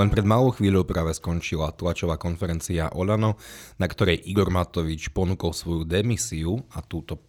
Len 0.00 0.08
pred 0.08 0.24
malou 0.24 0.48
chvíľou 0.48 0.88
práve 0.88 1.12
skončila 1.12 1.76
tlačová 1.76 2.16
konferencia 2.16 2.88
Olano, 2.96 3.36
na 3.76 3.84
ktorej 3.84 4.24
Igor 4.24 4.48
Matovič 4.48 5.12
ponúkol 5.12 5.52
svoju 5.52 5.84
demisiu 5.84 6.56
a 6.72 6.80
túto 6.80 7.28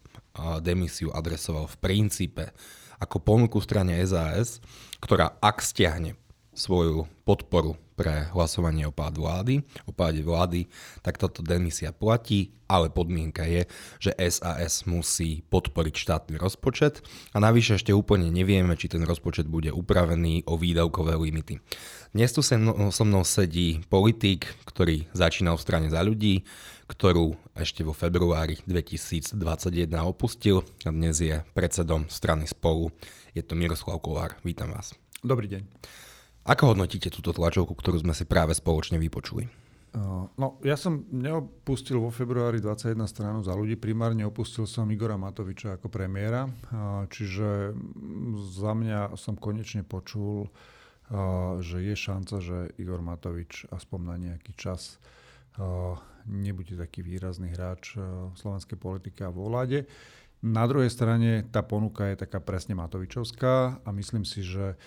demisiu 0.63 1.11
adresoval 1.11 1.67
v 1.67 1.75
princípe 1.83 2.55
ako 2.95 3.19
ponuku 3.19 3.59
strane 3.59 3.99
SAS, 4.07 4.63
ktorá 5.03 5.35
ak 5.43 5.59
stiahne 5.59 6.15
svoju 6.55 7.11
podporu 7.27 7.75
pre 8.01 8.25
hlasovanie 8.33 8.89
o 8.89 8.93
pád 8.93 9.21
vlády, 9.21 9.61
o 9.85 9.93
páde 9.93 10.25
vlády, 10.25 10.65
tak 11.05 11.21
táto 11.21 11.45
demisia 11.45 11.93
platí, 11.93 12.49
ale 12.65 12.89
podmienka 12.89 13.45
je, 13.45 13.69
že 14.01 14.17
SAS 14.17 14.89
musí 14.89 15.45
podporiť 15.53 15.93
štátny 16.01 16.41
rozpočet 16.41 17.05
a 17.29 17.37
navyše 17.37 17.77
ešte 17.77 17.93
úplne 17.93 18.33
nevieme, 18.33 18.73
či 18.73 18.89
ten 18.89 19.05
rozpočet 19.05 19.45
bude 19.45 19.69
upravený 19.69 20.49
o 20.49 20.57
výdavkové 20.57 21.13
limity. 21.13 21.61
Dnes 22.09 22.33
tu 22.33 22.41
so 22.41 23.03
mnou 23.05 23.21
sedí 23.21 23.85
politik, 23.85 24.49
ktorý 24.65 25.05
začínal 25.13 25.61
v 25.61 25.65
strane 25.69 25.87
za 25.93 26.01
ľudí, 26.01 26.41
ktorú 26.89 27.37
ešte 27.53 27.85
vo 27.85 27.93
februári 27.93 28.57
2021 28.65 29.37
opustil 30.01 30.65
a 30.83 30.89
dnes 30.89 31.21
je 31.21 31.37
predsedom 31.53 32.09
strany 32.09 32.49
Spolu. 32.49 32.89
Je 33.37 33.45
to 33.45 33.53
Miroslav 33.53 34.01
Kolár. 34.01 34.41
Vítam 34.41 34.73
vás. 34.73 34.97
Dobrý 35.21 35.45
deň. 35.45 35.63
Ako 36.41 36.73
hodnotíte 36.73 37.13
túto 37.13 37.31
tlačovku, 37.31 37.77
ktorú 37.77 38.01
sme 38.01 38.17
si 38.17 38.25
práve 38.25 38.57
spoločne 38.57 38.97
vypočuli? 38.97 39.45
No, 40.39 40.55
ja 40.63 40.79
som 40.79 41.03
neopustil 41.11 41.99
vo 41.99 42.07
februári 42.09 42.63
21 42.63 42.95
stranu 43.11 43.43
za 43.43 43.51
ľudí, 43.51 43.75
primárne 43.75 44.23
opustil 44.23 44.63
som 44.63 44.87
Igora 44.87 45.19
Matoviča 45.19 45.75
ako 45.75 45.91
premiéra, 45.91 46.47
čiže 47.11 47.75
za 48.55 48.71
mňa 48.71 49.19
som 49.19 49.35
konečne 49.35 49.83
počul, 49.83 50.47
že 51.59 51.83
je 51.83 51.91
šanca, 51.91 52.35
že 52.39 52.71
Igor 52.79 53.03
Matovič 53.03 53.67
aspoň 53.67 53.99
na 53.99 54.15
nejaký 54.15 54.55
čas 54.55 54.95
nebude 56.23 56.79
taký 56.79 57.03
výrazný 57.03 57.51
hráč 57.51 57.99
slovenskej 58.39 58.79
politike 58.79 59.27
a 59.27 59.35
vo 59.35 59.51
vláde. 59.51 59.83
Na 60.39 60.63
druhej 60.71 60.87
strane 60.87 61.43
tá 61.51 61.67
ponuka 61.67 62.07
je 62.07 62.23
taká 62.23 62.39
presne 62.39 62.79
Matovičovská 62.79 63.83
a 63.83 63.89
myslím 63.91 64.23
si, 64.23 64.39
že 64.39 64.79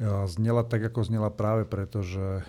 znela 0.00 0.62
tak, 0.64 0.88
ako 0.88 1.04
znela 1.04 1.28
práve 1.28 1.68
preto, 1.68 2.00
že 2.00 2.42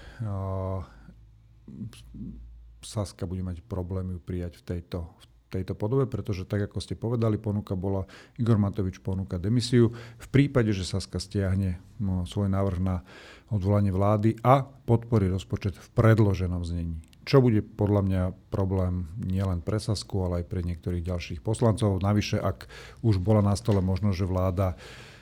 Saska 2.84 3.24
bude 3.24 3.44
mať 3.44 3.64
problém 3.64 4.16
ju 4.16 4.20
prijať 4.20 4.60
v 4.60 4.64
tejto, 4.64 5.08
v 5.08 5.26
tejto 5.50 5.74
podobe, 5.74 6.04
pretože 6.04 6.44
tak, 6.44 6.68
ako 6.68 6.84
ste 6.84 7.00
povedali, 7.00 7.40
ponuka 7.40 7.80
bola, 7.80 8.04
Igor 8.36 8.60
Matovič 8.60 9.00
ponúka 9.00 9.40
demisiu. 9.40 9.96
V 10.20 10.28
prípade, 10.28 10.76
že 10.76 10.84
Saska 10.84 11.18
stiahne 11.18 11.80
no, 11.98 12.28
svoj 12.28 12.52
návrh 12.52 12.80
na 12.84 13.08
odvolanie 13.48 13.96
vlády 13.96 14.36
a 14.44 14.68
podporí 14.68 15.32
rozpočet 15.32 15.80
v 15.80 15.88
predloženom 15.96 16.64
znení. 16.68 17.00
Čo 17.24 17.40
bude 17.40 17.64
podľa 17.64 18.02
mňa 18.04 18.22
problém 18.52 19.08
nielen 19.16 19.64
pre 19.64 19.80
Sasku, 19.80 20.28
ale 20.28 20.44
aj 20.44 20.52
pre 20.52 20.60
niektorých 20.60 21.08
ďalších 21.08 21.40
poslancov. 21.40 22.04
Navyše, 22.04 22.36
ak 22.36 22.68
už 23.00 23.24
bola 23.24 23.40
na 23.40 23.56
stole 23.56 23.80
možno, 23.80 24.12
že 24.12 24.28
vláda 24.28 24.76
uh, 24.76 25.13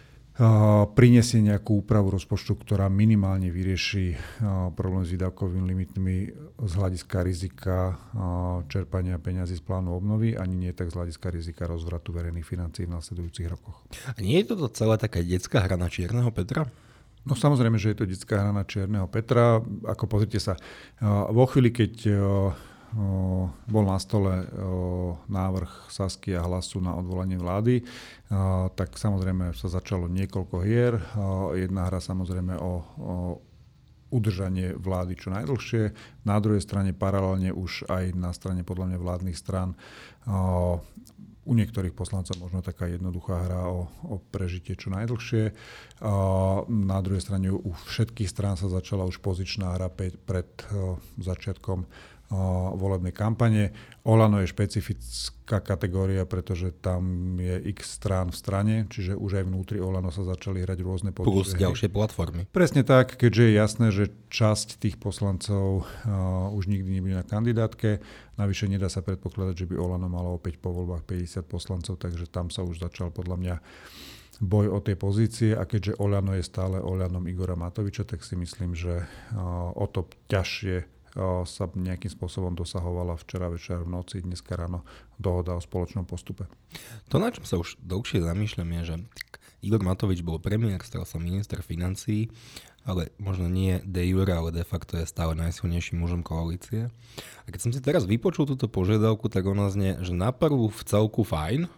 prinesie 0.97 1.37
nejakú 1.45 1.85
úpravu 1.85 2.17
rozpočtu, 2.17 2.57
ktorá 2.57 2.89
minimálne 2.89 3.53
vyrieši 3.53 4.17
problém 4.73 5.05
s 5.05 5.13
výdavkovými 5.13 5.65
limitmi 5.69 6.15
z 6.65 6.73
hľadiska 6.73 7.21
rizika 7.21 8.01
čerpania 8.65 9.21
peňazí 9.21 9.61
z 9.61 9.63
plánu 9.63 9.93
obnovy, 9.93 10.33
ani 10.33 10.57
nie 10.57 10.73
tak 10.73 10.89
z 10.89 10.97
hľadiska 10.97 11.29
rizika 11.29 11.69
rozvratu 11.69 12.09
verejných 12.09 12.47
financií 12.47 12.89
v 12.89 12.97
následujúcich 12.97 13.47
rokoch. 13.53 13.85
A 14.09 14.17
nie 14.17 14.41
je 14.41 14.57
toto 14.57 14.65
celé 14.73 14.97
taká 14.97 15.21
detská 15.21 15.61
hra 15.61 15.77
na 15.77 15.93
Čierneho 15.93 16.33
Petra? 16.33 16.65
No 17.21 17.37
samozrejme, 17.37 17.77
že 17.77 17.93
je 17.93 17.97
to 18.01 18.09
detská 18.09 18.41
hra 18.41 18.49
na 18.49 18.65
Čierneho 18.65 19.05
Petra. 19.05 19.61
Ako 19.85 20.09
pozrite 20.09 20.41
sa, 20.41 20.57
vo 21.29 21.45
chvíli, 21.45 21.69
keď 21.69 21.93
bol 23.71 23.83
na 23.87 23.95
stole 24.03 24.43
návrh 25.31 25.87
Sasky 25.87 26.35
a 26.35 26.43
hlasu 26.43 26.83
na 26.83 26.91
odvolanie 26.91 27.39
vlády, 27.39 27.87
tak 28.75 28.99
samozrejme 28.99 29.55
sa 29.55 29.71
začalo 29.71 30.11
niekoľko 30.11 30.55
hier. 30.67 30.99
Jedna 31.55 31.87
hra 31.87 32.03
samozrejme 32.03 32.59
o, 32.59 32.83
udržanie 34.11 34.75
vlády 34.75 35.15
čo 35.15 35.31
najdlhšie. 35.31 35.95
Na 36.27 36.35
druhej 36.43 36.59
strane 36.59 36.91
paralelne 36.91 37.55
už 37.55 37.87
aj 37.87 38.11
na 38.11 38.35
strane 38.35 38.67
podľa 38.67 38.91
mňa 38.91 38.97
vládnych 38.99 39.39
strán 39.39 39.71
u 41.41 41.57
niektorých 41.57 41.97
poslancov 41.97 42.37
možno 42.37 42.61
taká 42.61 42.85
jednoduchá 42.85 43.49
hra 43.49 43.71
o, 43.71 43.89
o 44.05 44.19
prežitie 44.19 44.77
čo 44.77 44.93
najdlhšie. 44.93 45.55
Na 46.67 46.99
druhej 47.01 47.23
strane 47.23 47.49
u 47.49 47.71
všetkých 47.87 48.29
strán 48.29 48.59
sa 48.59 48.69
začala 48.69 49.07
už 49.07 49.23
pozičná 49.23 49.79
hra 49.79 49.89
pred 50.27 50.51
začiatkom 51.17 51.87
volebnej 52.79 53.11
kampane. 53.11 53.75
Olano 54.07 54.39
je 54.39 54.47
špecifická 54.47 55.59
kategória, 55.59 56.23
pretože 56.23 56.71
tam 56.71 57.35
je 57.37 57.59
x 57.75 57.99
strán 57.99 58.31
v 58.31 58.37
strane, 58.39 58.75
čiže 58.87 59.19
už 59.19 59.43
aj 59.43 59.45
vnútri 59.51 59.77
Olano 59.83 60.09
sa 60.09 60.23
začali 60.23 60.63
hrať 60.63 60.79
rôzne 60.81 61.11
politické 61.11 61.59
Plus 61.59 61.67
ďalšie 61.67 61.89
platformy. 61.91 62.47
Presne 62.49 62.87
tak, 62.87 63.19
keďže 63.19 63.43
je 63.45 63.53
jasné, 63.53 63.87
že 63.91 64.05
časť 64.31 64.79
tých 64.79 64.95
poslancov 64.97 65.83
uh, 65.83 66.49
už 66.55 66.71
nikdy 66.71 66.97
nebude 66.97 67.19
na 67.19 67.27
kandidátke. 67.27 67.99
Navyše 68.39 68.71
nedá 68.71 68.87
sa 68.87 69.03
predpokladať, 69.03 69.67
že 69.67 69.69
by 69.69 69.75
Olano 69.75 70.07
malo 70.07 70.39
opäť 70.39 70.57
po 70.57 70.71
voľbách 70.71 71.03
50 71.05 71.45
poslancov, 71.45 71.99
takže 71.99 72.31
tam 72.31 72.47
sa 72.47 72.63
už 72.63 72.79
začal 72.79 73.11
podľa 73.11 73.37
mňa 73.37 73.55
boj 74.41 74.73
o 74.73 74.79
tej 74.81 74.97
pozície 74.97 75.51
a 75.53 75.69
keďže 75.69 76.01
Oľano 76.01 76.33
je 76.33 76.41
stále 76.41 76.81
Oľanom 76.81 77.29
Igora 77.29 77.53
Matoviča, 77.53 78.09
tak 78.09 78.25
si 78.25 78.33
myslím, 78.33 78.73
že 78.73 79.05
uh, 79.05 79.69
o 79.77 79.85
to 79.85 80.09
ťažšie 80.31 81.00
sa 81.17 81.63
nejakým 81.67 82.11
spôsobom 82.11 82.55
dosahovala 82.55 83.19
včera 83.19 83.51
večer 83.51 83.83
v 83.83 83.91
noci, 83.91 84.23
dneska 84.23 84.55
ráno 84.55 84.87
dohoda 85.19 85.55
o 85.55 85.61
spoločnom 85.61 86.07
postupe. 86.07 86.47
To, 87.11 87.19
na 87.19 87.31
čom 87.31 87.43
sa 87.43 87.59
už 87.59 87.79
dlhšie 87.83 88.23
zamýšľam, 88.23 88.69
je, 88.79 88.81
že 88.83 88.95
Igor 89.61 89.83
Matovič 89.85 90.25
bol 90.25 90.41
premiér, 90.41 90.81
stal 90.81 91.05
sa 91.05 91.21
minister 91.21 91.61
financií, 91.61 92.33
ale 92.81 93.13
možno 93.21 93.45
nie 93.45 93.77
de 93.85 94.01
jure, 94.09 94.33
ale 94.33 94.49
de 94.49 94.65
facto 94.65 94.97
je 94.97 95.05
stále 95.05 95.37
najsilnejším 95.37 96.01
mužom 96.01 96.25
koalície. 96.25 96.89
A 97.45 97.47
keď 97.53 97.59
som 97.61 97.71
si 97.71 97.77
teraz 97.77 98.09
vypočul 98.09 98.49
túto 98.49 98.65
požiadavku, 98.65 99.29
tak 99.29 99.45
ona 99.45 99.69
znie, 99.69 100.01
že 100.01 100.17
na 100.17 100.33
prvú 100.33 100.65
v 100.73 100.81
celku 100.81 101.21
fajn, 101.21 101.69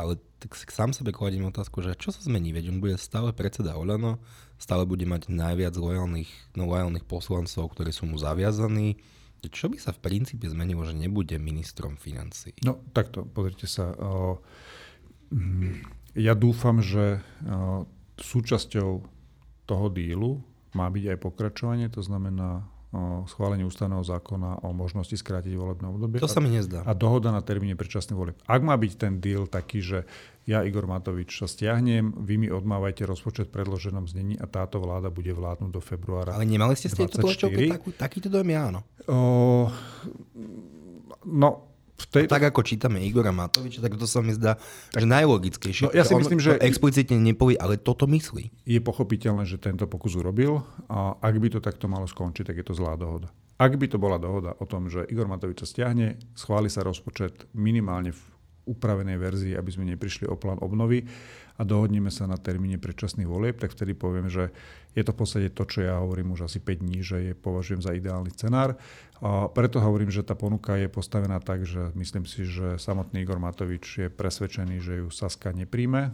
ale 0.00 0.16
tak 0.40 0.56
sám 0.56 0.96
sebe 0.96 1.12
kladím 1.12 1.44
otázku, 1.44 1.84
že 1.84 1.92
čo 2.00 2.08
sa 2.08 2.24
zmení, 2.24 2.56
veď 2.56 2.72
on 2.72 2.80
bude 2.80 2.96
stále 2.96 3.36
predseda 3.36 3.76
Olano, 3.76 4.16
stále 4.56 4.88
bude 4.88 5.04
mať 5.04 5.28
najviac 5.28 5.76
lojálnych, 5.76 6.56
no, 6.56 6.64
lojálnych 6.64 7.04
poslancov, 7.04 7.76
ktorí 7.76 7.92
sú 7.92 8.08
mu 8.08 8.16
zaviazaní. 8.16 8.96
Čo 9.40 9.72
by 9.72 9.76
sa 9.80 9.92
v 9.92 10.00
princípe 10.00 10.48
zmenilo, 10.48 10.84
že 10.84 10.96
nebude 10.96 11.36
ministrom 11.36 12.00
financí? 12.00 12.56
No 12.64 12.80
takto, 12.96 13.24
pozrite 13.24 13.68
sa. 13.68 13.92
Mm, 15.32 15.84
ja 16.16 16.32
dúfam, 16.36 16.80
že 16.80 17.20
súčasťou 18.20 18.90
toho 19.64 19.86
dílu 19.92 20.40
má 20.76 20.88
byť 20.88 21.04
aj 21.16 21.18
pokračovanie, 21.20 21.86
to 21.88 22.04
znamená 22.04 22.68
schválenie 23.30 23.62
ústavného 23.62 24.02
zákona 24.02 24.66
o 24.66 24.74
možnosti 24.74 25.14
skrátiť 25.14 25.54
volebné 25.54 25.86
obdobie. 25.86 26.18
To 26.18 26.26
sa 26.26 26.42
mi 26.42 26.50
nezdá. 26.50 26.82
A 26.82 26.90
dohoda 26.90 27.30
na 27.30 27.38
termíne 27.38 27.78
predčasných 27.78 28.18
volieb. 28.18 28.36
Ak 28.50 28.66
má 28.66 28.74
byť 28.74 28.92
ten 28.98 29.22
deal 29.22 29.46
taký, 29.46 29.78
že 29.78 29.98
ja, 30.42 30.66
Igor 30.66 30.90
Matovič, 30.90 31.38
sa 31.38 31.46
stiahnem, 31.46 32.10
vy 32.18 32.34
mi 32.34 32.48
odmávajte 32.50 33.06
rozpočet 33.06 33.54
v 33.54 33.62
predloženom 33.62 34.10
znení 34.10 34.34
a 34.42 34.50
táto 34.50 34.82
vláda 34.82 35.06
bude 35.06 35.30
vládnuť 35.30 35.70
do 35.70 35.78
februára 35.78 36.34
Ale 36.34 36.50
nemali 36.50 36.74
ste 36.74 36.90
z 36.90 37.06
tejto 37.06 37.22
takú, 37.22 37.94
takýto 37.94 38.26
dojem, 38.26 38.58
áno. 38.58 38.82
O, 39.06 39.70
no, 41.30 41.69
v 42.00 42.04
tejto... 42.08 42.32
tak 42.32 42.48
ako 42.48 42.60
čítame 42.64 43.04
Igora 43.04 43.30
Matoviča, 43.30 43.84
tak 43.84 44.00
to 44.00 44.08
sa 44.08 44.24
mi 44.24 44.32
zdá, 44.32 44.56
tak, 44.90 45.04
že 45.04 45.06
najlogickejšie. 45.06 45.84
No, 45.88 45.92
ja 45.92 46.08
si 46.08 46.16
On 46.16 46.24
myslím, 46.24 46.40
že 46.40 46.56
explicitne 46.64 47.20
nepovie, 47.20 47.60
ale 47.60 47.76
toto 47.76 48.08
myslí. 48.08 48.64
Je 48.64 48.80
pochopiteľné, 48.80 49.44
že 49.44 49.60
tento 49.60 49.84
pokus 49.84 50.16
urobil 50.16 50.64
a 50.88 51.20
ak 51.20 51.34
by 51.36 51.48
to 51.52 51.60
takto 51.60 51.86
malo 51.86 52.08
skončiť, 52.08 52.48
tak 52.48 52.56
je 52.56 52.66
to 52.66 52.74
zlá 52.74 52.96
dohoda. 52.96 53.28
Ak 53.60 53.76
by 53.76 53.86
to 53.92 54.00
bola 54.00 54.16
dohoda 54.16 54.56
o 54.56 54.64
tom, 54.64 54.88
že 54.88 55.04
Igor 55.12 55.28
Matovič 55.28 55.60
sa 55.60 55.68
stiahne, 55.68 56.16
schváli 56.32 56.72
sa 56.72 56.80
rozpočet 56.80 57.44
minimálne 57.52 58.16
v 58.16 58.20
upravenej 58.70 59.18
verzii, 59.20 59.52
aby 59.52 59.70
sme 59.72 59.84
neprišli 59.92 60.24
o 60.28 60.38
plán 60.38 60.60
obnovy 60.64 61.04
a 61.60 61.62
dohodneme 61.66 62.08
sa 62.08 62.24
na 62.24 62.40
termíne 62.40 62.80
predčasných 62.80 63.28
volieb, 63.28 63.60
tak 63.60 63.76
vtedy 63.76 63.92
poviem, 63.92 64.32
že 64.32 64.48
je 64.96 65.02
to 65.06 65.14
v 65.14 65.18
podstate 65.18 65.48
to, 65.54 65.62
čo 65.66 65.86
ja 65.86 66.02
hovorím 66.02 66.34
už 66.34 66.50
asi 66.50 66.58
5 66.58 66.82
dní, 66.82 66.98
že 67.00 67.16
je 67.30 67.32
považujem 67.34 67.82
za 67.82 67.94
ideálny 67.94 68.30
scenár. 68.34 68.74
A 69.20 69.52
preto 69.52 69.78
hovorím, 69.84 70.08
že 70.08 70.24
tá 70.24 70.32
ponuka 70.32 70.80
je 70.80 70.88
postavená 70.88 71.38
tak, 71.44 71.68
že 71.68 71.92
myslím 71.92 72.24
si, 72.24 72.48
že 72.48 72.80
samotný 72.80 73.22
Igor 73.22 73.36
Matovič 73.36 73.84
je 74.00 74.08
presvedčený, 74.08 74.80
že 74.80 75.04
ju 75.04 75.12
Saska 75.12 75.52
nepríjme 75.52 76.10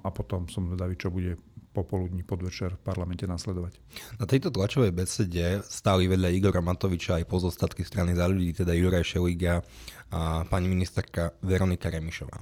a 0.00 0.08
potom 0.08 0.48
som 0.48 0.64
zvedavý, 0.64 0.96
čo 0.96 1.12
bude 1.12 1.36
popoludní 1.70 2.26
podvečer 2.26 2.74
v 2.74 2.82
parlamente 2.82 3.22
nasledovať. 3.30 3.78
Na 4.18 4.26
tejto 4.26 4.50
tlačovej 4.50 4.90
besede 4.90 5.62
stáli 5.70 6.10
vedľa 6.10 6.34
Igora 6.34 6.58
Matoviča 6.58 7.22
aj 7.22 7.30
pozostatky 7.30 7.86
strany 7.86 8.18
za 8.18 8.26
ľudí, 8.26 8.50
teda 8.50 8.74
Juraj 8.74 9.06
Šeliga 9.06 9.62
a 10.10 10.44
pani 10.46 10.66
ministerka 10.66 11.34
Veronika 11.42 11.90
Remišová. 11.90 12.38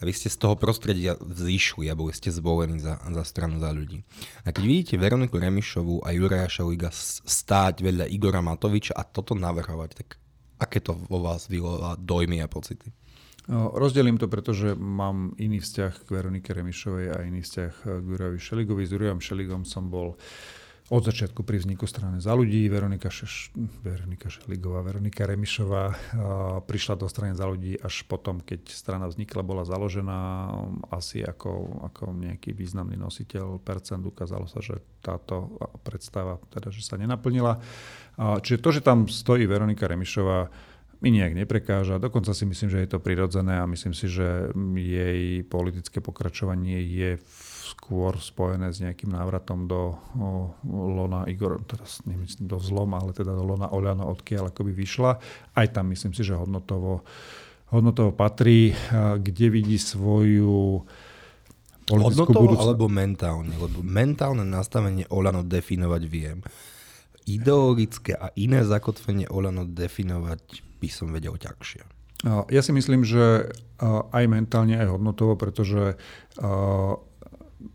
A 0.00 0.02
vy 0.02 0.12
ste 0.16 0.26
z 0.26 0.36
toho 0.40 0.58
prostredia 0.58 1.14
vzýšli 1.14 1.86
a 1.86 1.94
boli 1.94 2.10
ste 2.10 2.34
zvolení 2.34 2.82
za, 2.82 2.98
za 2.98 3.24
stranu 3.24 3.62
za 3.62 3.70
ľudí. 3.70 4.02
A 4.42 4.50
keď 4.50 4.64
vidíte 4.66 4.94
Veroniku 4.98 5.38
Remišovú 5.38 6.02
a 6.02 6.10
Juraja 6.10 6.50
Šeliga 6.50 6.90
stáť 6.90 7.86
vedľa 7.86 8.10
Igora 8.10 8.42
Matoviča 8.42 8.98
a 8.98 9.06
toto 9.06 9.38
navrhovať, 9.38 9.90
tak 9.94 10.18
aké 10.58 10.82
to 10.82 10.98
vo 11.06 11.22
vás 11.22 11.46
vyvolá 11.46 11.94
dojmy 12.00 12.42
a 12.42 12.50
pocity? 12.50 12.90
No, 13.50 13.74
rozdelím 13.74 14.18
to, 14.22 14.30
pretože 14.30 14.78
mám 14.78 15.34
iný 15.34 15.58
vzťah 15.58 16.06
k 16.06 16.08
Veronike 16.14 16.54
Remišovej 16.54 17.06
a 17.10 17.26
iný 17.26 17.42
vzťah 17.42 17.72
k 17.82 18.04
Jurajovi 18.06 18.38
Šeligovi. 18.38 18.82
S 18.86 18.94
Jurajom 18.94 19.18
Šeligom 19.18 19.62
som 19.66 19.90
bol 19.90 20.14
od 20.92 21.08
začiatku 21.08 21.40
pri 21.40 21.64
vzniku 21.64 21.88
strany 21.88 22.20
za 22.20 22.36
ľudí. 22.36 22.68
Veronika, 22.68 23.08
Šeš, 23.08 23.56
Veronika 23.80 24.28
Šeligová, 24.28 24.84
Veronika 24.84 25.24
Remišová 25.24 25.96
prišla 26.68 27.00
do 27.00 27.08
strany 27.08 27.32
za 27.32 27.48
ľudí 27.48 27.80
až 27.80 28.04
potom, 28.04 28.44
keď 28.44 28.68
strana 28.68 29.08
vznikla, 29.08 29.40
bola 29.40 29.64
založená 29.64 30.52
asi 30.92 31.24
ako, 31.24 31.80
ako 31.88 32.12
nejaký 32.12 32.52
významný 32.52 33.00
nositeľ 33.00 33.56
percent. 33.64 34.04
Ukázalo 34.04 34.44
sa, 34.44 34.60
že 34.60 34.84
táto 35.00 35.56
predstava 35.80 36.36
teda, 36.52 36.68
že 36.68 36.84
sa 36.84 37.00
nenaplnila. 37.00 37.56
Čiže 38.20 38.60
to, 38.60 38.68
že 38.76 38.84
tam 38.84 39.08
stojí 39.08 39.48
Veronika 39.48 39.88
Remišová, 39.88 40.52
mi 41.02 41.10
nejak 41.10 41.34
neprekáža. 41.34 41.98
Dokonca 41.98 42.30
si 42.30 42.46
myslím, 42.46 42.70
že 42.70 42.78
je 42.78 42.90
to 42.94 43.02
prirodzené 43.02 43.58
a 43.58 43.66
myslím 43.66 43.90
si, 43.90 44.06
že 44.06 44.54
jej 44.78 45.42
politické 45.42 45.98
pokračovanie 45.98 46.78
je 46.78 47.18
skôr 47.72 48.14
spojené 48.22 48.70
s 48.70 48.78
nejakým 48.78 49.10
návratom 49.10 49.66
do 49.66 49.98
o, 50.14 50.54
Lona 50.70 51.26
Igor, 51.26 51.58
teraz 51.66 52.04
nemyslím 52.06 52.46
do 52.46 52.62
zlom, 52.62 52.94
ale 52.94 53.10
teda 53.10 53.34
do 53.34 53.42
Lona 53.42 53.66
Oľano, 53.74 54.06
odkiaľ 54.14 54.54
akoby 54.54 54.70
vyšla. 54.70 55.18
Aj 55.58 55.66
tam 55.74 55.90
myslím 55.90 56.14
si, 56.14 56.22
že 56.22 56.38
hodnotovo, 56.38 57.02
hodnotovo 57.74 58.14
patrí, 58.14 58.70
kde 59.18 59.46
vidí 59.50 59.82
svoju 59.82 60.86
Hodnotovo 61.82 62.46
budúcnosť. 62.46 62.62
alebo 62.62 62.86
mentálne? 62.86 63.52
Lebo 63.58 63.82
mentálne 63.82 64.46
nastavenie 64.46 65.02
Olano 65.10 65.42
definovať 65.42 66.02
viem. 66.06 66.38
Ideologické 67.26 68.14
a 68.14 68.30
iné 68.38 68.62
zakotvenie 68.62 69.26
Olano 69.28 69.66
definovať 69.66 70.62
by 70.82 70.88
som 70.90 71.14
vedel 71.14 71.38
ťažšie. 71.38 72.02
Ja 72.26 72.62
si 72.62 72.70
myslím, 72.74 73.06
že 73.06 73.50
aj 74.10 74.24
mentálne, 74.30 74.78
aj 74.78 74.94
hodnotovo, 74.94 75.34
pretože 75.34 75.98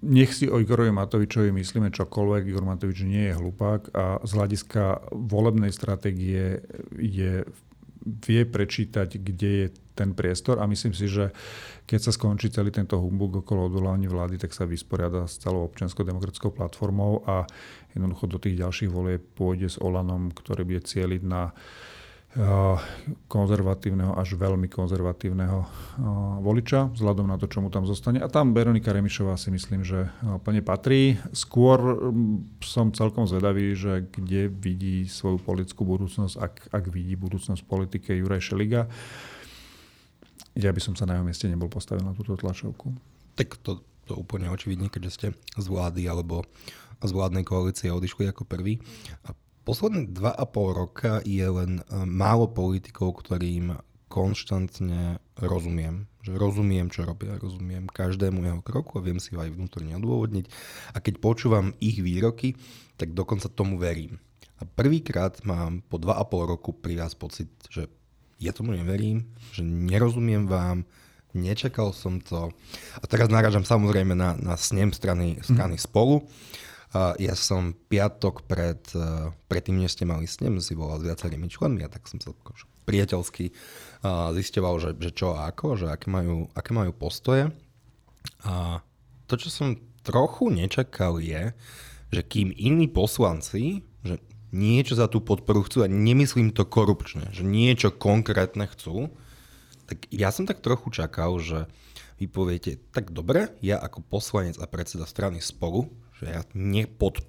nech 0.04 0.31
si 0.36 0.48
o 0.48 0.59
Igorovi 0.59 0.92
Matovičovi 0.92 1.51
myslíme 1.51 1.92
čokoľvek, 1.92 2.44
Igor 2.48 2.63
Matovič 2.68 3.07
nie 3.07 3.31
je 3.31 3.39
hlupák 3.39 3.92
a 3.95 4.19
z 4.24 4.31
hľadiska 4.36 5.12
volebnej 5.12 5.71
stratégie 5.71 6.63
je, 6.95 7.44
vie 8.04 8.42
prečítať, 8.44 9.19
kde 9.19 9.50
je 9.63 9.68
ten 9.95 10.12
priestor 10.12 10.59
a 10.59 10.68
myslím 10.68 10.92
si, 10.92 11.07
že 11.07 11.31
keď 11.88 12.00
sa 12.07 12.12
skončí 12.12 12.51
celý 12.51 12.71
tento 12.71 13.00
humbug 13.00 13.44
okolo 13.44 13.71
odvolávania 13.71 14.12
vlády, 14.12 14.36
tak 14.39 14.51
sa 14.51 14.68
vysporiada 14.68 15.27
s 15.27 15.39
celou 15.39 15.63
občianskou 15.68 16.04
demokratickou 16.04 16.51
platformou 16.51 17.24
a 17.24 17.48
jednoducho 17.95 18.27
do 18.27 18.38
tých 18.44 18.59
ďalších 18.59 18.92
volieb 18.92 19.24
pôjde 19.36 19.71
s 19.71 19.77
Olanom, 19.80 20.36
ktorý 20.36 20.68
bude 20.68 20.83
cieliť 20.83 21.24
na 21.24 21.51
uh, 21.51 21.56
konzervatívneho 23.25 24.13
až 24.13 24.38
veľmi 24.38 24.69
konzervatívneho 24.69 25.66
voliča, 26.45 26.94
vzhľadom 26.94 27.25
na 27.25 27.42
to, 27.42 27.50
čo 27.50 27.66
mu 27.66 27.74
tam 27.74 27.89
zostane. 27.89 28.22
A 28.22 28.30
tam 28.30 28.54
Veronika 28.54 28.94
Remišová 28.94 29.34
si 29.42 29.50
myslím, 29.50 29.81
že 29.81 30.13
plne 30.45 30.62
patrí. 30.62 31.18
Skôr 31.34 31.98
som 32.62 32.94
celkom 32.94 33.25
zvedavý, 33.25 33.74
že 33.74 34.06
kde 34.13 34.54
vidí 34.54 35.10
svoju 35.10 35.42
politickú 35.42 35.81
budúcnosť, 35.81 36.36
ak, 36.38 36.54
ak 36.78 36.86
vidí 36.94 37.18
budúcnosť 37.18 37.66
politike 37.66 38.13
Juraj 38.13 38.54
Šeliga. 38.54 38.86
Ja 40.54 40.69
by 40.69 40.81
som 40.81 40.94
sa 40.94 41.10
na 41.10 41.18
jeho 41.18 41.25
mieste 41.25 41.50
nebol 41.50 41.69
postavil 41.69 42.06
na 42.06 42.13
túto 42.13 42.38
tlačovku. 42.38 42.94
Tak 43.33 43.57
to, 43.66 43.81
to 44.06 44.13
úplne 44.13 44.50
očividne, 44.54 44.94
keďže 44.94 45.12
ste 45.13 45.28
z 45.57 45.66
vlády 45.66 46.06
alebo 46.06 46.45
z 47.01 47.12
vládnej 47.13 47.45
koalície 47.45 47.94
odišli 47.94 48.30
ako 48.30 48.45
prvý. 48.45 48.81
A 49.25 49.33
Posledné 49.68 50.16
dva 50.16 50.31
a 50.31 50.48
pol 50.48 50.72
roka 50.72 51.19
je 51.28 51.44
len 51.44 51.84
e, 51.84 52.08
málo 52.08 52.48
politikov, 52.48 53.19
ktorým 53.19 53.75
konštantne 54.08 55.19
rozumiem. 55.36 56.08
Že 56.24 56.40
rozumiem, 56.40 56.88
čo 56.88 57.04
robia, 57.04 57.36
rozumiem 57.36 57.92
každému 57.92 58.48
jeho 58.48 58.64
kroku 58.64 58.96
a 58.96 59.04
viem 59.04 59.19
si 59.19 59.36
ho 59.36 59.44
aj 59.44 59.52
vnútorne 59.52 59.92
odôvodniť. 60.00 60.48
A 60.96 61.04
keď 61.04 61.19
počúvam 61.19 61.75
ich 61.84 62.00
výroky, 62.00 62.56
tak 62.96 63.12
dokonca 63.12 63.52
tomu 63.52 63.75
verím. 63.75 64.24
A 64.58 64.64
prvýkrát 64.64 65.36
mám 65.44 65.84
po 65.84 66.00
dva 66.00 66.16
a 66.16 66.24
pol 66.24 66.48
roku 66.48 66.72
pri 66.72 67.04
vás 67.04 67.12
pocit, 67.12 67.52
že 67.68 67.92
ja 68.40 68.56
tomu 68.56 68.72
neverím, 68.72 69.28
že 69.52 69.68
nerozumiem 69.68 70.48
vám, 70.48 70.88
nečakal 71.36 71.92
som 71.92 72.24
to. 72.24 72.56
A 72.98 73.06
teraz 73.06 73.28
narážam 73.28 73.68
samozrejme 73.68 74.16
na, 74.16 74.40
na 74.40 74.56
snem 74.56 74.96
strany, 74.96 75.44
strany 75.44 75.75
mm. 75.75 75.84
spolu. 75.84 76.24
Ja 77.20 77.36
som 77.36 77.76
piatok 77.76 78.48
pred, 78.48 78.80
e, 78.96 79.30
pred 79.52 79.64
tým, 79.66 79.84
než 79.84 80.00
ste 80.00 80.08
mali 80.08 80.26
snem, 80.26 80.58
si 80.64 80.74
volal 80.74 81.04
s 81.04 81.08
viacerými 81.08 81.52
členmi 81.52 81.84
a 81.84 81.92
tak 81.92 82.08
som 82.08 82.18
sa 82.24 82.32
priateľsky 82.88 83.52
zistoval, 84.32 84.80
že, 84.80 84.96
že 84.96 85.12
čo 85.12 85.36
a 85.36 85.52
ako, 85.52 85.76
že 85.76 85.92
aké 85.92 86.08
majú, 86.08 86.48
aké 86.56 86.72
majú 86.72 86.96
postoje. 86.96 87.52
A 88.48 88.80
to, 89.28 89.36
čo 89.36 89.52
som 89.52 89.76
trochu 90.08 90.48
nečakal 90.48 91.20
je, 91.20 91.52
že 92.16 92.22
kým 92.24 92.56
iní 92.56 92.88
poslanci, 92.88 93.84
že 94.08 94.24
niečo 94.56 94.96
za 94.96 95.12
tú 95.12 95.20
podporu 95.20 95.68
chcú 95.68 95.84
a 95.84 95.92
nemyslím 95.92 96.56
to 96.56 96.64
korupčne, 96.64 97.28
že 97.36 97.44
niečo 97.44 97.92
konkrétne 97.92 98.72
chcú, 98.72 99.12
tak 99.88 100.08
ja 100.08 100.32
som 100.32 100.48
tak 100.48 100.64
trochu 100.64 100.88
čakal, 100.96 101.40
že 101.44 101.68
vy 102.18 102.32
poviete, 102.32 102.80
tak 102.96 103.12
dobre, 103.12 103.52
ja 103.60 103.78
ako 103.84 104.04
poslanec 104.08 104.56
a 104.58 104.66
predseda 104.66 105.04
strany 105.04 105.44
spolu 105.44 105.92
že 106.18 106.25
ja 106.30 106.42
nepod, 106.58 107.22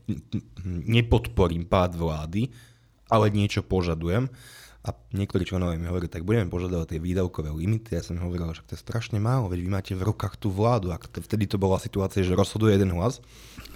nepodporím 0.64 1.68
pád 1.68 1.96
vlády, 1.96 2.48
ale 3.08 3.32
niečo 3.32 3.64
požadujem. 3.64 4.32
A 4.86 4.94
niektorí 5.12 5.44
členovia 5.44 5.76
mi 5.76 5.90
hovorili, 5.90 6.08
tak 6.08 6.24
budeme 6.24 6.48
požadovať 6.48 6.96
tie 6.96 7.00
výdavkové 7.02 7.52
limity. 7.52 7.92
Ja 7.92 8.00
som 8.00 8.16
hovoril, 8.16 8.56
že 8.56 8.64
to 8.64 8.72
je 8.72 8.80
strašne 8.80 9.20
málo, 9.20 9.52
veď 9.52 9.60
vy 9.66 9.68
máte 9.68 9.92
v 9.92 10.06
rukách 10.06 10.40
tú 10.40 10.48
vládu. 10.48 10.94
A 10.94 10.96
vtedy 10.96 11.44
to 11.44 11.60
bola 11.60 11.76
situácia, 11.76 12.24
že 12.24 12.32
rozhoduje 12.32 12.72
jeden 12.72 12.96
hlas. 12.96 13.20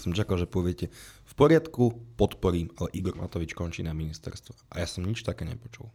Som 0.00 0.17
čakal, 0.17 0.41
že 0.41 0.49
poviete, 0.49 0.88
v 1.29 1.35
poriadku, 1.37 2.00
podporím, 2.17 2.73
ale 2.81 2.88
Igor 2.97 3.19
Matovič 3.19 3.53
končí 3.53 3.85
na 3.85 3.93
ministerstvo. 3.93 4.56
A 4.73 4.81
ja 4.81 4.88
som 4.88 5.05
nič 5.05 5.20
také 5.20 5.44
nepočul. 5.44 5.93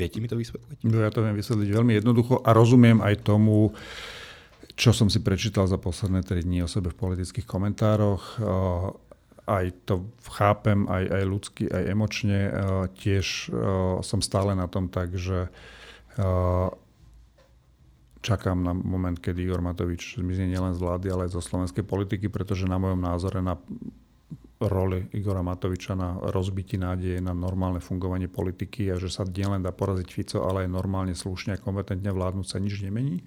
Viete 0.00 0.22
mi 0.22 0.30
to 0.30 0.40
vysvetliť? 0.40 0.88
No, 0.88 1.04
ja 1.04 1.12
to 1.12 1.20
viem 1.20 1.36
vysvetliť 1.36 1.68
veľmi 1.76 1.92
jednoducho 2.00 2.40
a 2.40 2.56
rozumiem 2.56 3.04
aj 3.04 3.20
tomu, 3.20 3.76
čo 4.80 4.96
som 4.96 5.12
si 5.12 5.20
prečítal 5.20 5.68
za 5.68 5.76
posledné 5.76 6.24
3 6.24 6.40
dní 6.40 6.64
o 6.64 6.68
sebe 6.72 6.88
v 6.88 6.96
politických 6.96 7.44
komentároch. 7.44 8.40
Aj 9.44 9.66
to 9.84 10.08
chápem, 10.24 10.88
aj, 10.88 11.04
aj 11.04 11.24
ľudsky, 11.28 11.68
aj 11.68 11.82
emočne. 11.84 12.48
Tiež 12.96 13.52
som 14.00 14.24
stále 14.24 14.56
na 14.56 14.72
tom 14.72 14.88
tak, 14.88 15.12
že 15.20 15.52
čakám 18.24 18.56
na 18.64 18.72
moment, 18.72 19.20
kedy 19.20 19.44
Igor 19.44 19.60
Matovič 19.60 20.16
zmizne 20.16 20.48
nielen 20.48 20.72
z 20.72 20.80
vlády, 20.80 21.12
ale 21.12 21.28
aj 21.28 21.36
zo 21.36 21.44
slovenskej 21.44 21.84
politiky, 21.84 22.32
pretože 22.32 22.64
na 22.64 22.80
mojom 22.80 23.04
názore 23.04 23.44
na 23.44 23.60
roli 24.60 25.08
Igora 25.16 25.40
Matoviča 25.40 25.96
na 25.96 26.20
rozbití 26.20 26.76
nádeje 26.76 27.20
na 27.24 27.32
normálne 27.32 27.80
fungovanie 27.80 28.28
politiky 28.28 28.92
a 28.92 29.00
že 29.00 29.08
sa 29.08 29.24
nielen 29.24 29.64
dá 29.64 29.72
poraziť 29.72 30.08
Fico, 30.08 30.44
ale 30.44 30.64
aj 30.64 30.72
normálne, 30.72 31.16
slušne 31.16 31.56
a 31.56 31.60
kompetentne 31.60 32.12
vládnuť 32.12 32.46
sa 32.48 32.60
nič 32.60 32.80
nemení. 32.84 33.24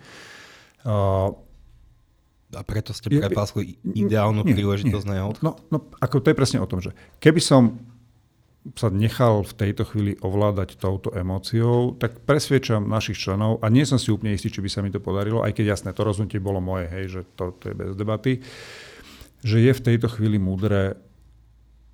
A 2.54 2.62
preto 2.62 2.94
ste 2.94 3.10
prepásli 3.10 3.82
ideálnu 3.82 4.46
nie, 4.46 4.54
príležitosť 4.54 5.06
nie. 5.08 5.10
na 5.10 5.16
jeho 5.18 5.30
no, 5.42 5.58
no, 5.74 5.78
ako 5.98 6.22
to 6.22 6.30
je 6.30 6.38
presne 6.38 6.60
o 6.62 6.70
tom, 6.70 6.86
že 6.86 6.94
keby 7.18 7.42
som 7.42 7.82
sa 8.80 8.88
nechal 8.88 9.44
v 9.44 9.54
tejto 9.60 9.84
chvíli 9.84 10.16
ovládať 10.24 10.80
touto 10.80 11.12
emóciou, 11.12 12.00
tak 12.00 12.24
presviečam 12.24 12.88
našich 12.88 13.20
členov, 13.20 13.60
a 13.60 13.68
nie 13.68 13.84
som 13.84 14.00
si 14.00 14.08
úplne 14.08 14.32
istý, 14.32 14.48
či 14.48 14.64
by 14.64 14.70
sa 14.72 14.80
mi 14.80 14.88
to 14.88 15.04
podarilo, 15.04 15.44
aj 15.44 15.52
keď 15.52 15.76
jasné, 15.76 15.92
to 15.92 16.08
rozhodnutie 16.08 16.40
bolo 16.40 16.64
moje, 16.64 16.88
hej, 16.88 17.06
že 17.12 17.22
to, 17.36 17.52
to 17.60 17.74
je 17.74 17.76
bez 17.76 17.92
debaty, 18.00 18.40
že 19.44 19.60
je 19.60 19.72
v 19.76 19.84
tejto 19.84 20.08
chvíli 20.08 20.40
múdre 20.40 20.96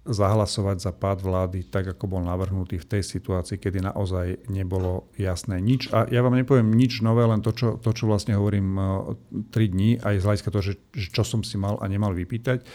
zahlasovať 0.09 0.77
za 0.81 0.91
pád 0.91 1.21
vlády 1.21 1.69
tak, 1.69 1.93
ako 1.93 2.05
bol 2.09 2.21
navrhnutý 2.25 2.81
v 2.81 2.89
tej 2.97 3.03
situácii, 3.05 3.61
kedy 3.61 3.85
naozaj 3.85 4.49
nebolo 4.49 5.07
jasné 5.15 5.61
nič. 5.61 5.93
A 5.93 6.09
ja 6.09 6.25
vám 6.25 6.33
nepoviem 6.33 6.73
nič 6.73 7.05
nové, 7.05 7.23
len 7.23 7.45
to, 7.45 7.53
čo, 7.53 7.77
to, 7.77 7.93
čo 7.93 8.09
vlastne 8.09 8.33
hovorím 8.33 8.75
3 8.75 9.53
e, 9.53 9.67
dní, 9.69 9.89
aj 10.01 10.15
z 10.19 10.25
hľadiska 10.25 10.49
toho, 10.49 10.63
že, 10.65 10.73
že 10.91 11.07
čo 11.13 11.21
som 11.21 11.45
si 11.45 11.55
mal 11.61 11.77
a 11.77 11.85
nemal 11.85 12.11
vypýtať. 12.17 12.59
E, 12.61 12.65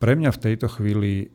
pre 0.00 0.12
mňa 0.16 0.32
v 0.32 0.42
tejto 0.42 0.66
chvíli 0.72 1.28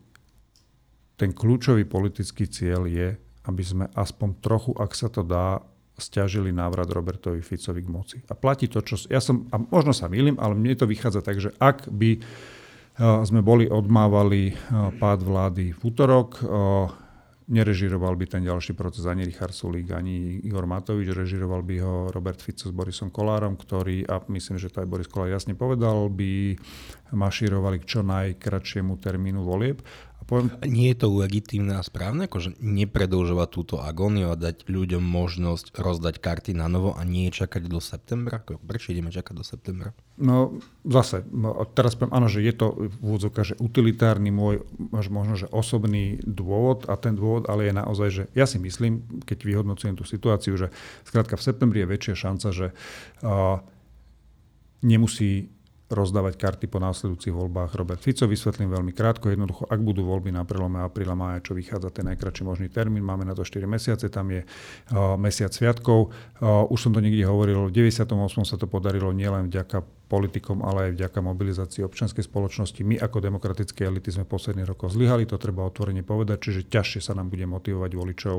ten 1.16 1.32
kľúčový 1.32 1.86
politický 1.86 2.50
cieľ 2.50 2.90
je, 2.90 3.16
aby 3.46 3.64
sme 3.64 3.86
aspoň 3.94 4.30
trochu, 4.42 4.72
ak 4.76 4.92
sa 4.92 5.08
to 5.08 5.22
dá, 5.22 5.62
stiažili 5.96 6.52
návrat 6.52 6.92
Robertovi 6.92 7.40
Ficovi 7.40 7.80
k 7.80 7.90
moci. 7.90 8.18
A 8.28 8.36
platí 8.36 8.68
to, 8.68 8.84
čo... 8.84 9.00
Ja 9.08 9.24
som, 9.24 9.48
a 9.56 9.56
možno 9.56 9.96
sa 9.96 10.12
milím, 10.12 10.36
ale 10.44 10.52
mne 10.52 10.76
to 10.76 10.90
vychádza 10.90 11.24
tak, 11.24 11.40
že 11.40 11.56
ak 11.56 11.88
by 11.88 12.20
sme 13.00 13.44
boli, 13.44 13.68
odmávali 13.68 14.56
pád 15.00 15.20
vlády 15.20 15.76
v 15.76 15.82
útorok. 15.84 16.40
Nerežiroval 17.46 18.18
by 18.18 18.26
ten 18.26 18.42
ďalší 18.42 18.74
proces 18.74 19.06
ani 19.06 19.22
Richard 19.22 19.54
Sulík, 19.54 19.94
ani 19.94 20.42
Igor 20.42 20.66
Matovič, 20.66 21.14
režiroval 21.14 21.62
by 21.62 21.76
ho 21.78 21.96
Robert 22.10 22.42
Fico 22.42 22.66
s 22.66 22.74
Borisom 22.74 23.14
Kolárom, 23.14 23.54
ktorý, 23.54 24.02
a 24.10 24.18
myslím, 24.34 24.58
že 24.58 24.74
to 24.74 24.82
aj 24.82 24.90
Boris 24.90 25.06
Kolár 25.06 25.30
jasne 25.30 25.54
povedal, 25.54 26.10
by 26.10 26.58
mašírovali 27.14 27.86
k 27.86 27.86
čo 27.86 28.02
najkračšiemu 28.02 28.98
termínu 28.98 29.46
volieb. 29.46 29.86
Poviem... 30.26 30.58
Nie 30.66 30.98
je 30.98 31.06
to 31.06 31.14
legitímne 31.14 31.78
a 31.78 31.86
správne, 31.86 32.26
akože 32.26 32.58
nepredlžovať 32.58 33.50
túto 33.54 33.76
agóniu 33.78 34.34
a 34.34 34.40
dať 34.40 34.66
ľuďom 34.66 35.06
možnosť 35.06 35.78
rozdať 35.78 36.18
karty 36.18 36.52
na 36.58 36.66
novo 36.66 36.98
a 36.98 37.06
nie 37.06 37.30
čakať 37.30 37.70
do 37.70 37.78
septembra? 37.78 38.42
Prečo 38.42 38.90
ideme 38.90 39.14
čakať 39.14 39.34
do 39.38 39.46
septembra? 39.46 39.94
No 40.18 40.58
zase, 40.82 41.22
no, 41.30 41.54
teraz 41.78 41.94
poviem, 41.94 42.18
áno, 42.18 42.26
že 42.26 42.42
je 42.42 42.54
to 42.58 42.74
v 42.74 42.96
úvodzovka, 43.06 43.46
že 43.46 43.60
utilitárny 43.62 44.34
môj, 44.34 44.66
možno, 44.90 45.38
že 45.38 45.46
osobný 45.54 46.18
dôvod 46.26 46.90
a 46.90 46.98
ten 46.98 47.14
dôvod 47.14 47.46
ale 47.46 47.70
je 47.70 47.74
naozaj, 47.78 48.10
že 48.10 48.24
ja 48.34 48.50
si 48.50 48.58
myslím, 48.58 49.22
keď 49.30 49.46
vyhodnocujem 49.46 49.94
tú 49.94 50.10
situáciu, 50.10 50.58
že 50.58 50.74
skrátka 51.06 51.38
v 51.38 51.46
septembri 51.46 51.86
je 51.86 51.92
väčšia 51.92 52.16
šanca, 52.18 52.48
že 52.50 52.68
uh, 53.22 53.62
nemusí 54.82 55.55
rozdávať 55.86 56.42
karty 56.42 56.66
po 56.66 56.82
následujúcich 56.82 57.30
voľbách 57.30 57.78
Robert 57.78 58.02
Fico. 58.02 58.26
Vysvetlím 58.26 58.74
veľmi 58.74 58.90
krátko. 58.90 59.30
Jednoducho, 59.30 59.70
ak 59.70 59.78
budú 59.78 60.02
voľby 60.02 60.34
na 60.34 60.42
prelome 60.42 60.82
apríla, 60.82 61.14
mája, 61.14 61.46
čo 61.46 61.54
vychádza 61.54 61.94
ten 61.94 62.10
najkračší 62.10 62.42
možný 62.42 62.74
termín, 62.74 63.06
máme 63.06 63.22
na 63.22 63.38
to 63.38 63.46
4 63.46 63.70
mesiace, 63.70 64.10
tam 64.10 64.34
je 64.34 64.42
uh, 64.42 65.14
mesiac 65.16 65.54
sviatkov. 65.54 66.10
Uh, 66.42 66.66
už 66.74 66.90
som 66.90 66.92
to 66.94 67.06
niekde 67.06 67.22
hovoril, 67.30 67.70
v 67.70 67.74
98. 67.86 68.18
sa 68.50 68.58
to 68.58 68.66
podarilo 68.66 69.14
nielen 69.14 69.54
vďaka 69.54 69.86
politikom, 70.06 70.62
ale 70.62 70.90
aj 70.90 71.02
vďaka 71.02 71.20
mobilizácii 71.26 71.82
občianskej 71.82 72.26
spoločnosti. 72.30 72.82
My 72.86 73.02
ako 73.02 73.26
demokratické 73.26 73.90
elity 73.90 74.14
sme 74.14 74.30
posledných 74.30 74.70
rokov 74.70 74.94
zlyhali, 74.94 75.26
to 75.26 75.42
treba 75.42 75.66
otvorene 75.66 76.06
povedať, 76.06 76.38
čiže 76.50 76.70
ťažšie 76.70 77.02
sa 77.02 77.18
nám 77.18 77.34
bude 77.34 77.50
motivovať 77.50 77.92
voličov, 77.98 78.38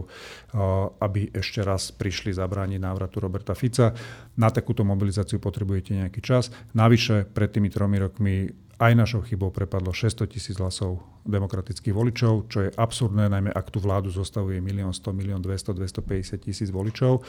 aby 1.03 1.35
ešte 1.35 1.67
raz 1.67 1.91
prišli 1.91 2.31
zabrániť 2.31 2.79
návratu 2.79 3.19
Roberta 3.19 3.59
Fica. 3.59 3.91
Na 4.39 4.55
takúto 4.55 4.87
mobilizáciu 4.87 5.43
potrebujete 5.43 5.99
nejaký 5.99 6.23
čas. 6.23 6.55
Navyše, 6.79 7.27
pred 7.35 7.51
tými 7.51 7.67
tromi 7.67 7.99
rokmi 7.99 8.47
aj 8.77 8.93
našou 8.93 9.25
chybou 9.25 9.49
prepadlo 9.49 9.89
600 9.89 10.29
tisíc 10.29 10.61
hlasov 10.61 11.01
demokratických 11.25 11.97
voličov, 11.97 12.53
čo 12.53 12.69
je 12.69 12.71
absurdné, 12.77 13.27
najmä 13.33 13.49
ak 13.49 13.73
tú 13.73 13.81
vládu 13.81 14.13
zostavuje 14.13 14.61
1 14.61 14.69
100 14.93 15.01
1 15.01 15.41
200 15.41 15.73
250 15.73 16.45
tisíc 16.45 16.69
voličov. 16.69 17.25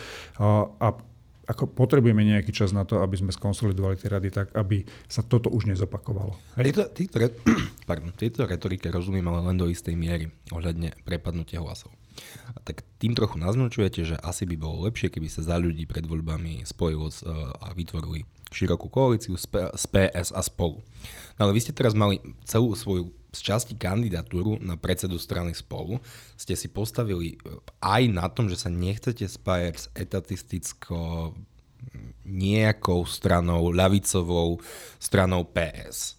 A 0.84 0.88
ako 1.48 1.72
potrebujeme 1.72 2.28
nejaký 2.28 2.52
čas 2.52 2.76
na 2.76 2.84
to, 2.84 3.00
aby 3.00 3.16
sme 3.16 3.32
skonsolidovali 3.32 3.96
tie 3.96 4.12
rady 4.12 4.30
tak, 4.36 4.52
aby 4.52 4.84
sa 5.08 5.24
toto 5.24 5.48
už 5.48 5.72
nezopakovalo. 5.72 6.36
Tieto, 6.60 6.92
tieto, 6.92 7.16
pardon, 7.90 8.12
tieto 8.12 8.44
retorike 8.44 8.92
rozumiem 8.92 9.24
ale 9.32 9.48
len 9.48 9.56
do 9.56 9.72
istej 9.72 9.96
miery 9.96 10.28
ohľadne 10.52 10.92
prepadnutia 11.08 11.64
hlasov. 11.64 11.96
A 12.52 12.60
tak 12.66 12.84
tým 13.00 13.14
trochu 13.14 13.38
naznačujete, 13.40 14.02
že 14.04 14.16
asi 14.20 14.44
by 14.44 14.56
bolo 14.58 14.90
lepšie, 14.90 15.08
keby 15.14 15.30
sa 15.30 15.46
za 15.46 15.56
ľudí 15.56 15.86
pred 15.86 16.04
voľbami 16.04 16.66
spojilo 16.66 17.08
e, 17.08 17.16
a 17.62 17.72
vytvorili 17.78 18.26
širokú 18.50 18.90
koalíciu 18.90 19.38
z 19.38 19.84
PS 19.88 20.34
a 20.34 20.42
spolu. 20.42 20.82
No 21.38 21.48
ale 21.48 21.56
vy 21.56 21.62
ste 21.64 21.76
teraz 21.76 21.94
mali 21.94 22.20
celú 22.48 22.74
svoju 22.74 23.14
z 23.38 23.54
časti 23.54 23.74
kandidatúru 23.78 24.58
na 24.66 24.74
predsedu 24.74 25.22
strany 25.22 25.54
spolu 25.54 26.02
ste 26.34 26.58
si 26.58 26.68
postavili 26.74 27.38
e, 27.38 27.62
aj 27.86 28.04
na 28.10 28.26
tom, 28.34 28.50
že 28.50 28.58
sa 28.58 28.74
nechcete 28.74 29.30
spájať 29.30 29.76
s 29.78 29.86
etatistickou 29.94 31.38
nejakou 32.26 33.06
stranou, 33.06 33.70
ľavicovou 33.72 34.60
stranou 35.00 35.46
PS 35.48 36.17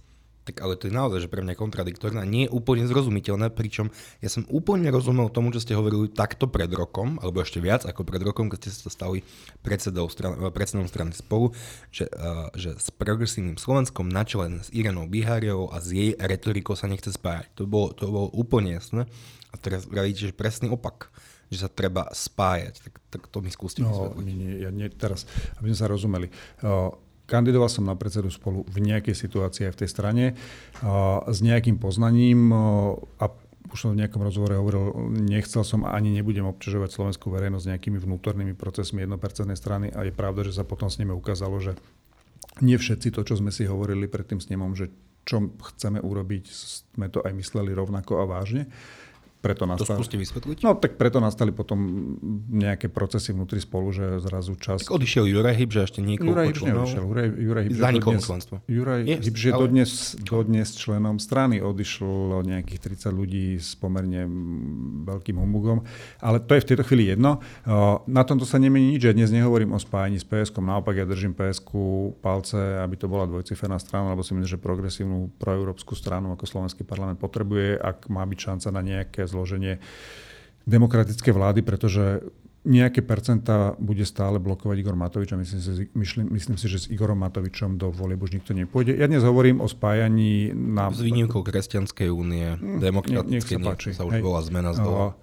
tak 0.49 0.65
ale 0.65 0.81
to 0.81 0.89
je 0.89 0.97
naozaj 0.97 1.29
že 1.29 1.29
pre 1.29 1.45
mňa 1.45 1.61
kontradiktorné 1.61 2.25
a 2.25 2.27
nie 2.27 2.49
je 2.49 2.55
úplne 2.57 2.89
zrozumiteľné, 2.89 3.53
pričom 3.53 3.93
ja 4.25 4.33
som 4.33 4.49
úplne 4.49 4.89
rozumel 4.89 5.29
tomu, 5.29 5.53
čo 5.53 5.61
ste 5.61 5.77
hovorili 5.77 6.09
takto 6.09 6.49
pred 6.49 6.73
rokom, 6.73 7.21
alebo 7.21 7.45
ešte 7.45 7.61
viac 7.61 7.85
ako 7.85 8.09
pred 8.09 8.25
rokom, 8.25 8.49
keď 8.49 8.59
ste 8.65 8.89
sa 8.89 8.89
stali 8.89 9.21
predsedou, 9.61 10.09
stran, 10.09 10.41
predsedom 10.49 10.89
strany 10.89 11.13
spolu, 11.13 11.53
že, 11.93 12.09
uh, 12.17 12.49
že 12.57 12.73
s 12.81 12.89
progresívnym 12.89 13.61
Slovenskom 13.61 14.09
na 14.09 14.25
čele 14.25 14.65
s 14.65 14.73
Iranou 14.73 15.05
Biháriovou 15.05 15.69
a 15.69 15.85
s 15.85 15.93
jej 15.93 16.17
retorikou 16.17 16.73
sa 16.73 16.89
nechce 16.89 17.13
spájať. 17.13 17.53
To 17.61 17.69
bolo, 17.69 17.93
to 17.93 18.09
bolo 18.09 18.33
úplne 18.33 18.81
jasné. 18.81 19.05
A 19.53 19.55
teraz 19.61 19.85
vravíte, 19.85 20.33
že 20.33 20.33
presný 20.33 20.73
opak 20.73 21.13
že 21.49 21.65
sa 21.65 21.73
treba 21.73 22.13
spájať. 22.13 22.85
Tak, 22.85 22.95
tak 23.09 23.23
to 23.33 23.41
mi 23.41 23.49
skúste 23.49 23.81
no, 23.81 24.13
nie, 24.21 24.37
nie, 24.37 24.53
ja 24.61 24.69
nie, 24.69 24.93
teraz, 24.93 25.25
aby 25.57 25.73
sme 25.73 25.81
sa 25.81 25.89
rozumeli. 25.89 26.29
Uh, 26.61 26.93
Kandidoval 27.29 27.69
som 27.69 27.85
na 27.85 27.93
predsedu 27.93 28.33
spolu 28.33 28.65
v 28.73 28.89
nejakej 28.89 29.13
situácii 29.13 29.69
aj 29.69 29.73
v 29.77 29.81
tej 29.85 29.89
strane 29.93 30.25
s 31.29 31.39
nejakým 31.45 31.77
poznaním 31.77 32.49
a 33.21 33.25
už 33.69 33.77
som 33.77 33.93
v 33.93 34.01
nejakom 34.01 34.25
rozhovore 34.25 34.57
hovoril, 34.57 35.13
nechcel 35.13 35.61
som 35.61 35.85
ani 35.85 36.09
nebudem 36.09 36.49
obťažovať 36.49 36.89
slovenskú 36.89 37.29
verejnosť 37.29 37.69
nejakými 37.69 38.01
vnútornými 38.01 38.57
procesmi 38.57 39.05
1% 39.05 39.13
strany 39.61 39.93
a 39.93 40.09
je 40.09 40.13
pravda, 40.17 40.41
že 40.49 40.57
sa 40.57 40.65
potom 40.65 40.89
s 40.89 40.97
nimi 40.97 41.13
ukázalo, 41.13 41.61
že 41.61 41.77
nie 42.65 42.81
všetci 42.81 43.13
to, 43.13 43.21
čo 43.29 43.37
sme 43.37 43.53
si 43.53 43.69
hovorili 43.69 44.09
pred 44.09 44.25
tým 44.25 44.41
snemom, 44.41 44.73
že 44.73 44.89
čo 45.29 45.53
chceme 45.53 46.01
urobiť, 46.01 46.45
sme 46.97 47.13
to 47.13 47.21
aj 47.21 47.37
mysleli 47.37 47.77
rovnako 47.77 48.25
a 48.25 48.25
vážne 48.25 48.73
preto 49.39 49.71
nastali. 49.71 49.95
To 49.95 50.03
skúste 50.03 50.19
vysvetliť? 50.19 50.67
No 50.67 50.75
tak 50.75 50.99
preto 50.99 51.23
nastali 51.23 51.55
potom 51.55 51.79
nejaké 52.51 52.91
procesy 52.91 53.31
vnutri 53.31 53.63
spolu, 53.63 53.95
že 53.95 54.19
zrazu 54.19 54.59
čas... 54.59 54.83
Tak 54.83 54.99
odišiel 54.99 55.31
Juraj 55.31 55.55
Hybš 55.55 55.77
a 55.79 55.83
ešte 55.87 56.01
niekoľko 56.03 56.27
Juraj 56.27 56.47
Hybš 56.51 56.61
neodišiel. 56.67 57.03
Juraj, 57.07 57.29
Juraj 57.39 57.63
Hybš 57.63 57.79
dodnes, 57.79 58.27
Juraj 58.67 59.01
yes, 59.07 59.23
Hybš 59.23 59.43
je 59.47 59.53
ale... 59.55 59.61
dodnes, 59.63 59.91
dodnes 60.27 60.69
členom 60.75 61.17
strany. 61.23 61.63
Odišlo 61.63 62.43
nejakých 62.43 62.99
30 62.99 63.15
ľudí 63.15 63.47
s 63.63 63.79
pomerne 63.79 64.27
veľkým 65.07 65.39
humbugom. 65.39 65.87
Ale 66.19 66.43
to 66.43 66.59
je 66.59 66.67
v 66.67 66.69
tejto 66.75 66.83
chvíli 66.83 67.15
jedno. 67.15 67.39
Na 68.11 68.27
tomto 68.27 68.43
sa 68.43 68.59
nemení 68.59 68.99
nič. 68.99 69.07
Ja 69.07 69.15
dnes 69.15 69.31
nehovorím 69.31 69.71
o 69.71 69.79
spájaní 69.79 70.19
s 70.19 70.27
PSK. 70.27 70.59
Naopak 70.59 70.99
ja 70.99 71.07
držím 71.07 71.39
PSK 71.39 71.71
palce, 72.19 72.59
aby 72.83 72.99
to 72.99 73.07
bola 73.07 73.31
dvojciferná 73.31 73.79
strana, 73.79 74.19
lebo 74.19 74.27
si 74.27 74.35
myslím, 74.35 74.51
že 74.51 74.59
progresívnu 74.59 75.31
proeurópsku 75.39 75.95
stranu 75.95 76.35
ako 76.35 76.43
slovenský 76.43 76.83
parlament 76.83 77.23
potrebuje, 77.23 77.79
ak 77.79 78.11
má 78.11 78.27
byť 78.27 78.39
šanca 78.39 78.69
na 78.75 78.83
nejaké 78.83 79.28
zloženie 79.29 79.79
demokratické 80.65 81.33
vlády, 81.33 81.61
pretože 81.61 82.25
nejaké 82.69 83.01
percentá 83.01 83.73
bude 83.81 84.05
stále 84.05 84.37
blokovať 84.37 84.77
Igor 84.83 84.99
Matovič 84.99 85.33
a 85.33 85.41
myslím 85.41 85.61
si, 85.63 85.89
myslím, 85.95 86.27
myslím 86.37 86.57
si, 86.61 86.67
že 86.69 86.79
s 86.85 86.87
Igorom 86.93 87.17
Matovičom 87.17 87.81
do 87.81 87.89
volieb 87.89 88.21
už 88.21 88.37
nikto 88.37 88.53
nepôjde. 88.53 88.99
Ja 88.99 89.09
dnes 89.09 89.25
hovorím 89.25 89.65
o 89.65 89.69
spájaní 89.71 90.53
na... 90.53 90.93
S 90.93 91.01
výnimkou 91.01 91.41
Kresťanskej 91.41 92.09
únie, 92.13 92.59
hm, 92.59 92.83
demokratické, 92.83 93.57
sa, 93.57 93.65
páči. 93.65 93.89
sa 93.97 94.05
už 94.05 94.21
Hej. 94.21 94.23
bola 94.23 94.41
zmena 94.45 94.71
z 94.77 94.81
dola. 94.85 95.17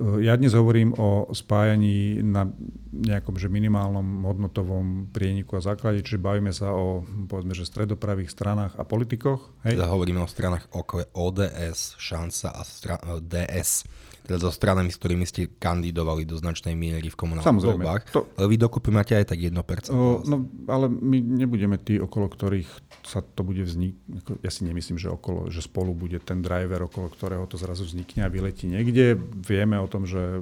Ja 0.00 0.32
dnes 0.40 0.56
hovorím 0.56 0.96
o 0.96 1.28
spájaní 1.28 2.24
na 2.24 2.48
nejakom 2.88 3.36
že 3.36 3.52
minimálnom 3.52 4.24
hodnotovom 4.24 5.12
prieniku 5.12 5.60
a 5.60 5.64
základe, 5.64 6.00
čiže 6.00 6.16
bavíme 6.16 6.56
sa 6.56 6.72
o 6.72 7.04
povedzme, 7.28 7.52
že 7.52 7.68
stredopravých 7.68 8.32
stranách 8.32 8.80
a 8.80 8.82
politikoch. 8.88 9.52
Hej? 9.68 9.76
Teda 9.76 9.92
hovoríme 9.92 10.24
o 10.24 10.30
stranách 10.30 10.72
je 10.72 11.06
ODS, 11.12 12.00
Šanca 12.00 12.48
a 12.48 12.62
stra- 12.64 13.04
DS 13.20 13.84
teda 14.30 14.46
so 14.46 14.54
stranami, 14.54 14.94
s 14.94 14.98
ktorými 15.02 15.26
ste 15.26 15.50
kandidovali 15.50 16.22
do 16.22 16.38
značnej 16.38 16.78
miery 16.78 17.10
v 17.10 17.18
komunálnych 17.18 17.66
voľbách. 17.66 18.02
To... 18.14 18.30
Ale 18.38 18.46
vy 18.46 18.56
dokopy 18.62 18.94
máte 18.94 19.18
aj 19.18 19.34
tak 19.34 19.42
1%. 19.42 19.90
O, 19.90 20.22
no, 20.22 20.46
ale 20.70 20.86
my 20.86 21.18
nebudeme 21.18 21.74
tí, 21.82 21.98
okolo 21.98 22.30
ktorých 22.30 22.70
sa 23.02 23.26
to 23.26 23.42
bude 23.42 23.66
vzniknúť. 23.66 24.38
Ja 24.46 24.54
si 24.54 24.62
nemyslím, 24.62 25.02
že, 25.02 25.10
okolo, 25.10 25.50
že 25.50 25.66
spolu 25.66 25.90
bude 25.98 26.22
ten 26.22 26.46
driver, 26.46 26.86
okolo 26.86 27.10
ktorého 27.10 27.42
to 27.50 27.58
zrazu 27.58 27.82
vznikne 27.82 28.22
a 28.22 28.30
vyletí 28.30 28.70
niekde. 28.70 29.18
Vieme 29.18 29.82
o 29.82 29.90
tom, 29.90 30.06
že 30.06 30.38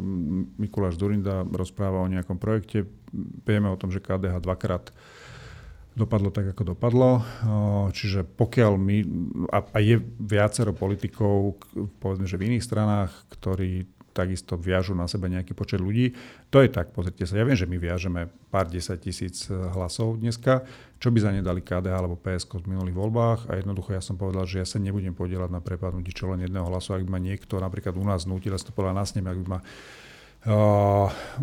Mikuláš 0.60 1.00
Durinda 1.00 1.48
rozpráva 1.48 2.04
o 2.04 2.12
nejakom 2.12 2.36
projekte. 2.36 2.84
Vieme 3.48 3.72
o 3.72 3.80
tom, 3.80 3.88
že 3.88 4.04
KDH 4.04 4.44
dvakrát 4.44 4.92
dopadlo 5.98 6.30
tak, 6.30 6.54
ako 6.54 6.78
dopadlo. 6.78 7.26
Čiže 7.90 8.22
pokiaľ 8.24 8.72
my, 8.78 8.96
a, 9.50 9.78
je 9.82 9.98
viacero 10.22 10.70
politikov, 10.70 11.58
povedzme, 11.98 12.24
že 12.24 12.38
v 12.38 12.54
iných 12.54 12.64
stranách, 12.64 13.10
ktorí 13.34 13.98
takisto 14.18 14.58
viažu 14.58 14.98
na 14.98 15.06
seba 15.06 15.30
nejaký 15.30 15.54
počet 15.54 15.78
ľudí. 15.78 16.10
To 16.50 16.58
je 16.58 16.66
tak, 16.66 16.90
pozrite 16.90 17.22
sa, 17.22 17.38
ja 17.38 17.46
viem, 17.46 17.54
že 17.54 17.70
my 17.70 17.78
viažeme 17.78 18.26
pár 18.50 18.66
desať 18.66 19.06
tisíc 19.06 19.46
e, 19.46 19.54
hlasov 19.54 20.18
dneska, 20.18 20.66
čo 20.98 21.14
by 21.14 21.22
zanedali 21.22 21.62
KDH 21.62 21.94
alebo 21.94 22.18
PSK 22.18 22.66
v 22.66 22.74
minulých 22.74 22.98
voľbách 22.98 23.40
a 23.46 23.62
jednoducho 23.62 23.94
ja 23.94 24.02
som 24.02 24.18
povedal, 24.18 24.42
že 24.42 24.58
ja 24.58 24.66
sa 24.66 24.82
nebudem 24.82 25.14
podielať 25.14 25.54
na 25.54 25.62
prepadnutí 25.62 26.10
čo 26.10 26.26
len 26.34 26.42
jedného 26.42 26.66
hlasu, 26.66 26.98
ak 26.98 27.06
by 27.06 27.10
ma 27.14 27.20
niekto 27.22 27.62
napríklad 27.62 27.94
u 27.94 28.02
nás 28.02 28.26
nutil, 28.26 28.50
ja 28.50 28.58
to 28.58 28.74
povedal 28.74 28.98
na 28.98 29.06
sneme, 29.06 29.30
ak 29.30 29.38
by 29.38 29.46
ma 29.46 29.60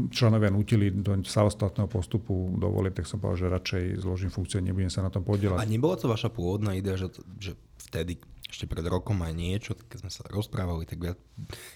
členovia 0.10 0.50
nutili 0.50 0.90
do 0.90 1.20
samostatného 1.22 1.86
postupu 1.86 2.56
do 2.58 2.72
volieb, 2.74 2.98
tak 2.98 3.06
som 3.06 3.22
povedal, 3.22 3.38
že 3.38 3.54
radšej 3.54 3.84
zložím 4.02 4.32
funkciu, 4.34 4.64
nebudem 4.64 4.90
sa 4.90 5.06
na 5.06 5.14
tom 5.14 5.22
podielať. 5.22 5.62
A 5.62 5.68
nebola 5.68 6.00
to 6.00 6.10
vaša 6.10 6.34
pôvodná 6.34 6.74
idea, 6.74 6.98
že, 6.98 7.14
že 7.38 7.54
vtedy, 7.90 8.18
ešte 8.50 8.66
pred 8.66 8.86
rokom 8.88 9.20
aj 9.22 9.34
niečo, 9.36 9.72
keď 9.76 9.98
sme 10.06 10.12
sa 10.14 10.22
rozprávali, 10.32 10.88
tak 10.90 10.98
ja, 11.02 11.14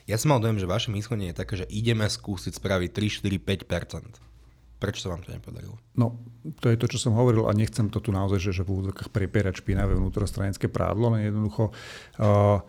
ja 0.10 0.16
som 0.18 0.34
mal 0.34 0.42
dojem, 0.42 0.58
že 0.58 0.70
vaše 0.70 0.90
myslenie 0.90 1.34
je 1.34 1.40
také, 1.40 1.54
že 1.60 1.70
ideme 1.70 2.08
skúsiť 2.08 2.56
spraviť 2.58 2.90
3, 2.94 3.68
4, 3.68 3.68
5% 3.68 4.30
Prečo 4.80 5.04
sa 5.04 5.12
vám 5.12 5.28
to 5.28 5.36
nepodarilo? 5.36 5.76
No, 6.00 6.24
to 6.64 6.72
je 6.72 6.80
to, 6.80 6.88
čo 6.88 6.96
som 6.96 7.12
hovoril 7.12 7.52
a 7.52 7.52
nechcem 7.52 7.92
to 7.92 8.00
tu 8.00 8.16
naozaj, 8.16 8.40
že, 8.40 8.56
že 8.56 8.64
v 8.64 8.80
úvodzokách 8.80 9.12
prepierať 9.12 9.60
špinavé 9.60 9.92
vnútrostranické 9.92 10.72
prádlo, 10.72 11.20
len 11.20 11.28
jednoducho 11.28 11.76
uh, 11.76 12.64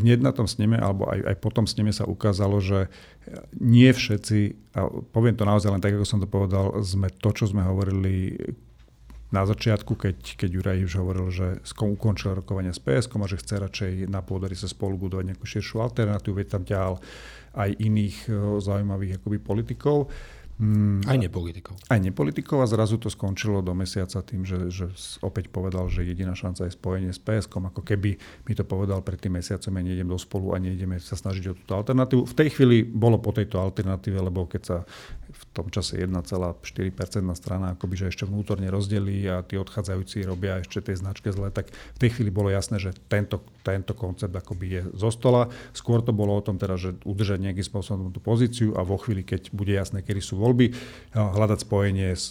hneď 0.00 0.20
na 0.24 0.32
tom 0.34 0.48
sneme, 0.48 0.78
alebo 0.80 1.06
aj, 1.06 1.20
aj 1.22 1.36
po 1.38 1.50
tom 1.54 1.66
sneme 1.68 1.94
sa 1.94 2.08
ukázalo, 2.08 2.58
že 2.58 2.90
nie 3.58 3.90
všetci, 3.90 4.38
a 4.74 4.90
poviem 5.14 5.36
to 5.38 5.46
naozaj 5.46 5.70
len 5.70 5.82
tak, 5.82 5.94
ako 5.94 6.06
som 6.06 6.20
to 6.22 6.28
povedal, 6.28 6.74
sme 6.82 7.10
to, 7.10 7.30
čo 7.30 7.50
sme 7.50 7.62
hovorili 7.62 8.36
na 9.34 9.42
začiatku, 9.42 9.98
keď, 9.98 10.38
keď 10.38 10.50
Juraj 10.54 10.86
už 10.86 10.94
hovoril, 11.02 11.26
že 11.34 11.58
ukončil 11.82 12.38
rokovania 12.38 12.70
s 12.70 12.78
PSK 12.78 13.18
a 13.18 13.26
že 13.26 13.40
chce 13.42 13.54
radšej 13.58 13.92
na 14.06 14.22
pôdory 14.22 14.54
sa 14.54 14.70
spolu 14.70 14.94
budovať 14.94 15.34
nejakú 15.34 15.42
širšiu 15.42 15.82
alternatívu, 15.82 16.38
veď 16.38 16.48
tam 16.54 16.62
ťahal 16.62 17.02
aj 17.58 17.70
iných 17.82 18.30
zaujímavých 18.62 19.18
akoby 19.18 19.38
politikov. 19.42 20.06
Mm, 20.54 21.02
aj 21.10 21.18
nepolitikov. 21.18 21.74
Aj 21.90 21.98
nepolitikov 21.98 22.62
a 22.62 22.70
zrazu 22.70 22.94
to 22.94 23.10
skončilo 23.10 23.58
do 23.58 23.74
mesiaca 23.74 24.22
tým, 24.22 24.46
že, 24.46 24.70
že 24.70 24.86
opäť 25.18 25.50
povedal, 25.50 25.90
že 25.90 26.06
jediná 26.06 26.38
šanca 26.38 26.70
je 26.70 26.78
spojenie 26.78 27.10
s 27.10 27.18
PSK, 27.18 27.74
ako 27.74 27.82
keby 27.82 28.14
mi 28.46 28.52
to 28.54 28.62
povedal 28.62 29.02
pred 29.02 29.18
tým 29.18 29.34
mesiacom, 29.34 29.74
ja 29.74 29.82
nejdem 29.82 30.06
do 30.06 30.14
spolu 30.14 30.54
a 30.54 30.62
nejdeme 30.62 31.02
sa 31.02 31.18
snažiť 31.18 31.44
o 31.50 31.58
túto 31.58 31.74
alternatívu. 31.74 32.22
V 32.22 32.38
tej 32.38 32.48
chvíli 32.54 32.86
bolo 32.86 33.18
po 33.18 33.34
tejto 33.34 33.58
alternatíve, 33.58 34.14
lebo 34.14 34.46
keď 34.46 34.62
sa 34.62 34.76
v 35.34 35.44
tom 35.50 35.66
čase 35.66 35.98
1,4% 35.98 36.62
strana 37.34 37.74
akoby, 37.74 37.94
že 38.06 38.06
ešte 38.14 38.24
vnútorne 38.24 38.70
rozdelí 38.70 39.26
a 39.26 39.42
tí 39.42 39.58
odchádzajúci 39.58 40.22
robia 40.22 40.62
ešte 40.62 40.78
tej 40.78 41.02
značke 41.02 41.34
zle, 41.34 41.50
tak 41.50 41.74
v 41.74 41.98
tej 41.98 42.14
chvíli 42.14 42.30
bolo 42.30 42.54
jasné, 42.54 42.78
že 42.78 42.94
tento, 43.10 43.42
tento 43.66 43.98
koncept 43.98 44.30
akoby 44.30 44.66
je 44.70 44.82
zo 44.94 45.10
stola. 45.10 45.50
Skôr 45.74 46.06
to 46.06 46.14
bolo 46.14 46.38
o 46.38 46.42
tom 46.42 46.54
teda, 46.54 46.78
že 46.78 46.94
udržať 47.02 47.42
nejakým 47.42 47.66
spôsobom 47.66 48.14
tú 48.14 48.22
pozíciu 48.22 48.78
a 48.78 48.86
vo 48.86 48.94
chvíli, 48.94 49.26
keď 49.26 49.50
bude 49.50 49.74
jasné, 49.74 50.06
kedy 50.06 50.22
sú 50.22 50.38
voľby, 50.38 50.70
hľadať 51.14 51.58
spojenie 51.66 52.14
s 52.14 52.30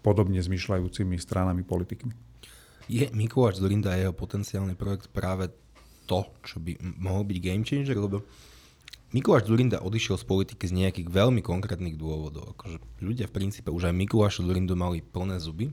podobne 0.00 0.40
zmyšľajúcimi 0.40 1.20
stranami 1.20 1.60
politikmi. 1.60 2.12
Je 2.88 3.04
Mikuláš 3.12 3.60
Zorinda 3.60 3.92
a 3.92 4.00
jeho 4.00 4.16
potenciálny 4.16 4.72
projekt 4.72 5.12
práve 5.12 5.52
to, 6.08 6.24
čo 6.40 6.56
by 6.56 6.80
mohol 6.80 7.28
byť 7.28 7.36
game 7.36 7.60
changer, 7.68 8.00
lebo 8.00 8.24
Mikuláš 9.08 9.48
Zurinda 9.48 9.80
odišiel 9.80 10.20
z 10.20 10.28
politiky 10.28 10.68
z 10.68 10.76
nejakých 10.84 11.08
veľmi 11.08 11.40
konkrétnych 11.40 11.96
dôvodov. 11.96 12.52
Akože 12.52 12.76
ľudia 13.00 13.24
v 13.24 13.40
princípe 13.40 13.72
už 13.72 13.88
aj 13.88 13.96
Mikuláša 13.96 14.44
Zurindu 14.44 14.76
mali 14.76 15.00
plné 15.00 15.40
zuby. 15.40 15.72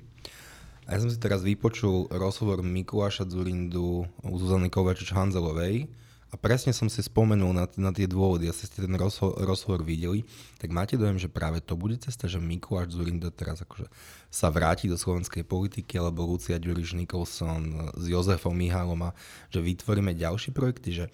A 0.88 0.96
ja 0.96 1.04
som 1.04 1.12
si 1.12 1.20
teraz 1.20 1.44
vypočul 1.44 2.08
rozhovor 2.15 2.63
Mikuláša 2.63 3.27
Zurindu 3.27 4.08
u 4.24 4.36
Zuzany 4.39 4.72
Kovačič 4.72 5.12
Hanzelovej 5.12 5.92
a 6.32 6.39
presne 6.39 6.72
som 6.72 6.88
si 6.88 7.04
spomenul 7.04 7.51
na, 7.51 7.68
na 7.75 7.92
tie 7.92 8.08
dôvody. 8.08 8.48
Asi 8.48 8.72
ste 8.72 8.88
ten 8.88 8.96
rozho- 8.96 9.36
rozhovor 9.36 9.84
videli. 9.84 10.24
Tak 10.63 10.72
máte 10.72 10.96
dojem, 10.96 11.20
že 11.20 11.27
práve 11.27 11.60
to 11.60 11.75
bude 11.75 12.00
cesta, 12.00 12.32
že 12.32 12.39
Mikuláš 12.39 12.96
Zurinda 12.96 13.36
teraz 13.36 13.60
akože 13.60 13.92
sa 14.32 14.48
vráti 14.48 14.88
do 14.88 14.96
slovenskej 14.96 15.44
politiky, 15.44 16.00
alebo 16.00 16.24
Lucia 16.24 16.56
Ďuriš 16.56 16.96
Nikolson 16.96 17.92
s 18.00 18.06
Jozefom 18.08 18.56
Mihálom 18.56 19.12
a 19.12 19.15
že 19.51 19.60
vytvoríme 19.60 20.15
ďalšie 20.15 20.56
projekty. 20.56 21.04
Že, 21.04 21.06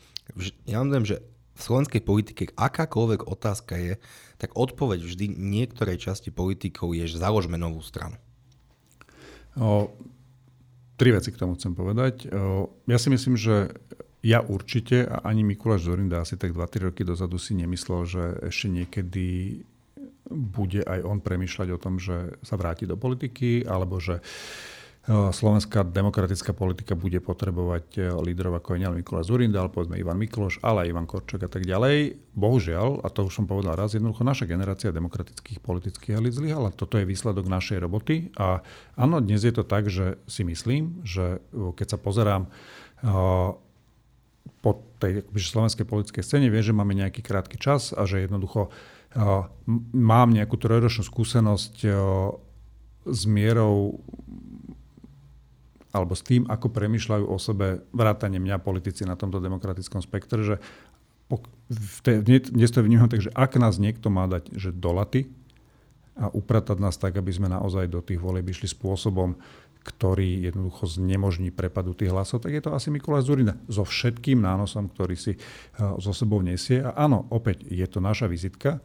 ja 0.70 0.78
mám 0.78 0.94
dojem, 0.94 1.18
že 1.18 1.18
slovenskej 1.62 2.02
politike 2.02 2.52
akákoľvek 2.58 3.30
otázka 3.30 3.78
je, 3.78 3.94
tak 4.42 4.58
odpoveď 4.58 5.06
vždy 5.06 5.26
niektorej 5.38 6.02
časti 6.02 6.34
politikov 6.34 6.98
je, 6.98 7.06
že 7.06 7.22
založme 7.22 7.56
novú 7.56 7.80
stranu. 7.86 8.18
O, 9.56 9.94
tri 10.98 11.14
veci 11.14 11.30
k 11.30 11.40
tomu 11.40 11.56
chcem 11.56 11.78
povedať. 11.78 12.28
O, 12.28 12.74
ja 12.90 12.98
si 12.98 13.14
myslím, 13.14 13.38
že 13.38 13.78
ja 14.22 14.42
určite 14.46 15.06
a 15.06 15.26
ani 15.26 15.42
Mikuláš 15.42 15.90
Zorinda 15.90 16.22
asi 16.22 16.38
tak 16.38 16.54
2-3 16.54 16.94
roky 16.94 17.02
dozadu 17.02 17.42
si 17.42 17.58
nemyslel, 17.58 18.02
že 18.06 18.24
ešte 18.46 18.70
niekedy 18.70 19.28
bude 20.32 20.86
aj 20.86 21.00
on 21.04 21.20
premýšľať 21.20 21.68
o 21.74 21.82
tom, 21.82 21.98
že 21.98 22.38
sa 22.46 22.56
vráti 22.56 22.88
do 22.88 22.96
politiky, 22.96 23.66
alebo 23.66 24.00
že 24.00 24.22
slovenská 25.10 25.82
demokratická 25.82 26.54
politika 26.54 26.94
bude 26.94 27.18
potrebovať 27.18 27.86
e, 27.98 28.02
lídrov 28.22 28.62
ako 28.62 28.78
je 28.78 28.86
nielen 28.86 29.02
Mikuláš 29.02 29.34
Zurinda, 29.34 29.66
ale 29.66 29.74
povedzme 29.74 29.98
Ivan 29.98 30.22
Mikloš, 30.22 30.62
ale 30.62 30.86
aj 30.86 30.90
Ivan 30.94 31.10
Korčok 31.10 31.42
a 31.42 31.50
tak 31.50 31.66
ďalej. 31.66 32.22
Bohužiaľ, 32.38 33.02
a 33.02 33.10
to 33.10 33.26
už 33.26 33.34
som 33.34 33.50
povedal 33.50 33.74
raz, 33.74 33.98
jednoducho 33.98 34.22
naša 34.22 34.46
generácia 34.46 34.94
demokratických 34.94 35.58
politických 35.58 36.22
elit 36.22 36.38
zlyhala. 36.38 36.70
Toto 36.70 37.02
je 37.02 37.10
výsledok 37.10 37.50
našej 37.50 37.82
roboty 37.82 38.30
a 38.38 38.62
áno, 38.94 39.18
dnes 39.26 39.42
je 39.42 39.50
to 39.50 39.66
tak, 39.66 39.90
že 39.90 40.22
si 40.30 40.46
myslím, 40.46 41.02
že 41.02 41.42
e, 41.50 41.74
keď 41.74 41.98
sa 41.98 42.00
pozerám 42.02 42.46
po 44.62 44.72
tej 45.02 45.26
slovenskej 45.34 45.90
politickej 45.90 46.22
scéne, 46.22 46.54
viem, 46.54 46.62
že 46.62 46.78
máme 46.78 46.94
nejaký 46.94 47.26
krátky 47.26 47.58
čas 47.58 47.98
a 47.98 48.06
že 48.06 48.22
jednoducho 48.22 48.70
mám 49.90 50.30
nejakú 50.30 50.54
trojročnú 50.62 51.02
skúsenosť 51.02 51.76
s 53.10 53.22
mierou 53.26 53.98
alebo 55.92 56.16
s 56.16 56.24
tým, 56.24 56.48
ako 56.48 56.72
premyšľajú 56.72 57.26
o 57.28 57.38
sebe 57.38 57.84
vrátane 57.92 58.40
mňa 58.40 58.64
politici 58.64 59.04
na 59.04 59.20
tomto 59.20 59.44
demokratickom 59.44 60.00
spektre, 60.00 60.44
že 60.44 60.56
dnes 62.52 62.72
to 62.72 62.84
vnímam 62.84 63.08
tak, 63.08 63.24
že 63.24 63.32
ak 63.32 63.56
nás 63.56 63.80
niekto 63.80 64.12
má 64.12 64.28
dať 64.28 64.52
že 64.56 64.76
do 64.76 64.92
laty 64.92 65.32
a 66.20 66.28
upratať 66.28 66.76
nás 66.80 67.00
tak, 67.00 67.16
aby 67.16 67.32
sme 67.32 67.48
naozaj 67.48 67.88
do 67.88 68.04
tých 68.04 68.20
volieb 68.20 68.44
išli 68.52 68.68
spôsobom, 68.68 69.40
ktorý 69.82 70.46
jednoducho 70.46 70.86
znemožní 70.86 71.50
prepadu 71.50 71.98
tých 71.98 72.14
hlasov, 72.14 72.46
tak 72.46 72.54
je 72.54 72.62
to 72.62 72.70
asi 72.70 72.94
Mikuláš 72.94 73.32
Zurina. 73.32 73.58
So 73.66 73.82
všetkým 73.82 74.38
nánosom, 74.38 74.94
ktorý 74.94 75.18
si 75.18 75.42
so 75.98 76.14
sebou 76.14 76.38
nesie. 76.46 76.86
A 76.86 76.94
áno, 76.94 77.26
opäť 77.34 77.66
je 77.66 77.88
to 77.90 77.98
naša 77.98 78.30
vizitka, 78.30 78.78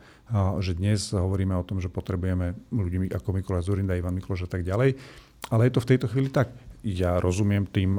že 0.62 0.72
dnes 0.72 1.12
hovoríme 1.12 1.52
o 1.52 1.66
tom, 1.68 1.84
že 1.84 1.92
potrebujeme 1.92 2.56
ľudí 2.72 3.12
ako 3.12 3.28
Mikuláš 3.36 3.68
Zurinda, 3.68 3.92
Ivan 3.92 4.16
Mikloš 4.16 4.48
a 4.48 4.50
tak 4.56 4.64
ďalej. 4.64 4.96
Ale 5.50 5.70
je 5.70 5.72
to 5.78 5.80
v 5.82 5.90
tejto 5.94 6.06
chvíli 6.10 6.28
tak 6.30 6.50
ja 6.86 7.18
rozumiem 7.18 7.66
tým, 7.66 7.98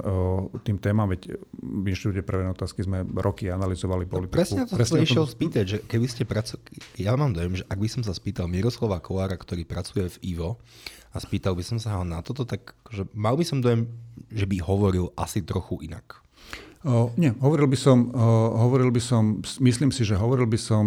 tým 0.63 0.77
témam, 0.79 1.11
veď 1.11 1.35
v 1.59 1.85
Inštitúte 1.91 2.23
prvé 2.23 2.47
otázky 2.47 2.87
sme 2.87 3.03
roky 3.19 3.51
analyzovali 3.51 4.07
politiku. 4.07 4.31
No, 4.31 4.39
presne 4.39 4.63
to 4.63 4.79
presne 4.79 5.03
som 5.03 5.03
išiel 5.03 5.25
spýtať, 5.27 5.65
že 5.67 5.77
keby 5.83 6.07
ste 6.07 6.23
pracovali, 6.23 7.03
ja 7.03 7.11
mám 7.19 7.35
dojem, 7.35 7.59
že 7.59 7.67
ak 7.67 7.79
by 7.83 7.89
som 7.91 8.01
sa 8.07 8.15
spýtal 8.15 8.47
Miroslava 8.47 9.03
Kolára, 9.03 9.35
ktorý 9.35 9.67
pracuje 9.67 10.07
v 10.07 10.39
IVO 10.39 10.55
a 11.11 11.17
spýtal 11.19 11.59
by 11.59 11.67
som 11.67 11.83
sa 11.83 11.99
ho 11.99 12.07
na 12.07 12.23
toto, 12.23 12.47
tak 12.47 12.79
že 12.87 13.03
mal 13.11 13.35
by 13.35 13.43
som 13.43 13.59
dojem, 13.59 13.91
že 14.31 14.47
by 14.47 14.63
hovoril 14.63 15.11
asi 15.19 15.43
trochu 15.43 15.83
inak. 15.83 16.23
Uh, 16.85 17.09
nie, 17.17 17.33
hovoril 17.41 17.65
by 17.65 17.77
som, 17.77 18.13
hovoril 18.53 18.93
by 18.93 19.01
som, 19.01 19.41
myslím 19.61 19.89
si, 19.89 20.05
že 20.05 20.13
hovoril 20.13 20.45
by 20.45 20.59
som 20.61 20.85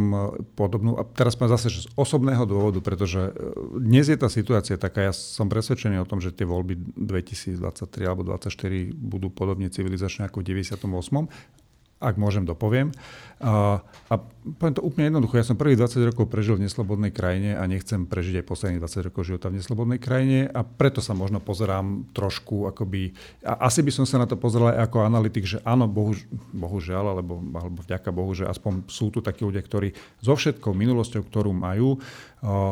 podobnú, 0.54 0.94
a 0.94 1.02
teraz 1.02 1.34
poviem 1.34 1.58
zase 1.58 1.68
z 1.70 1.90
osobného 1.98 2.46
dôvodu, 2.46 2.78
pretože 2.78 3.34
dnes 3.74 4.06
je 4.06 4.14
tá 4.14 4.30
situácia 4.30 4.78
taká, 4.78 5.10
ja 5.10 5.14
som 5.14 5.50
presvedčený 5.50 5.98
o 5.98 6.06
tom, 6.06 6.22
že 6.22 6.30
tie 6.30 6.46
voľby 6.46 6.94
2023 6.94 8.06
alebo 8.06 8.22
2024 8.22 8.94
budú 8.94 9.34
podobne 9.34 9.66
civilizačné 9.66 10.30
ako 10.30 10.46
v 10.46 10.62
98 10.62 11.59
ak 12.00 12.16
môžem, 12.16 12.48
dopoviem. 12.48 12.96
A, 13.40 13.80
a 14.08 14.14
poviem 14.56 14.76
to 14.76 14.84
úplne 14.84 15.08
jednoducho. 15.12 15.40
Ja 15.40 15.44
som 15.44 15.56
prvých 15.56 15.80
20 15.80 16.12
rokov 16.12 16.28
prežil 16.28 16.60
v 16.60 16.64
neslobodnej 16.68 17.08
krajine 17.08 17.56
a 17.56 17.64
nechcem 17.64 18.04
prežiť 18.04 18.40
aj 18.40 18.48
posledných 18.48 18.80
20 18.84 19.08
rokov 19.08 19.22
života 19.24 19.48
v 19.48 19.60
neslobodnej 19.60 20.00
krajine 20.00 20.48
a 20.48 20.60
preto 20.60 21.04
sa 21.04 21.12
možno 21.12 21.40
pozerám 21.40 22.08
trošku 22.16 22.68
akoby... 22.68 23.16
A 23.44 23.68
asi 23.68 23.80
by 23.80 23.92
som 23.92 24.04
sa 24.08 24.20
na 24.20 24.28
to 24.28 24.36
pozeral 24.36 24.72
aj 24.72 24.88
ako 24.88 25.04
analytik, 25.04 25.44
že 25.44 25.60
áno, 25.64 25.88
bohu, 25.88 26.16
bohužiaľ, 26.52 27.16
alebo, 27.16 27.40
alebo 27.52 27.84
vďaka 27.84 28.08
Bohu, 28.12 28.32
že 28.32 28.44
aspoň 28.44 28.88
sú 28.88 29.08
tu 29.08 29.24
takí 29.24 29.44
ľudia, 29.44 29.60
ktorí 29.64 29.92
so 30.20 30.36
všetkou 30.36 30.72
minulosťou, 30.72 31.24
ktorú 31.24 31.52
majú, 31.52 31.96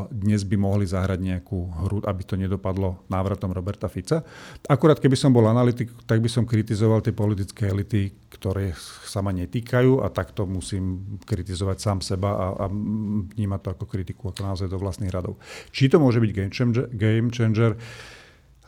dnes 0.09 0.49
by 0.49 0.57
mohli 0.57 0.89
zahrať 0.89 1.21
nejakú 1.21 1.59
hru, 1.85 2.01
aby 2.09 2.23
to 2.25 2.41
nedopadlo 2.41 3.05
návratom 3.13 3.53
Roberta 3.53 3.85
Fica. 3.93 4.25
Akurát 4.65 4.97
keby 4.97 5.13
som 5.13 5.29
bol 5.29 5.45
analytik, 5.45 5.93
tak 6.09 6.25
by 6.25 6.29
som 6.33 6.49
kritizoval 6.49 7.05
tie 7.05 7.13
politické 7.13 7.69
elity, 7.69 8.17
ktoré 8.33 8.73
sa 9.05 9.21
ma 9.21 9.29
netýkajú 9.29 10.01
a 10.01 10.09
takto 10.09 10.49
musím 10.49 11.21
kritizovať 11.21 11.77
sám 11.85 11.99
seba 12.01 12.31
a, 12.33 12.47
a 12.57 12.73
vnímať 12.73 13.61
to 13.61 13.69
ako 13.77 13.85
kritiku, 13.85 14.33
ako 14.33 14.41
naozaj 14.41 14.73
do 14.73 14.81
vlastných 14.81 15.13
radov. 15.13 15.37
Či 15.69 15.93
to 15.93 16.01
môže 16.01 16.17
byť 16.17 16.33
game 16.33 16.53
changer, 16.53 16.85
game 16.89 17.29
changer 17.29 17.77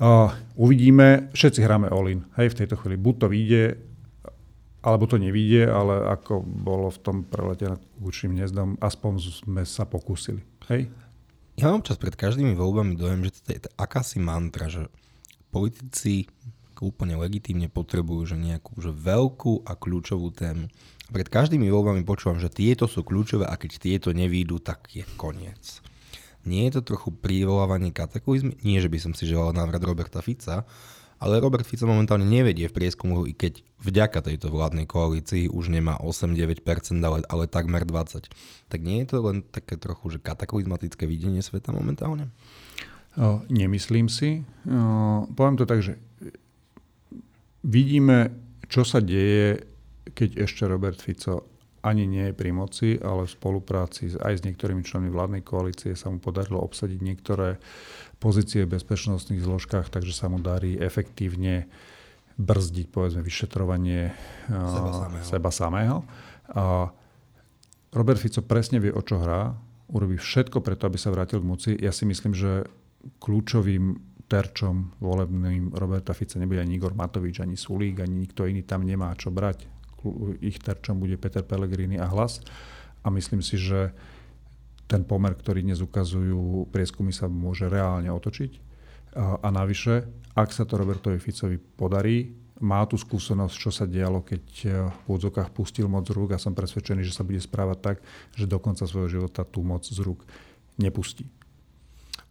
uh, 0.04 0.28
uvidíme, 0.60 1.32
všetci 1.32 1.64
hráme 1.64 1.88
all-in. 1.88 2.28
Hej, 2.36 2.52
v 2.52 2.58
tejto 2.64 2.76
chvíli 2.76 3.00
buď 3.00 3.14
to 3.24 3.26
vyjde, 3.32 3.64
alebo 4.80 5.04
to 5.04 5.20
nevidie, 5.20 5.64
ale 5.68 6.08
ako 6.08 6.40
bolo 6.44 6.88
v 6.88 6.98
tom 7.04 7.16
prelete 7.24 7.68
nad 7.68 7.80
kučným 8.00 8.36
hniezdom, 8.36 8.80
aspoň 8.80 9.12
sme 9.44 9.62
sa 9.68 9.84
pokúsili. 9.84 10.40
Hej? 10.70 10.87
Ja 11.59 11.74
mám 11.74 11.83
čas 11.83 11.98
pred 11.98 12.14
každými 12.14 12.54
voľbami 12.54 12.94
dojem, 12.96 13.26
že 13.28 13.42
to 13.42 13.48
je 13.52 13.59
akási 13.76 14.22
mantra, 14.22 14.70
že 14.70 14.87
politici 15.50 16.30
úplne 16.80 17.20
legitímne 17.20 17.68
potrebujú 17.68 18.33
že 18.33 18.37
nejakú 18.40 18.72
že 18.80 18.88
veľkú 18.88 19.68
a 19.68 19.76
kľúčovú 19.76 20.33
tému. 20.33 20.72
Pred 21.12 21.28
každými 21.28 21.68
voľbami 21.68 22.09
počúvam, 22.09 22.40
že 22.40 22.48
tieto 22.48 22.88
sú 22.88 23.04
kľúčové 23.04 23.44
a 23.44 23.61
keď 23.61 23.70
tieto 23.76 24.09
nevídu, 24.16 24.56
tak 24.62 24.88
je 24.88 25.04
koniec. 25.20 25.85
Nie 26.48 26.72
je 26.72 26.80
to 26.80 26.96
trochu 26.96 27.12
privolávanie 27.12 27.92
kataklizmy? 27.92 28.56
Nie, 28.64 28.80
že 28.80 28.88
by 28.88 28.96
som 28.96 29.12
si 29.12 29.28
želal 29.28 29.52
návrat 29.52 29.85
Roberta 29.85 30.24
Fica, 30.24 30.64
ale 31.20 31.37
Robert 31.37 31.68
Fico 31.68 31.85
momentálne 31.85 32.24
nevedie 32.24 32.64
v 32.72 32.76
prieskumu, 32.80 33.28
i 33.28 33.37
keď 33.37 33.61
vďaka 33.85 34.24
tejto 34.24 34.48
vládnej 34.48 34.88
koalícii 34.88 35.52
už 35.52 35.68
nemá 35.68 36.00
8-9%, 36.00 36.64
ale, 37.04 37.20
ale 37.28 37.44
takmer 37.44 37.85
20%. 37.85 38.33
Tak 38.72 38.80
nie 38.80 39.04
je 39.04 39.12
to 39.12 39.16
len 39.20 39.44
také 39.44 39.76
trochu 39.76 40.16
že 40.16 40.18
kataklizmatické 40.18 41.04
videnie 41.04 41.44
sveta 41.44 41.76
momentálne? 41.76 42.33
O, 43.20 43.44
nemyslím 43.52 44.09
si. 44.09 44.48
O, 44.64 45.28
poviem 45.37 45.61
to 45.61 45.68
tak, 45.68 45.85
že 45.85 46.00
vidíme, 47.61 48.33
čo 48.72 48.88
sa 48.88 49.04
deje, 49.04 49.61
keď 50.16 50.48
ešte 50.48 50.64
Robert 50.64 51.04
Fico 51.04 51.50
ani 51.80 52.04
nie 52.04 52.28
je 52.28 52.37
pri 52.37 52.52
moci, 52.52 53.00
ale 53.00 53.24
v 53.24 53.35
spolupráci 53.35 54.12
aj 54.20 54.40
s 54.40 54.44
niektorými 54.44 54.85
členmi 54.85 55.09
vládnej 55.09 55.40
koalície 55.40 55.96
sa 55.96 56.12
mu 56.12 56.20
podarilo 56.20 56.61
obsadiť 56.61 57.00
niektoré 57.00 57.56
pozície 58.20 58.68
v 58.68 58.76
bezpečnostných 58.76 59.40
zložkách, 59.40 59.88
takže 59.88 60.12
sa 60.12 60.28
mu 60.28 60.37
darí 60.38 60.76
efektívne 60.76 61.66
brzdiť 62.37 62.87
povedzme 62.92 63.24
vyšetrovanie 63.24 64.12
seba 64.48 64.92
samého. 64.92 65.24
Seba 65.24 65.50
samého. 65.50 65.96
A 66.52 66.92
Robert 67.90 68.20
Fico 68.20 68.44
presne 68.44 68.78
vie, 68.78 68.92
o 68.92 69.02
čo 69.02 69.18
hrá, 69.18 69.56
urobí 69.90 70.20
všetko 70.20 70.62
preto, 70.62 70.87
aby 70.87 71.00
sa 71.00 71.11
vrátil 71.11 71.42
k 71.42 71.48
moci. 71.48 71.70
Ja 71.74 71.90
si 71.90 72.06
myslím, 72.06 72.37
že 72.37 72.68
kľúčovým 73.18 73.98
terčom 74.30 74.94
volebným 75.02 75.74
Roberta 75.74 76.14
Fica 76.14 76.38
nebude 76.38 76.62
ani 76.62 76.78
Igor 76.78 76.94
Matovič, 76.94 77.42
ani 77.42 77.59
Sulík, 77.59 77.98
ani 77.98 78.14
nikto 78.28 78.46
iný 78.46 78.62
tam 78.62 78.87
nemá 78.87 79.11
čo 79.18 79.35
brať. 79.35 79.66
Ich 80.38 80.62
terčom 80.62 81.02
bude 81.02 81.18
Peter 81.18 81.42
Pellegrini 81.42 81.98
a 81.98 82.06
hlas. 82.06 82.38
A 83.02 83.11
myslím 83.11 83.42
si, 83.42 83.59
že 83.59 83.90
ten 84.90 85.07
pomer, 85.07 85.38
ktorý 85.38 85.62
dnes 85.62 85.79
ukazujú 85.79 86.66
prieskumy, 86.74 87.14
sa 87.14 87.31
môže 87.31 87.70
reálne 87.70 88.11
otočiť. 88.11 88.59
A, 89.14 89.46
navyše, 89.55 90.03
ak 90.35 90.50
sa 90.50 90.66
to 90.66 90.74
Robertovi 90.74 91.22
Ficovi 91.22 91.62
podarí, 91.62 92.35
má 92.61 92.85
tú 92.85 92.98
skúsenosť, 92.98 93.55
čo 93.57 93.70
sa 93.72 93.88
dialo, 93.88 94.20
keď 94.20 94.44
e, 94.61 94.66
v 94.85 94.96
úvodzokách 95.09 95.48
pustil 95.48 95.88
moc 95.88 96.05
z 96.05 96.12
rúk 96.12 96.37
a 96.37 96.42
som 96.42 96.53
presvedčený, 96.53 97.09
že 97.09 97.16
sa 97.16 97.24
bude 97.24 97.40
správať 97.40 97.79
tak, 97.81 97.96
že 98.37 98.44
do 98.44 98.61
konca 98.61 98.85
svojho 98.85 99.09
života 99.09 99.48
tú 99.48 99.64
moc 99.64 99.81
z 99.88 99.96
rúk 100.05 100.29
nepustí. 100.76 101.24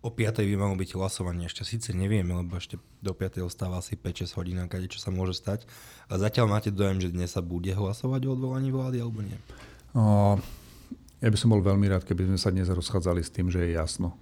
O 0.06 0.14
5. 0.14 0.46
by 0.46 0.56
malo 0.56 0.80
byť 0.80 0.96
hlasovanie, 0.96 1.50
ešte 1.50 1.66
síce 1.66 1.92
nevieme, 1.92 2.32
lebo 2.32 2.56
ešte 2.56 2.80
do 3.02 3.12
5. 3.12 3.42
ostáva 3.44 3.82
asi 3.82 3.98
5-6 3.98 4.38
hodín, 4.38 4.62
kade 4.70 4.88
čo 4.88 5.02
sa 5.02 5.10
môže 5.10 5.36
stať. 5.36 5.66
A 6.08 6.16
zatiaľ 6.22 6.48
máte 6.48 6.70
dojem, 6.72 7.04
že 7.04 7.12
dnes 7.12 7.34
sa 7.34 7.42
bude 7.42 7.74
hlasovať 7.74 8.30
o 8.30 8.38
odvolaní 8.38 8.70
vlády, 8.72 9.02
alebo 9.02 9.26
nie? 9.26 9.36
O, 9.98 10.38
ja 11.20 11.28
by 11.28 11.38
som 11.40 11.52
bol 11.52 11.60
veľmi 11.60 11.92
rád, 11.92 12.08
keby 12.08 12.32
sme 12.32 12.40
sa 12.40 12.52
dnes 12.52 12.72
rozchádzali 12.72 13.22
s 13.24 13.32
tým, 13.32 13.52
že 13.52 13.68
je 13.68 13.76
jasno. 13.76 14.16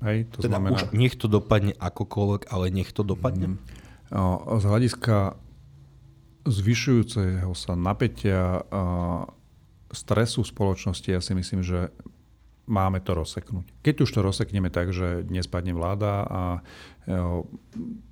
Hej, 0.00 0.32
to 0.32 0.46
teda 0.46 0.56
znamená... 0.56 0.80
už 0.80 0.96
nech 0.96 1.14
to 1.18 1.28
dopadne 1.28 1.76
akokoľvek, 1.76 2.48
ale 2.48 2.72
nech 2.72 2.94
to 2.94 3.04
dopadne? 3.04 3.54
Mm. 3.54 4.58
Z 4.58 4.64
hľadiska 4.64 5.36
zvyšujúceho 6.48 7.52
sa 7.52 7.72
napätia 7.76 8.64
stresu 9.90 10.46
v 10.46 10.50
spoločnosti, 10.50 11.08
ja 11.10 11.20
si 11.20 11.34
myslím, 11.36 11.60
že 11.60 11.92
máme 12.70 13.02
to 13.02 13.18
rozseknúť. 13.18 13.66
Keď 13.82 13.94
už 14.06 14.10
to 14.14 14.20
rozsekneme 14.22 14.70
tak, 14.70 14.94
že 14.94 15.26
dnes 15.26 15.50
padne 15.50 15.74
vláda 15.74 16.22
a 16.22 16.42
jo, 17.10 17.50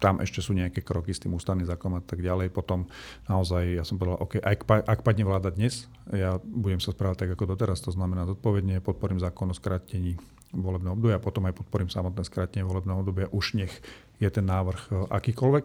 tam 0.02 0.18
ešte 0.18 0.42
sú 0.42 0.52
nejaké 0.58 0.82
kroky 0.82 1.14
s 1.14 1.22
tým 1.22 1.38
ústavným 1.38 1.70
zákonom 1.70 2.02
a 2.02 2.04
tak 2.04 2.18
ďalej, 2.18 2.50
potom 2.50 2.90
naozaj 3.30 3.78
ja 3.78 3.84
som 3.86 4.02
povedal, 4.02 4.18
OK, 4.18 4.42
ak, 4.42 4.66
ak 4.66 5.00
padne 5.06 5.22
vláda 5.22 5.54
dnes, 5.54 5.86
ja 6.10 6.42
budem 6.42 6.82
sa 6.82 6.90
správať 6.90 7.24
tak 7.24 7.30
ako 7.38 7.54
doteraz, 7.54 7.78
to 7.78 7.94
znamená 7.94 8.26
zodpovedne, 8.26 8.82
podporím 8.82 9.22
zákon 9.22 9.46
o 9.48 9.54
skrátení 9.54 10.18
volebného 10.50 10.96
obdobia, 10.96 11.22
potom 11.22 11.46
aj 11.46 11.54
podporím 11.54 11.92
samotné 11.92 12.24
skrátenie 12.24 12.64
volebného 12.64 12.98
obdobia, 13.04 13.30
už 13.30 13.60
nech 13.60 13.72
je 14.18 14.28
ten 14.32 14.48
návrh 14.48 14.80
e, 14.90 14.92
akýkoľvek 15.12 15.64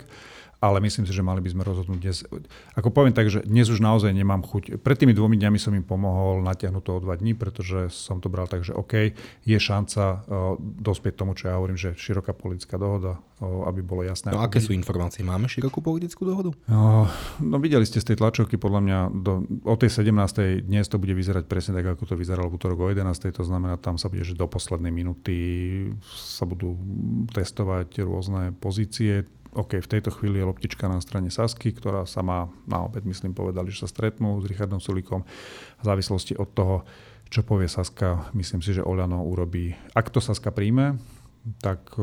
ale 0.63 0.79
myslím 0.79 1.03
si, 1.03 1.11
že 1.11 1.19
mali 1.19 1.43
by 1.43 1.51
sme 1.51 1.67
rozhodnúť 1.67 1.99
dnes. 1.99 2.23
Ako 2.79 2.87
poviem 2.87 3.11
tak, 3.11 3.27
že 3.27 3.43
dnes 3.43 3.67
už 3.67 3.83
naozaj 3.83 4.15
nemám 4.15 4.47
chuť. 4.47 4.79
Pred 4.79 4.97
tými 5.03 5.11
dvomi 5.11 5.35
dňami 5.35 5.59
som 5.59 5.75
im 5.75 5.83
pomohol 5.83 6.39
natiahnuť 6.39 6.83
to 6.87 6.91
o 6.95 7.03
dva 7.03 7.19
dní, 7.19 7.35
pretože 7.35 7.91
som 7.91 8.23
to 8.23 8.31
bral 8.31 8.47
tak, 8.47 8.63
že 8.63 8.71
OK, 8.71 9.11
je 9.43 9.57
šanca 9.59 10.03
uh, 10.23 10.55
dospieť 10.59 11.19
tomu, 11.19 11.35
čo 11.35 11.51
ja 11.51 11.59
hovorím, 11.59 11.75
že 11.75 11.91
široká 11.99 12.31
politická 12.31 12.79
dohoda, 12.79 13.19
uh, 13.19 13.67
aby 13.67 13.83
bolo 13.83 14.07
jasné. 14.07 14.31
No 14.31 14.39
aké 14.39 14.63
sú 14.63 14.71
informácie? 14.71 15.19
Máme 15.27 15.51
širokú 15.51 15.83
politickú 15.83 16.23
dohodu? 16.23 16.55
Uh, 16.71 17.11
no 17.43 17.59
videli 17.59 17.83
ste 17.83 17.99
z 17.99 18.15
tej 18.15 18.23
tlačovky, 18.23 18.55
podľa 18.55 18.81
mňa 18.87 18.97
do, 19.19 19.43
o 19.67 19.75
tej 19.75 19.91
17. 19.99 20.63
dnes 20.63 20.87
to 20.87 20.95
bude 20.95 21.11
vyzerať 21.11 21.43
presne 21.43 21.75
tak, 21.75 21.99
ako 21.99 22.07
to 22.07 22.15
vyzeralo 22.15 22.47
v 22.47 22.55
útorok 22.55 22.79
o 22.79 22.87
11. 22.87 23.35
To 23.35 23.43
znamená, 23.43 23.75
tam 23.75 23.99
sa 23.99 24.07
bude, 24.07 24.23
že 24.23 24.31
do 24.31 24.47
poslednej 24.47 24.95
minúty 24.95 25.35
sa 26.15 26.47
budú 26.47 26.79
testovať 27.35 27.99
rôzne 28.07 28.55
pozície 28.55 29.27
OK, 29.53 29.77
v 29.85 29.91
tejto 29.91 30.09
chvíli 30.09 30.41
je 30.41 30.49
loptička 30.49 30.89
na 30.89 30.97
strane 30.97 31.29
Sasky, 31.29 31.69
ktorá 31.69 32.09
sa 32.09 32.25
má 32.25 32.49
na 32.65 32.81
obed, 32.81 33.05
myslím, 33.05 33.37
povedali, 33.37 33.69
že 33.69 33.85
sa 33.85 33.89
stretnú 33.89 34.41
s 34.41 34.49
Richardom 34.49 34.81
Sulikom. 34.81 35.21
V 35.77 35.83
závislosti 35.85 36.33
od 36.41 36.49
toho, 36.57 36.75
čo 37.29 37.45
povie 37.45 37.69
Saska, 37.69 38.33
myslím 38.33 38.65
si, 38.65 38.73
že 38.73 38.85
Oľano 38.85 39.21
urobí. 39.21 39.77
Ak 39.93 40.09
to 40.09 40.17
Saska 40.17 40.49
príjme, 40.49 40.97
tak 41.61 41.93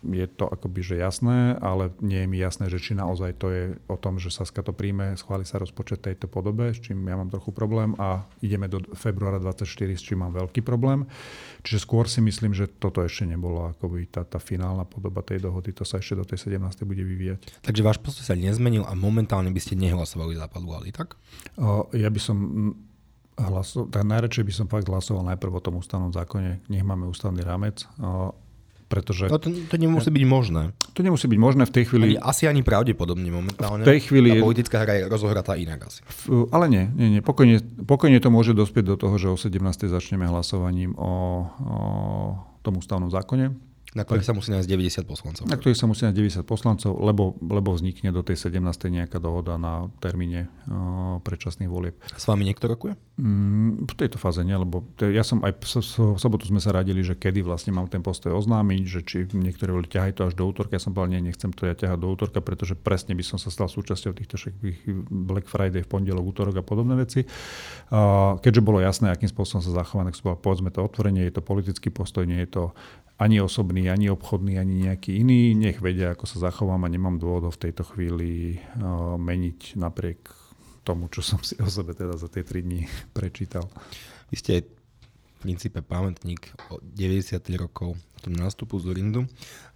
je 0.00 0.24
to 0.24 0.48
akoby 0.48 0.80
že 0.80 0.96
jasné, 0.96 1.60
ale 1.60 1.92
nie 2.00 2.24
je 2.24 2.28
mi 2.28 2.40
jasné, 2.40 2.72
že 2.72 2.80
či 2.80 2.96
naozaj 2.96 3.36
to 3.36 3.52
je 3.52 3.62
o 3.92 3.96
tom, 4.00 4.16
že 4.16 4.32
Saska 4.32 4.64
to 4.64 4.72
príjme, 4.72 5.12
schváli 5.20 5.44
sa 5.44 5.60
rozpočet 5.60 6.00
tejto 6.00 6.32
podobe, 6.32 6.72
s 6.72 6.80
čím 6.80 7.04
ja 7.04 7.14
mám 7.14 7.28
trochu 7.28 7.52
problém 7.52 7.92
a 8.00 8.24
ideme 8.40 8.72
do 8.72 8.80
februára 8.96 9.36
24, 9.36 9.68
s 9.92 10.02
čím 10.02 10.24
mám 10.24 10.32
veľký 10.32 10.64
problém. 10.64 11.04
Čiže 11.60 11.84
skôr 11.84 12.08
si 12.08 12.24
myslím, 12.24 12.56
že 12.56 12.72
toto 12.72 13.04
ešte 13.04 13.28
nebolo 13.28 13.68
akoby 13.68 14.08
tá, 14.08 14.24
tá 14.24 14.40
finálna 14.40 14.88
podoba 14.88 15.20
tej 15.20 15.44
dohody, 15.44 15.76
to 15.76 15.84
sa 15.84 16.00
ešte 16.00 16.16
do 16.16 16.24
tej 16.24 16.48
17. 16.48 16.88
bude 16.88 17.04
vyvíjať. 17.04 17.60
Takže 17.60 17.84
váš 17.84 18.00
postoj 18.00 18.24
sa 18.24 18.34
nezmenil 18.34 18.88
a 18.88 18.96
momentálne 18.96 19.52
by 19.52 19.60
ste 19.60 19.76
nehlasovali 19.76 20.34
za 20.40 20.48
Padlu 20.48 20.72
tak? 20.96 21.20
O, 21.60 21.92
ja 21.92 22.08
by 22.08 22.20
som 22.20 22.36
hlasoval, 23.36 23.92
tak 23.92 24.02
najradšej 24.08 24.44
by 24.44 24.52
som 24.52 24.66
fakt 24.68 24.88
hlasoval 24.88 25.24
najprv 25.28 25.52
o 25.52 25.64
tom 25.64 25.80
ústavnom 25.80 26.12
zákone, 26.12 26.64
nech 26.68 26.84
máme 26.84 27.08
ústavný 27.08 27.44
rámec. 27.44 27.84
Pretože... 28.92 29.24
No 29.32 29.40
to, 29.40 29.48
to 29.48 29.76
nemusí 29.80 30.12
byť 30.12 30.24
možné. 30.28 30.76
To 30.92 31.00
nemusí 31.00 31.24
byť 31.24 31.40
možné 31.40 31.64
v 31.64 31.72
tej 31.72 31.84
chvíli... 31.88 32.04
Ani, 32.12 32.16
asi 32.20 32.44
ani 32.44 32.60
pravdepodobne 32.60 33.24
momentálne. 33.32 33.88
V 33.88 33.88
tej 33.88 34.00
chvíli... 34.04 34.36
Tá 34.36 34.44
politická 34.44 34.76
hra 34.84 34.92
je 35.00 35.02
rozohratá 35.08 35.56
inak 35.56 35.88
asi. 35.88 36.04
V, 36.04 36.44
ale 36.52 36.68
nie, 36.68 36.84
nie, 36.92 37.08
nie. 37.16 37.20
Pokojne, 37.24 37.64
pokojne 37.88 38.20
to 38.20 38.28
môže 38.28 38.52
dospieť 38.52 38.92
do 38.92 38.96
toho, 39.00 39.16
že 39.16 39.32
o 39.32 39.36
17. 39.40 39.56
začneme 39.88 40.28
hlasovaním 40.28 40.92
o, 41.00 41.08
o 41.08 41.78
tom 42.60 42.76
ústavnom 42.76 43.08
zákone 43.08 43.71
na 43.92 44.08
ktorých 44.08 44.24
sa 44.24 44.32
musí 44.32 44.48
nájsť 44.56 44.68
90 45.04 45.04
poslancov. 45.04 45.42
Na 45.44 45.56
ktorých 45.60 45.76
sa 45.76 45.84
musí 45.84 46.08
nájsť 46.08 46.44
90 46.44 46.48
poslancov, 46.48 46.92
lebo, 46.96 47.36
lebo 47.44 47.76
vznikne 47.76 48.08
do 48.08 48.24
tej 48.24 48.48
17. 48.48 48.64
nejaká 48.88 49.20
dohoda 49.20 49.60
na 49.60 49.92
termíne 50.00 50.48
uh, 50.64 51.20
predčasných 51.20 51.68
volieb. 51.68 52.00
S 52.16 52.24
vami 52.24 52.48
niekto 52.48 52.72
rokuje? 52.72 52.96
Mm, 53.20 53.84
v 53.84 53.94
tejto 53.94 54.16
fáze 54.16 54.40
nie, 54.40 54.56
lebo 54.56 54.80
te, 54.96 55.12
ja 55.12 55.20
som 55.20 55.44
aj 55.44 55.60
v 55.60 55.66
sobotu 56.16 56.48
sme 56.48 56.56
sa 56.56 56.72
radili, 56.72 57.04
že 57.04 57.20
kedy 57.20 57.44
vlastne 57.44 57.76
mám 57.76 57.84
ten 57.92 58.00
postoj 58.00 58.32
oznámiť, 58.32 58.82
že 58.88 59.00
či 59.04 59.16
niektorí 59.28 59.76
boli 59.76 59.84
ťahaj 59.84 60.16
to 60.16 60.22
až 60.24 60.40
do 60.40 60.48
útorka. 60.48 60.72
Ja 60.72 60.80
som 60.80 60.96
povedal, 60.96 61.20
nie, 61.20 61.28
nechcem 61.28 61.52
to 61.52 61.68
ja 61.68 61.76
ťahať 61.76 62.00
do 62.00 62.08
útorka, 62.08 62.40
pretože 62.40 62.72
presne 62.72 63.12
by 63.12 63.20
som 63.20 63.36
sa 63.36 63.52
stal 63.52 63.68
súčasťou 63.68 64.16
týchto 64.16 64.40
všetkých 64.40 64.88
Black 65.12 65.52
Friday 65.52 65.84
v 65.84 65.88
pondelok, 65.92 66.24
útorok 66.24 66.56
a 66.56 66.64
podobné 66.64 66.96
veci. 66.96 67.28
Uh, 67.92 68.40
keďže 68.40 68.64
bolo 68.64 68.80
jasné, 68.80 69.12
akým 69.12 69.28
spôsobom 69.28 69.60
sa 69.60 69.84
zachová, 69.84 70.08
tak 70.08 70.16
som 70.16 70.32
povedal, 70.32 70.40
povedzme 70.40 70.70
to 70.72 70.80
otvorenie, 70.80 71.28
je 71.28 71.36
to 71.36 71.44
politický 71.44 71.92
postoj, 71.92 72.24
nie 72.24 72.40
je 72.48 72.56
to 72.56 72.64
ani 73.22 73.38
osobný, 73.38 73.86
ani 73.86 74.10
obchodný, 74.10 74.58
ani 74.58 74.90
nejaký 74.90 75.22
iný. 75.22 75.54
Nech 75.54 75.78
vedia, 75.78 76.18
ako 76.18 76.26
sa 76.26 76.50
zachovám 76.50 76.82
a 76.82 76.90
nemám 76.90 77.22
dôvod 77.22 77.54
v 77.54 77.62
tejto 77.70 77.86
chvíli 77.86 78.58
uh, 78.58 79.14
meniť 79.14 79.78
napriek 79.78 80.26
tomu, 80.82 81.06
čo 81.06 81.22
som 81.22 81.38
si 81.38 81.54
o 81.62 81.70
sebe 81.70 81.94
teda 81.94 82.18
za 82.18 82.26
tie 82.26 82.42
3 82.42 82.66
dní 82.66 82.82
prečítal. 83.16 83.70
Vy 84.34 84.36
ste 84.36 84.52
v 84.66 84.81
princípe 85.42 85.82
pamätník 85.82 86.54
o 86.70 86.78
90 86.78 87.42
rokov 87.58 87.98
tom 88.22 88.38
nástupu 88.38 88.78
z 88.78 88.94
Rindu. 88.94 89.26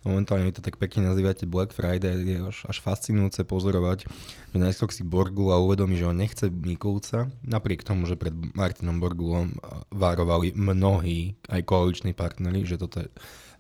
Momentálne 0.07 0.47
vy 0.47 0.55
to 0.55 0.63
tak 0.63 0.79
pekne 0.79 1.11
nazývate 1.11 1.51
Black 1.51 1.75
Friday, 1.75 2.23
je 2.23 2.39
až, 2.39 2.63
až 2.71 2.79
fascinujúce 2.79 3.43
pozorovať, 3.43 4.07
že 4.55 4.57
najskôr 4.57 4.95
si 4.95 5.03
Borgula 5.03 5.59
uvedomí, 5.59 5.99
že 5.99 6.07
on 6.07 6.15
nechce 6.15 6.47
Mikulca, 6.47 7.27
napriek 7.43 7.83
tomu, 7.83 8.07
že 8.07 8.15
pred 8.15 8.31
Martinom 8.55 9.03
Borgulom 9.03 9.59
várovali 9.91 10.55
mnohí, 10.55 11.35
aj 11.51 11.67
koaliční 11.67 12.15
partneri, 12.15 12.63
že 12.63 12.79
toto 12.79 13.03
je 13.03 13.11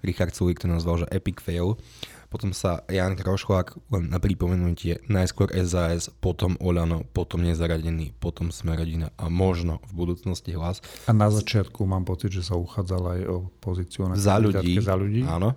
Richard 0.02 0.34
Sulik 0.34 0.60
to 0.60 0.68
nazval, 0.68 1.04
že 1.04 1.10
epic 1.12 1.40
fail. 1.40 1.78
Potom 2.26 2.50
sa 2.50 2.82
Jan 2.90 3.14
Krošlák, 3.14 3.78
len 3.94 4.10
na 4.10 4.18
pripomenutie, 4.18 4.98
najskôr 5.06 5.46
SAS, 5.62 6.10
potom 6.10 6.58
Olano, 6.58 7.06
potom 7.14 7.46
nezaradený, 7.46 8.18
potom 8.18 8.50
Smerodina 8.50 9.14
a 9.14 9.30
možno 9.30 9.78
v 9.86 9.92
budúcnosti 10.04 10.52
hlas. 10.58 10.82
A 11.06 11.14
na 11.14 11.30
začiatku 11.30 11.86
mám 11.86 12.02
pocit, 12.02 12.34
že 12.34 12.42
sa 12.42 12.58
uchádzal 12.58 13.02
aj 13.14 13.20
o 13.30 13.36
pozíciu 13.62 14.10
na 14.10 14.18
za 14.18 14.42
ľudí, 14.42 14.82
za 14.82 14.98
ľudí. 14.98 15.22
Áno, 15.22 15.54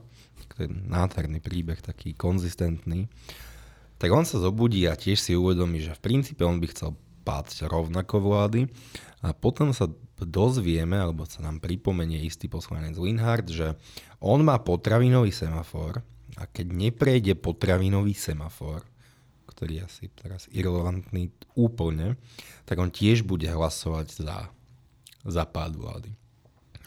to 0.56 0.66
je 0.66 0.70
nádherný 0.70 1.42
príbeh, 1.42 1.82
taký 1.82 2.14
konzistentný. 2.14 3.10
Tak 4.00 4.14
on 4.14 4.24
sa 4.24 4.40
zobudí 4.40 4.88
a 4.88 4.96
tiež 4.96 5.20
si 5.20 5.36
uvedomí, 5.36 5.84
že 5.84 5.98
v 5.98 6.04
princípe 6.06 6.46
on 6.46 6.62
by 6.62 6.70
chcel 6.72 6.96
páť 7.28 7.68
rovnako 7.68 8.24
vlády 8.24 8.72
a 9.20 9.36
potom 9.36 9.76
sa 9.76 9.92
dozvieme, 10.26 11.00
alebo 11.00 11.24
sa 11.24 11.44
nám 11.46 11.64
pripomenie 11.64 12.20
istý 12.24 12.52
poslanec 12.52 12.96
Linhard, 12.96 13.48
že 13.48 13.76
on 14.20 14.44
má 14.44 14.60
potravinový 14.60 15.32
semafor, 15.32 16.04
a 16.40 16.48
keď 16.48 16.68
neprejde 16.72 17.34
potravinový 17.36 18.16
semafor, 18.16 18.88
ktorý 19.52 19.84
je 19.84 19.84
asi 19.84 20.06
teraz 20.16 20.48
irrelevantný 20.56 21.36
úplne, 21.60 22.16
tak 22.64 22.80
on 22.80 22.88
tiež 22.88 23.28
bude 23.28 23.44
hlasovať 23.44 24.08
za, 24.24 24.48
za 25.28 25.44
pád 25.44 25.76
vlády. 25.76 26.16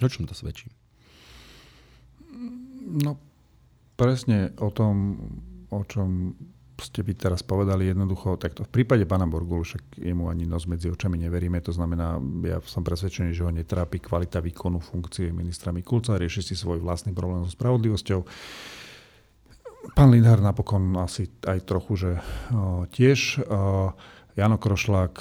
O 0.00 0.08
čom 0.08 0.24
to 0.24 0.32
svedčí? 0.32 0.72
No, 2.82 3.20
presne 4.00 4.56
o 4.56 4.72
tom, 4.72 5.20
o 5.68 5.84
čom 5.84 6.32
ste 6.82 7.06
by 7.06 7.12
teraz 7.14 7.40
povedali 7.46 7.88
jednoducho 7.88 8.34
takto. 8.36 8.66
V 8.66 8.82
prípade 8.82 9.06
pána 9.06 9.30
Borgulu 9.30 9.62
však 9.62 10.02
jemu 10.02 10.28
ani 10.28 10.44
nos 10.44 10.66
medzi 10.66 10.90
očami 10.90 11.16
neveríme, 11.22 11.62
to 11.62 11.70
znamená, 11.70 12.18
ja 12.42 12.58
som 12.66 12.82
presvedčený, 12.82 13.30
že 13.32 13.46
ho 13.46 13.50
netrápi 13.54 14.02
kvalita 14.02 14.42
výkonu 14.42 14.82
funkcie 14.82 15.30
ministra 15.30 15.70
Mikulca, 15.70 16.18
rieši 16.18 16.42
si 16.42 16.54
svoj 16.58 16.82
vlastný 16.82 17.14
problém 17.14 17.46
so 17.46 17.54
spravodlivosťou. 17.54 18.20
Pán 19.94 20.14
Lindhar 20.14 20.38
napokon 20.38 20.94
asi 20.98 21.26
aj 21.42 21.58
trochu, 21.66 21.92
že 21.98 22.10
o, 22.54 22.86
tiež. 22.86 23.42
O, 23.46 23.90
Jano 24.32 24.56
Krošlák 24.56 25.20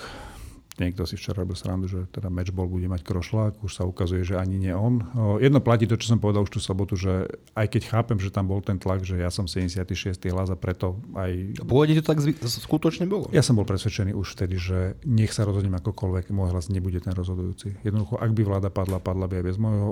Niekto 0.81 1.05
si 1.05 1.13
včera 1.13 1.45
robil 1.45 1.53
srandu, 1.53 1.85
že 1.85 2.09
teda 2.09 2.33
matchball 2.33 2.65
bude 2.65 2.89
mať 2.89 3.05
krošlák, 3.05 3.61
už 3.61 3.69
sa 3.69 3.85
ukazuje, 3.85 4.25
že 4.25 4.33
ani 4.33 4.57
nie 4.57 4.73
on. 4.73 5.05
Jedno 5.37 5.61
platí 5.61 5.85
to, 5.85 5.93
čo 5.93 6.09
som 6.09 6.17
povedal 6.17 6.41
už 6.41 6.57
tú 6.57 6.59
sobotu, 6.59 6.97
že 6.97 7.29
aj 7.53 7.69
keď 7.69 7.81
chápem, 7.93 8.17
že 8.17 8.33
tam 8.33 8.49
bol 8.49 8.65
ten 8.65 8.81
tlak, 8.81 9.05
že 9.05 9.21
ja 9.21 9.29
som 9.29 9.45
76. 9.45 10.17
hlas 10.33 10.49
a 10.49 10.57
preto 10.57 10.97
aj... 11.13 11.61
Pôvodne 11.61 12.01
to 12.01 12.09
tak 12.09 12.17
skutočne 12.41 13.05
bolo? 13.05 13.29
Ja 13.29 13.45
som 13.45 13.53
bol 13.53 13.69
presvedčený 13.69 14.17
už 14.17 14.33
vtedy, 14.33 14.57
že 14.57 14.97
nech 15.05 15.29
sa 15.29 15.45
rozhodnem 15.45 15.77
akokoľvek, 15.77 16.33
môj 16.33 16.49
hlas 16.49 16.73
nebude 16.73 16.97
ten 16.97 17.13
rozhodujúci. 17.13 17.77
Jednoducho, 17.85 18.17
ak 18.17 18.33
by 18.33 18.41
vláda 18.41 18.73
padla, 18.73 18.97
padla 18.97 19.29
by 19.29 19.37
aj 19.37 19.45
bez 19.45 19.57
môjho 19.61 19.89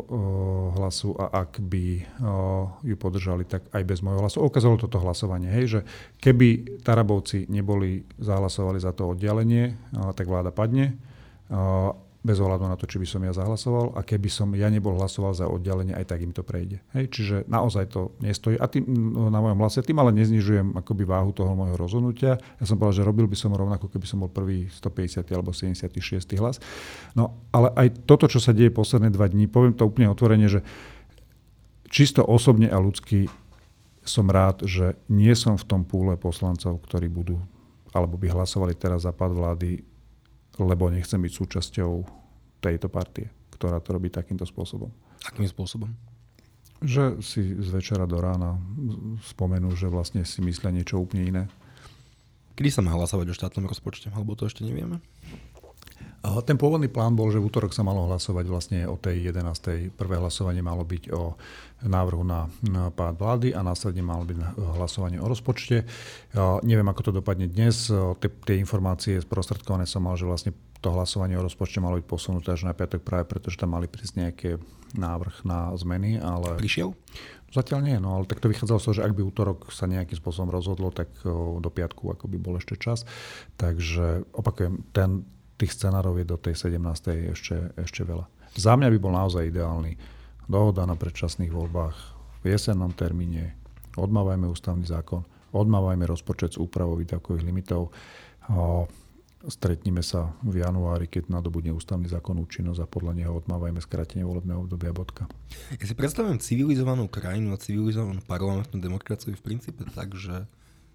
hlasu 0.74 1.14
a 1.22 1.46
ak 1.46 1.62
by 1.62 1.86
ju 2.82 2.96
podržali, 2.98 3.46
tak 3.46 3.70
aj 3.70 3.84
bez 3.86 4.02
môjho 4.02 4.26
hlasu. 4.26 4.42
Okázalo 4.42 4.82
toto 4.82 4.98
hlasovanie, 4.98 5.54
hej, 5.54 5.66
že 5.70 5.80
keby 6.18 6.82
Tarabovci 6.82 7.46
neboli 7.46 8.08
zahlasovali 8.18 8.82
za 8.82 8.96
to 8.96 9.14
oddialenie, 9.14 9.78
tak 10.16 10.26
vláda 10.26 10.50
padne 10.56 10.79
bez 12.20 12.36
ohľadu 12.36 12.68
na 12.68 12.76
to, 12.76 12.84
či 12.84 13.00
by 13.00 13.08
som 13.08 13.24
ja 13.24 13.32
zahlasoval 13.32 13.96
a 13.96 14.04
keby 14.04 14.28
som 14.28 14.52
ja 14.52 14.68
nebol 14.68 14.92
hlasoval 15.00 15.32
za 15.32 15.48
oddelenie, 15.48 15.96
aj 15.96 16.12
tak 16.12 16.20
im 16.20 16.36
to 16.36 16.44
prejde. 16.44 16.84
Hej, 16.92 17.16
čiže 17.16 17.36
naozaj 17.48 17.96
to 17.96 18.12
nestojí. 18.20 18.60
A 18.60 18.68
tým, 18.68 18.84
no, 18.92 19.32
na 19.32 19.40
mojom 19.40 19.64
hlase 19.64 19.80
tým 19.80 19.96
ale 20.04 20.12
neznižujem 20.12 20.76
akoby 20.76 21.08
váhu 21.08 21.32
toho 21.32 21.56
môjho 21.56 21.80
rozhodnutia. 21.80 22.36
Ja 22.60 22.66
som 22.68 22.76
povedal, 22.76 23.00
že 23.00 23.08
robil 23.08 23.24
by 23.24 23.38
som 23.40 23.56
rovnako, 23.56 23.88
keby 23.88 24.04
som 24.04 24.20
bol 24.20 24.28
prvý 24.28 24.68
150 24.68 25.24
alebo 25.32 25.56
76 25.56 25.96
hlas. 26.44 26.60
No 27.16 27.40
ale 27.56 27.72
aj 27.80 28.04
toto, 28.04 28.28
čo 28.28 28.44
sa 28.44 28.52
deje 28.52 28.76
posledné 28.76 29.16
dva 29.16 29.32
dní, 29.32 29.48
poviem 29.48 29.72
to 29.72 29.88
úplne 29.88 30.12
otvorene, 30.12 30.52
že 30.52 30.60
čisto 31.88 32.20
osobne 32.20 32.68
a 32.68 32.84
ľudsky 32.84 33.32
som 34.04 34.28
rád, 34.28 34.68
že 34.68 35.00
nie 35.08 35.32
som 35.40 35.56
v 35.56 35.64
tom 35.64 35.88
púle 35.88 36.20
poslancov, 36.20 36.84
ktorí 36.84 37.08
budú 37.08 37.40
alebo 37.90 38.22
by 38.22 38.30
hlasovali 38.30 38.78
teraz 38.78 39.02
za 39.08 39.10
pad 39.10 39.34
vlády 39.34 39.82
lebo 40.60 40.92
nechcem 40.92 41.20
byť 41.20 41.34
súčasťou 41.34 41.92
tejto 42.60 42.88
partie, 42.92 43.32
ktorá 43.56 43.80
to 43.80 43.96
robí 43.96 44.12
takýmto 44.12 44.44
spôsobom. 44.44 44.92
Akým 45.24 45.48
spôsobom? 45.48 45.92
Že 46.80 47.20
si 47.20 47.60
z 47.60 47.70
večera 47.76 48.08
do 48.08 48.20
rána 48.24 48.56
spomenú, 49.28 49.76
že 49.76 49.92
vlastne 49.92 50.24
si 50.24 50.40
myslia 50.40 50.72
niečo 50.72 51.00
úplne 51.00 51.24
iné. 51.28 51.44
Kedy 52.56 52.70
sa 52.72 52.84
má 52.84 52.92
hlasovať 52.96 53.32
o 53.32 53.36
štátnom 53.36 53.68
rozpočte? 53.68 54.12
Alebo 54.12 54.36
to 54.36 54.48
ešte 54.48 54.64
nevieme? 54.68 55.00
Ten 56.20 56.60
pôvodný 56.60 56.92
plán 56.92 57.16
bol, 57.16 57.32
že 57.32 57.40
v 57.40 57.48
útorok 57.48 57.72
sa 57.72 57.80
malo 57.80 58.04
hlasovať 58.04 58.46
vlastne 58.52 58.80
o 58.92 59.00
tej 59.00 59.32
11. 59.32 59.96
Prvé 59.96 60.20
hlasovanie 60.20 60.60
malo 60.60 60.84
byť 60.84 61.04
o 61.16 61.40
návrhu 61.88 62.28
na, 62.28 62.52
pád 62.92 63.16
vlády 63.16 63.56
a 63.56 63.64
následne 63.64 64.04
malo 64.04 64.28
byť 64.28 64.38
hlasovanie 64.76 65.16
o 65.24 65.28
rozpočte. 65.32 65.88
Neviem, 66.68 66.88
ako 66.92 67.02
to 67.08 67.12
dopadne 67.24 67.48
dnes. 67.48 67.88
Tie, 68.20 68.56
informácie 68.60 69.24
sprostredkované 69.24 69.88
som 69.88 70.04
mal, 70.04 70.20
že 70.20 70.28
vlastne 70.28 70.52
to 70.84 70.92
hlasovanie 70.92 71.40
o 71.40 71.44
rozpočte 71.44 71.80
malo 71.80 71.96
byť 72.00 72.08
posunuté 72.08 72.52
až 72.52 72.68
na 72.68 72.76
piatok 72.76 73.00
práve 73.00 73.24
preto, 73.24 73.48
že 73.48 73.60
tam 73.60 73.80
mali 73.80 73.88
prísť 73.88 74.14
nejaké 74.20 74.50
návrh 75.00 75.48
na 75.48 75.72
zmeny. 75.80 76.20
Ale... 76.20 76.60
Prišiel? 76.60 76.92
Zatiaľ 77.50 77.80
nie, 77.82 77.98
no 77.98 78.20
ale 78.20 78.28
tak 78.28 78.44
to 78.44 78.52
vychádzalo 78.52 78.78
z 78.78 78.86
toho, 78.86 78.98
že 79.00 79.06
ak 79.08 79.16
by 79.16 79.24
útorok 79.24 79.60
sa 79.72 79.88
nejakým 79.88 80.20
spôsobom 80.20 80.52
rozhodlo, 80.52 80.92
tak 80.92 81.10
do 81.24 81.70
piatku 81.72 82.12
ako 82.12 82.28
by 82.28 82.38
bol 82.38 82.60
ešte 82.60 82.76
čas. 82.76 83.08
Takže 83.58 84.30
opakujem, 84.36 84.84
ten, 84.94 85.26
tých 85.60 85.76
scenárov 85.76 86.16
je 86.24 86.26
do 86.26 86.40
tej 86.40 86.56
17. 86.56 87.36
ešte, 87.36 87.76
ešte 87.76 88.08
veľa. 88.08 88.24
Za 88.56 88.80
mňa 88.80 88.88
by 88.96 88.98
bol 88.98 89.12
naozaj 89.12 89.52
ideálny 89.52 90.00
dohoda 90.48 90.88
na 90.88 90.96
predčasných 90.96 91.52
voľbách 91.52 91.98
v 92.42 92.56
jesennom 92.56 92.96
termíne, 92.96 93.54
odmávajme 94.00 94.48
ústavný 94.48 94.88
zákon, 94.88 95.28
odmávajme 95.52 96.08
rozpočet 96.08 96.56
s 96.56 96.62
úpravou 96.62 96.96
výdavkových 96.96 97.44
limitov, 97.44 97.92
stretníme 99.40 100.04
sa 100.04 100.36
v 100.44 100.64
januári, 100.64 101.08
keď 101.08 101.32
nadobudne 101.32 101.72
ústavný 101.72 102.08
zákon 102.08 102.40
účinnosť 102.40 102.80
a 102.84 102.92
podľa 102.92 103.14
neho 103.20 103.32
odmávajme 103.40 103.80
skrátenie 103.80 104.24
volebného 104.28 104.68
obdobia 104.68 104.92
bodka. 104.96 105.32
Ja 105.76 105.86
si 105.86 105.96
predstavujem 105.96 106.44
civilizovanú 106.44 107.08
krajinu 107.08 107.56
a 107.56 107.62
civilizovanú 107.62 108.20
parlamentnú 108.28 108.80
demokraciu 108.84 109.36
v 109.36 109.44
princípe 109.44 109.88
tak, 109.96 110.16
že 110.16 110.44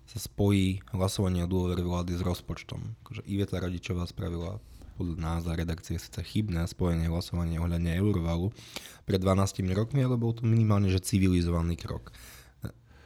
sa 0.05 0.19
spojí 0.21 0.85
hlasovanie 0.93 1.45
o 1.45 1.51
dôvere 1.51 1.81
vlády 1.81 2.17
s 2.17 2.23
rozpočtom. 2.23 2.97
Akože 3.05 3.25
Iveta 3.25 3.57
Radičová 3.61 4.05
spravila 4.05 4.61
podľa 4.95 5.43
a 5.43 5.59
redakcie 5.59 5.99
síce 5.99 6.23
chybné 6.23 6.71
spojenie 6.71 7.11
hlasovania 7.11 7.59
ohľadne 7.59 7.99
Eurovalu 7.99 8.55
pred 9.03 9.19
12 9.19 9.67
rokmi, 9.75 10.07
ale 10.07 10.15
bol 10.15 10.31
to 10.31 10.47
minimálne 10.47 10.87
že 10.87 11.03
civilizovaný 11.03 11.75
krok. 11.75 12.15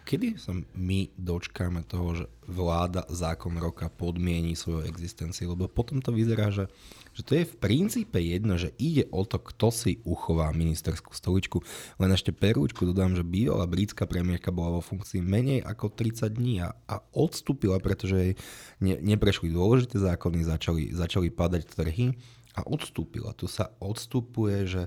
Kedy 0.08 0.40
sa 0.40 0.56
my 0.72 1.12
dočkáme 1.20 1.84
toho, 1.84 2.16
že 2.16 2.24
vláda 2.48 3.04
zákon 3.12 3.52
roka 3.60 3.92
podmiení 3.92 4.56
svoju 4.56 4.88
existenciu? 4.88 5.52
Lebo 5.52 5.68
potom 5.68 6.00
to 6.00 6.16
vyzerá, 6.16 6.48
že 6.48 6.72
že 7.18 7.26
to 7.26 7.34
je 7.34 7.50
v 7.50 7.58
princípe 7.58 8.14
jedno, 8.22 8.54
že 8.54 8.70
ide 8.78 9.10
o 9.10 9.26
to, 9.26 9.42
kto 9.42 9.74
si 9.74 9.98
uchová 10.06 10.54
ministerskú 10.54 11.10
stoličku. 11.10 11.58
Len 11.98 12.14
ešte 12.14 12.30
perúčku 12.30 12.86
dodám, 12.86 13.18
že 13.18 13.26
bývalá 13.26 13.66
britská 13.66 14.06
premiérka 14.06 14.54
bola 14.54 14.78
vo 14.78 14.82
funkcii 14.86 15.18
menej 15.18 15.66
ako 15.66 15.90
30 15.98 16.38
dní 16.38 16.62
a, 16.62 16.78
a 16.86 17.02
odstúpila, 17.10 17.82
pretože 17.82 18.14
jej 18.14 18.32
ne, 18.78 19.02
neprešli 19.02 19.50
dôležité 19.50 19.98
zákony, 19.98 20.46
začali, 20.46 20.94
začali 20.94 21.26
padať 21.34 21.66
trhy 21.74 22.14
a 22.54 22.62
odstúpila. 22.62 23.34
Tu 23.34 23.50
sa 23.50 23.74
odstupuje, 23.82 24.70
že 24.70 24.82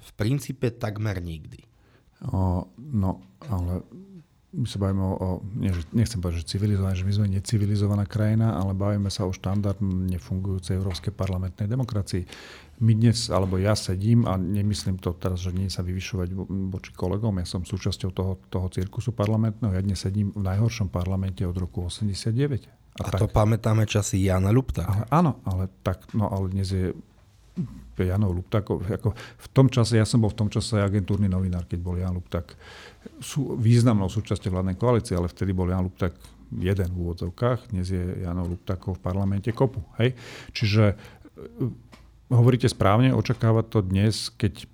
v 0.00 0.10
princípe 0.16 0.72
takmer 0.72 1.20
nikdy. 1.20 1.68
No, 2.80 3.20
ale 3.44 3.84
my 4.54 4.66
sa 4.70 4.78
bavíme 4.78 5.02
o, 5.02 5.12
o 5.18 5.28
nechcem 5.90 6.22
povedať, 6.22 6.46
že 6.46 6.56
civilizované, 6.56 6.94
že 6.94 7.06
my 7.06 7.14
sme 7.14 7.26
necivilizovaná 7.26 8.06
krajina, 8.06 8.54
ale 8.54 8.70
bavíme 8.70 9.10
sa 9.10 9.26
o 9.26 9.34
štandardne 9.34 10.14
fungujúcej 10.22 10.78
európskej 10.78 11.10
parlamentnej 11.10 11.66
demokracii. 11.66 12.22
My 12.78 12.94
dnes, 12.94 13.30
alebo 13.30 13.58
ja 13.58 13.74
sedím 13.74 14.26
a 14.30 14.38
nemyslím 14.38 15.02
to 15.02 15.14
teraz, 15.18 15.42
že 15.42 15.50
nie 15.50 15.66
sa 15.66 15.82
vyvyšovať 15.82 16.28
voči 16.70 16.90
kolegom, 16.94 17.42
ja 17.42 17.46
som 17.46 17.66
súčasťou 17.66 18.10
toho, 18.14 18.32
toho 18.46 18.66
cirkusu 18.70 19.10
parlamentného, 19.10 19.74
ja 19.74 19.82
dnes 19.82 19.98
sedím 19.98 20.30
v 20.30 20.46
najhoršom 20.46 20.86
parlamente 20.90 21.42
od 21.42 21.54
roku 21.58 21.86
89. 21.86 22.70
A, 22.94 23.10
a 23.10 23.10
tak, 23.10 23.26
to 23.26 23.26
pamätáme 23.26 23.90
časy 23.90 24.22
Jana 24.22 24.54
Lupta. 24.54 24.86
Áno, 25.10 25.42
ale 25.42 25.66
tak, 25.82 26.14
no 26.14 26.30
ale 26.30 26.54
dnes 26.54 26.70
je 26.70 26.94
Janov 28.02 28.34
Lupták, 28.34 28.66
ako 28.66 29.14
v 29.14 29.48
tom 29.54 29.70
čase, 29.70 29.94
ja 29.94 30.02
som 30.02 30.18
bol 30.18 30.34
v 30.34 30.38
tom 30.42 30.50
čase 30.50 30.82
agentúrny 30.82 31.30
novinár, 31.30 31.70
keď 31.70 31.78
bol 31.78 31.94
Jan 31.94 32.18
Lupták 32.18 32.58
sú 33.20 33.56
významnou 33.56 34.08
súčasťou 34.08 34.54
vládnej 34.54 34.76
koalície, 34.76 35.14
ale 35.16 35.30
vtedy 35.30 35.56
bol 35.56 35.68
Jan 35.70 35.84
Lupták 35.86 36.14
jeden 36.54 36.88
v 36.92 37.00
úvodzovkách, 37.00 37.74
dnes 37.74 37.90
je 37.90 38.04
Janov 38.22 38.52
Luptákov 38.52 39.00
v 39.00 39.04
parlamente 39.04 39.50
kopu. 39.50 39.82
Hej? 39.98 40.14
Čiže 40.54 40.94
e, 40.94 40.96
hovoríte 42.30 42.70
správne, 42.70 43.16
očakávať 43.16 43.66
to 43.70 43.78
dnes, 43.82 44.30
keď 44.34 44.68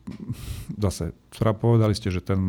zase 0.76 1.16
povedali 1.32 1.94
ste, 1.96 2.12
že 2.12 2.20
ten 2.20 2.40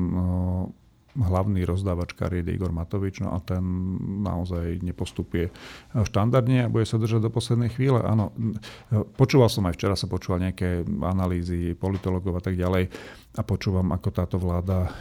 hlavný 1.16 1.68
rozdávač 1.68 2.16
kariet 2.16 2.48
Igor 2.48 2.72
Matovič, 2.72 3.20
no 3.20 3.36
a 3.36 3.40
ten 3.44 3.60
naozaj 4.24 4.80
nepostupuje 4.80 5.52
štandardne 5.92 6.66
a 6.66 6.72
bude 6.72 6.88
sa 6.88 6.96
držať 6.96 7.28
do 7.28 7.32
poslednej 7.34 7.72
chvíle. 7.72 8.00
Áno, 8.00 8.32
počúval 9.20 9.52
som 9.52 9.68
aj 9.68 9.76
včera, 9.76 10.00
sa 10.00 10.08
počúval 10.08 10.48
nejaké 10.48 10.88
analýzy 11.04 11.76
politologov 11.76 12.40
a 12.40 12.44
tak 12.44 12.56
ďalej 12.56 12.88
a 13.36 13.42
počúvam, 13.44 13.92
ako 13.92 14.10
táto 14.12 14.38
vláda 14.40 14.92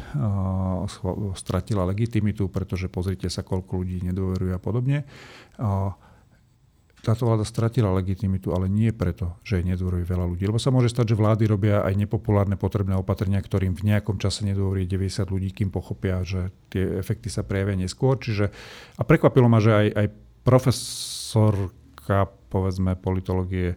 stratila 1.39 1.87
legitimitu, 1.87 2.51
pretože 2.51 2.91
pozrite 2.91 3.31
sa, 3.31 3.47
koľko 3.47 3.83
ľudí 3.83 4.03
nedôveruje 4.11 4.55
a 4.55 4.61
podobne 4.63 5.07
táto 7.01 7.25
vláda 7.25 7.49
stratila 7.49 7.97
legitimitu, 7.97 8.53
ale 8.53 8.69
nie 8.69 8.93
preto, 8.93 9.41
že 9.41 9.61
jej 9.61 9.67
nedôveruje 9.67 10.05
veľa 10.05 10.27
ľudí. 10.29 10.45
Lebo 10.45 10.61
sa 10.61 10.69
môže 10.69 10.93
stať, 10.93 11.13
že 11.13 11.21
vlády 11.21 11.49
robia 11.49 11.81
aj 11.81 11.97
nepopulárne 11.97 12.61
potrebné 12.61 12.93
opatrenia, 12.97 13.41
ktorým 13.41 13.73
v 13.73 13.93
nejakom 13.93 14.21
čase 14.21 14.45
nedôverí 14.45 14.85
90 14.85 15.33
ľudí, 15.33 15.49
kým 15.57 15.73
pochopia, 15.73 16.21
že 16.21 16.53
tie 16.69 17.01
efekty 17.01 17.33
sa 17.33 17.41
prejavia 17.41 17.81
neskôr. 17.81 18.21
Čiže, 18.21 18.53
a 19.01 19.03
prekvapilo 19.03 19.49
ma, 19.49 19.65
že 19.65 19.73
aj, 19.73 19.87
aj 19.97 20.07
profesorka, 20.45 22.29
povedzme, 22.53 22.97
politológie, 23.01 23.75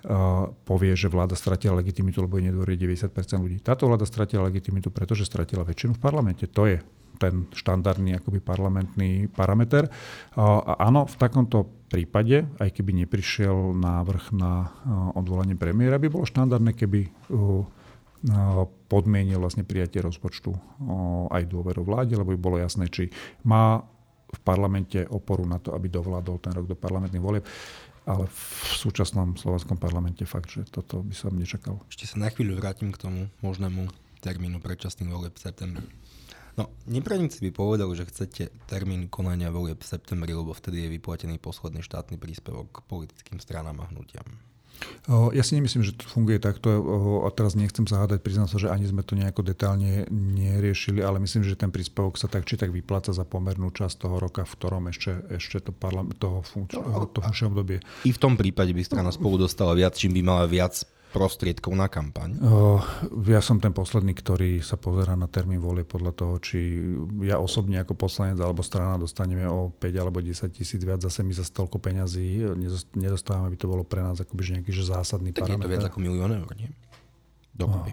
Uh, 0.00 0.56
povie, 0.64 0.96
že 0.96 1.12
vláda 1.12 1.36
stratila 1.36 1.76
legitimitu, 1.76 2.24
lebo 2.24 2.40
jej 2.40 2.48
nedôverí 2.48 2.72
90% 2.72 3.12
ľudí. 3.36 3.60
Táto 3.60 3.84
vláda 3.84 4.08
stratila 4.08 4.48
legitimitu, 4.48 4.88
pretože 4.88 5.28
stratila 5.28 5.60
väčšinu 5.60 5.92
v 5.92 6.00
parlamente. 6.00 6.48
To 6.56 6.64
je 6.64 6.80
ten 7.20 7.52
štandardný 7.52 8.16
akoby 8.16 8.40
parlamentný 8.40 9.28
parameter. 9.28 9.92
A 10.40 10.80
áno, 10.80 11.04
v 11.04 11.16
takomto 11.20 11.68
prípade, 11.92 12.48
aj 12.56 12.72
keby 12.72 13.04
neprišiel 13.04 13.76
návrh 13.76 14.32
na 14.32 14.72
odvolanie 15.12 15.60
premiéra, 15.60 16.00
by 16.00 16.08
bolo 16.08 16.24
štandardné, 16.24 16.72
keby 16.72 17.12
podmienil 18.88 19.36
vlastne 19.36 19.68
prijatie 19.68 20.00
rozpočtu 20.00 20.52
aj 21.28 21.44
dôveru 21.44 21.84
vláde, 21.84 22.16
lebo 22.16 22.32
by 22.32 22.40
bolo 22.40 22.56
jasné, 22.56 22.88
či 22.88 23.12
má 23.44 23.84
v 24.30 24.40
parlamente 24.46 25.04
oporu 25.10 25.44
na 25.44 25.60
to, 25.60 25.76
aby 25.76 25.92
dovládol 25.92 26.40
ten 26.40 26.56
rok 26.56 26.64
do 26.64 26.76
parlamentných 26.78 27.24
volieb. 27.24 27.44
Ale 28.08 28.26
v 28.26 28.42
súčasnom 28.80 29.36
slovenskom 29.36 29.76
parlamente 29.76 30.24
fakt, 30.24 30.56
že 30.56 30.64
toto 30.64 31.04
by 31.04 31.12
som 31.12 31.36
nečakal. 31.36 31.84
Ešte 31.92 32.08
sa 32.08 32.16
na 32.16 32.32
chvíľu 32.32 32.56
vrátim 32.56 32.88
k 32.90 32.98
tomu 32.98 33.28
možnému 33.44 33.86
termínu 34.24 34.56
predčasných 34.60 35.12
volieb 35.12 35.36
v 35.36 35.42
septembri. 35.44 35.86
No, 36.58 36.70
nepravníci 36.90 37.38
by 37.46 37.50
povedali, 37.54 37.92
že 37.94 38.08
chcete 38.10 38.42
termín 38.66 39.06
konania 39.06 39.54
volieb 39.54 39.78
v 39.78 39.90
septembri, 39.90 40.34
lebo 40.34 40.50
vtedy 40.50 40.86
je 40.86 40.94
vyplatený 40.98 41.38
posledný 41.38 41.84
štátny 41.84 42.18
príspevok 42.18 42.70
k 42.70 42.84
politickým 42.90 43.38
stranám 43.38 43.84
a 43.84 43.88
hnutiam. 43.92 44.26
Ja 45.36 45.44
si 45.44 45.60
nemyslím, 45.60 45.84
že 45.84 45.92
to 45.92 46.08
funguje 46.08 46.40
takto 46.40 46.72
a 47.24 47.28
teraz 47.36 47.52
nechcem 47.52 47.84
zahádať, 47.84 48.24
priznám 48.24 48.48
sa, 48.48 48.56
že 48.56 48.72
ani 48.72 48.88
sme 48.88 49.04
to 49.04 49.12
nejako 49.12 49.44
detálne 49.44 50.08
neriešili, 50.08 51.04
ale 51.04 51.20
myslím, 51.20 51.44
že 51.44 51.60
ten 51.60 51.68
príspevok 51.68 52.16
sa 52.16 52.32
tak 52.32 52.48
či 52.48 52.56
tak 52.56 52.72
vypláca 52.72 53.12
za 53.12 53.28
pomernú 53.28 53.68
časť 53.68 54.08
toho 54.08 54.16
roka, 54.16 54.48
v 54.48 54.56
ktorom 54.56 54.88
ešte, 54.88 55.20
ešte 55.36 55.68
to 55.68 55.76
parlament, 55.76 56.16
toho 56.16 56.40
funkčného 56.40 56.96
no, 56.96 57.12
obdobie. 57.52 57.84
I 58.08 58.10
v 58.16 58.22
tom 58.24 58.40
prípade 58.40 58.72
by 58.72 58.80
strana 58.80 59.12
spolu 59.12 59.44
dostala 59.44 59.76
viac, 59.76 60.00
čím 60.00 60.16
by 60.16 60.22
mala 60.24 60.48
viac 60.48 60.80
prostriedkov 61.10 61.74
na 61.74 61.90
kampaň? 61.90 62.38
Ja 63.26 63.42
som 63.42 63.58
ten 63.58 63.74
posledný, 63.74 64.14
ktorý 64.14 64.62
sa 64.62 64.78
pozera 64.78 65.18
na 65.18 65.26
termín 65.26 65.58
volie 65.58 65.82
podľa 65.82 66.12
toho, 66.14 66.34
či 66.38 66.82
ja 67.26 67.42
osobne 67.42 67.82
ako 67.82 67.98
poslanec 67.98 68.38
alebo 68.38 68.62
strana 68.62 68.94
dostaneme 68.96 69.46
o 69.50 69.74
5 69.74 70.02
alebo 70.02 70.22
10 70.22 70.50
tisíc 70.54 70.80
viac, 70.82 71.02
zase 71.02 71.26
my 71.26 71.34
za 71.34 71.42
toľko 71.50 71.82
peňazí 71.82 72.46
nedostávame, 72.94 73.50
aby 73.50 73.58
to 73.58 73.66
bolo 73.66 73.82
pre 73.82 74.02
nás 74.02 74.22
akoby 74.22 74.58
nejaký 74.58 74.70
že 74.70 74.90
zásadný 74.90 75.34
tak 75.34 75.46
parameter. 75.46 75.66
Tak 75.66 75.66
je 75.66 75.66
to 75.66 75.74
viac 75.74 75.86
ako 75.90 75.98
milión 75.98 76.30
eur, 76.30 76.50
nie? 76.54 76.70
Dokopy. 77.54 77.92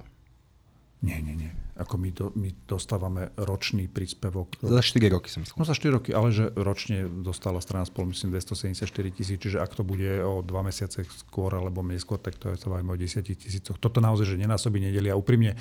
Nie, 0.97 1.21
nie, 1.21 1.37
nie. 1.37 1.53
Ako 1.77 2.01
my, 2.01 2.09
do, 2.09 2.33
my 2.33 2.49
dostávame 2.65 3.29
ročný 3.37 3.85
príspevok. 3.85 4.57
Za 4.65 4.81
4 4.81 5.13
roky 5.13 5.29
som 5.29 5.45
No 5.45 5.61
za 5.61 5.77
4 5.77 5.93
roky, 5.93 6.09
ale 6.09 6.33
že 6.33 6.49
ročne 6.57 7.05
dostala 7.05 7.61
strana 7.61 7.85
spolu 7.85 8.17
myslím 8.17 8.33
274 8.33 8.89
tisíc, 9.13 9.37
čiže 9.37 9.61
ak 9.61 9.77
to 9.77 9.85
bude 9.85 10.09
o 10.25 10.41
2 10.41 10.49
mesiace 10.65 11.05
skôr 11.21 11.53
alebo 11.53 11.85
neskôr, 11.85 12.17
tak 12.17 12.41
to 12.41 12.49
je 12.49 12.57
bavíme 12.65 12.89
o 12.89 12.97
10 12.97 13.21
tisícoch. 13.21 13.77
Toto 13.77 14.01
naozaj, 14.01 14.33
že 14.33 14.41
nenásobí 14.41 14.81
nedelia. 14.81 15.13
Úprimne, 15.13 15.53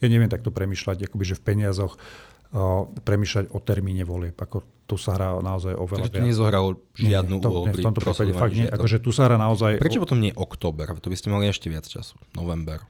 ja 0.00 0.06
neviem 0.08 0.32
takto 0.32 0.48
premyšľať, 0.48 1.12
akoby, 1.12 1.24
že 1.28 1.36
v 1.36 1.42
peniazoch 1.44 2.00
o, 2.56 2.88
premyšľať 2.88 3.52
o 3.52 3.58
termíne 3.60 4.08
volieb. 4.08 4.40
Ako 4.40 4.64
tu 4.88 4.96
sa 4.96 5.20
hrá 5.20 5.36
naozaj 5.36 5.76
oveľa 5.76 6.08
Takže 6.08 6.16
to 6.16 6.24
nezohralo 6.24 6.68
žiadnu 6.96 7.44
úlohu 7.44 7.68
v 7.68 7.84
tomto 7.84 8.00
prípade 8.00 8.32
fakt 8.32 8.56
nie. 8.56 8.64
Akože 8.64 9.04
tu 9.04 9.12
sa 9.12 9.28
hrá 9.28 9.36
naozaj... 9.36 9.76
Prečo 9.76 10.00
potom 10.00 10.16
nie 10.16 10.32
október? 10.32 10.88
To 10.88 11.12
by 11.12 11.16
ste 11.20 11.28
mali 11.28 11.44
ešte 11.52 11.68
viac 11.68 11.84
času. 11.84 12.16
November. 12.32 12.80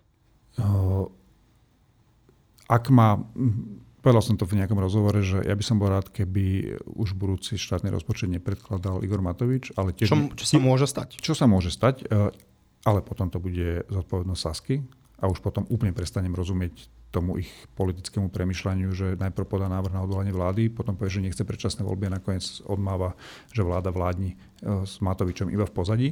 O, 0.62 1.10
ak 2.68 2.92
má, 2.92 3.16
povedal 4.04 4.22
som 4.22 4.36
to 4.36 4.44
v 4.44 4.60
nejakom 4.60 4.76
rozhovore, 4.76 5.18
že 5.24 5.40
ja 5.40 5.56
by 5.56 5.64
som 5.64 5.80
bol 5.80 5.88
rád, 5.88 6.12
keby 6.12 6.76
už 6.84 7.16
budúci 7.16 7.56
štátny 7.56 7.88
rozpočet 7.88 8.28
nepredkladal 8.28 9.00
Igor 9.02 9.24
Matovič, 9.24 9.72
ale 9.74 9.96
tiež... 9.96 10.12
Čo, 10.12 10.16
čo 10.36 10.46
sa 10.46 10.58
môže 10.60 10.86
stať? 10.86 11.08
Čo 11.18 11.32
sa 11.32 11.48
môže 11.48 11.72
stať, 11.72 12.04
e, 12.04 12.30
ale 12.84 13.00
potom 13.00 13.32
to 13.32 13.40
bude 13.40 13.88
zodpovednosť 13.88 14.40
Sasky 14.40 14.84
a 15.18 15.26
už 15.26 15.40
potom 15.40 15.66
úplne 15.72 15.96
prestanem 15.96 16.30
rozumieť 16.36 16.92
tomu 17.08 17.40
ich 17.40 17.48
politickému 17.72 18.28
premyšľaniu, 18.28 18.92
že 18.92 19.16
najprv 19.16 19.48
podá 19.48 19.64
návrh 19.72 19.96
na 19.96 20.04
odvolanie 20.04 20.28
vlády, 20.28 20.68
potom 20.68 20.92
povie, 20.92 21.08
že 21.08 21.24
nechce 21.24 21.40
predčasné 21.40 21.80
voľby 21.80 22.12
a 22.12 22.20
nakoniec 22.20 22.44
odmáva, 22.68 23.16
že 23.48 23.64
vláda 23.64 23.88
vládni 23.88 24.36
e, 24.36 24.84
s 24.84 25.00
Matovičom 25.00 25.48
iba 25.48 25.64
v 25.64 25.72
pozadí. 25.72 26.08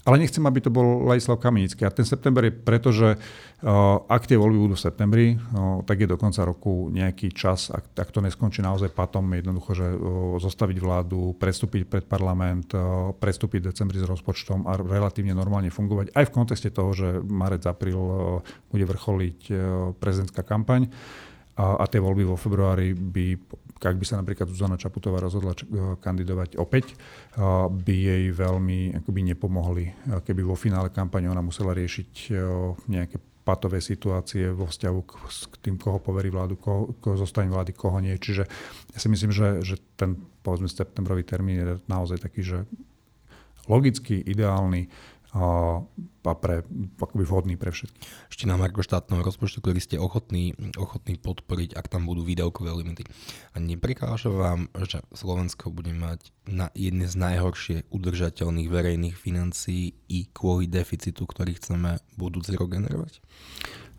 Ale 0.00 0.16
nechcem, 0.16 0.40
aby 0.40 0.64
to 0.64 0.72
bol 0.72 1.04
Ladislav 1.04 1.36
Kamenický. 1.36 1.84
A 1.84 1.92
ten 1.92 2.08
september 2.08 2.40
je 2.48 2.56
preto, 2.56 2.88
že 2.88 3.20
uh, 3.20 4.00
ak 4.08 4.24
tie 4.24 4.40
voľby 4.40 4.56
budú 4.56 4.74
v 4.74 4.84
septembri, 4.88 5.26
uh, 5.36 5.84
tak 5.84 6.00
je 6.00 6.08
do 6.08 6.16
konca 6.16 6.40
roku 6.48 6.88
nejaký 6.88 7.36
čas, 7.36 7.68
ak, 7.68 7.92
ak 8.00 8.08
to 8.08 8.24
neskončí 8.24 8.64
naozaj 8.64 8.96
patom, 8.96 9.28
jednoducho, 9.28 9.76
že 9.76 9.92
uh, 9.92 10.40
zostaviť 10.40 10.76
vládu, 10.80 11.36
prestúpiť 11.36 11.84
pred 11.84 12.04
parlament, 12.08 12.72
prestúpiť 13.20 13.60
v 13.60 13.68
decembri 13.68 14.00
s 14.00 14.08
rozpočtom 14.08 14.64
a 14.64 14.80
relatívne 14.80 15.36
normálne 15.36 15.68
fungovať. 15.68 16.16
Aj 16.16 16.24
v 16.24 16.32
kontexte 16.32 16.72
toho, 16.72 16.96
že 16.96 17.20
marec, 17.20 17.60
apríl 17.68 18.00
bude 18.72 18.84
vrcholiť 18.88 19.52
prezidentská 20.00 20.40
kampaň 20.48 20.88
a, 21.60 21.82
a 21.82 21.84
tie 21.84 22.00
voľby 22.00 22.24
vo 22.24 22.40
februári 22.40 22.96
by 22.96 23.36
ak 23.80 23.96
by 23.96 24.04
sa 24.04 24.20
napríklad 24.20 24.52
Zuzana 24.52 24.76
Čaputová 24.76 25.24
rozhodla 25.24 25.56
eh, 25.56 25.96
kandidovať 25.96 26.60
opäť, 26.60 26.92
eh, 26.92 26.96
by 27.68 27.94
jej 27.96 28.24
veľmi 28.28 29.00
akoby 29.00 29.20
nepomohli, 29.32 29.84
eh, 29.88 30.20
keby 30.20 30.44
vo 30.44 30.56
finále 30.58 30.92
kampane 30.92 31.32
ona 31.32 31.40
musela 31.40 31.72
riešiť 31.72 32.12
nejaké 32.90 33.16
patové 33.40 33.80
situácie 33.80 34.52
vo 34.52 34.68
vzťahu 34.68 35.00
k, 35.08 35.12
k 35.26 35.54
tým, 35.64 35.76
koho 35.80 35.96
poverí 35.96 36.28
vládu, 36.28 36.60
koho, 36.60 36.92
koho 37.00 37.16
zostane 37.16 37.48
vlády, 37.48 37.72
koho 37.72 37.96
nie. 37.98 38.12
Čiže 38.14 38.44
ja 38.92 38.98
si 39.00 39.08
myslím, 39.08 39.32
že, 39.32 39.64
že 39.64 39.80
ten 39.96 40.20
povedzme 40.44 40.68
septembrový 40.68 41.24
termín 41.24 41.56
je 41.56 41.66
naozaj 41.88 42.20
taký, 42.20 42.44
že 42.44 42.58
logicky, 43.66 44.20
ideálny, 44.20 44.92
a 45.30 45.86
pre, 46.34 46.66
akoby 46.98 47.22
vhodný 47.22 47.54
pre 47.54 47.70
všetkých. 47.70 48.30
Ešte 48.30 48.44
na 48.50 48.58
marko 48.58 48.82
štátneho 48.82 49.22
rozpočtu, 49.22 49.62
ktorý 49.62 49.78
ste 49.78 49.96
ochotní, 49.96 50.58
ochotní 50.74 51.14
podporiť, 51.16 51.78
ak 51.78 51.86
tam 51.86 52.10
budú 52.10 52.26
výdavkové 52.26 52.74
limity. 52.74 53.06
A 53.54 53.62
neprekáža 53.62 54.30
vám, 54.30 54.66
že 54.82 55.06
Slovensko 55.14 55.70
bude 55.70 55.94
mať 55.94 56.34
na 56.50 56.74
jedne 56.74 57.06
z 57.06 57.14
najhoršie 57.14 57.76
udržateľných 57.94 58.68
verejných 58.68 59.14
financií 59.14 59.94
i 60.10 60.26
kvôli 60.26 60.66
deficitu, 60.66 61.22
ktorý 61.26 61.54
chceme 61.62 62.02
budúci 62.18 62.58
rok 62.58 62.74
generovať? 62.74 63.22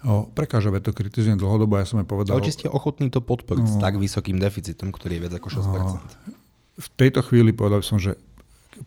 O, 0.01 0.25
prekáža, 0.27 0.73
to 0.81 0.91
kritizujem 0.97 1.37
dlhodobo, 1.37 1.77
ja 1.77 1.85
som 1.85 2.01
aj 2.01 2.09
povedal... 2.09 2.41
Ale 2.41 2.47
či 2.49 2.57
ste 2.57 2.67
ochotní 2.67 3.13
to 3.13 3.21
podporiť 3.21 3.65
o, 3.65 3.71
s 3.71 3.77
tak 3.77 4.01
vysokým 4.01 4.41
deficitom, 4.41 4.89
ktorý 4.89 5.21
je 5.21 5.21
viac 5.29 5.33
ako 5.37 5.47
6%? 5.47 5.61
O, 5.61 6.41
v 6.81 6.87
tejto 6.97 7.21
chvíli 7.21 7.53
povedal 7.53 7.85
som, 7.85 8.01
že 8.01 8.17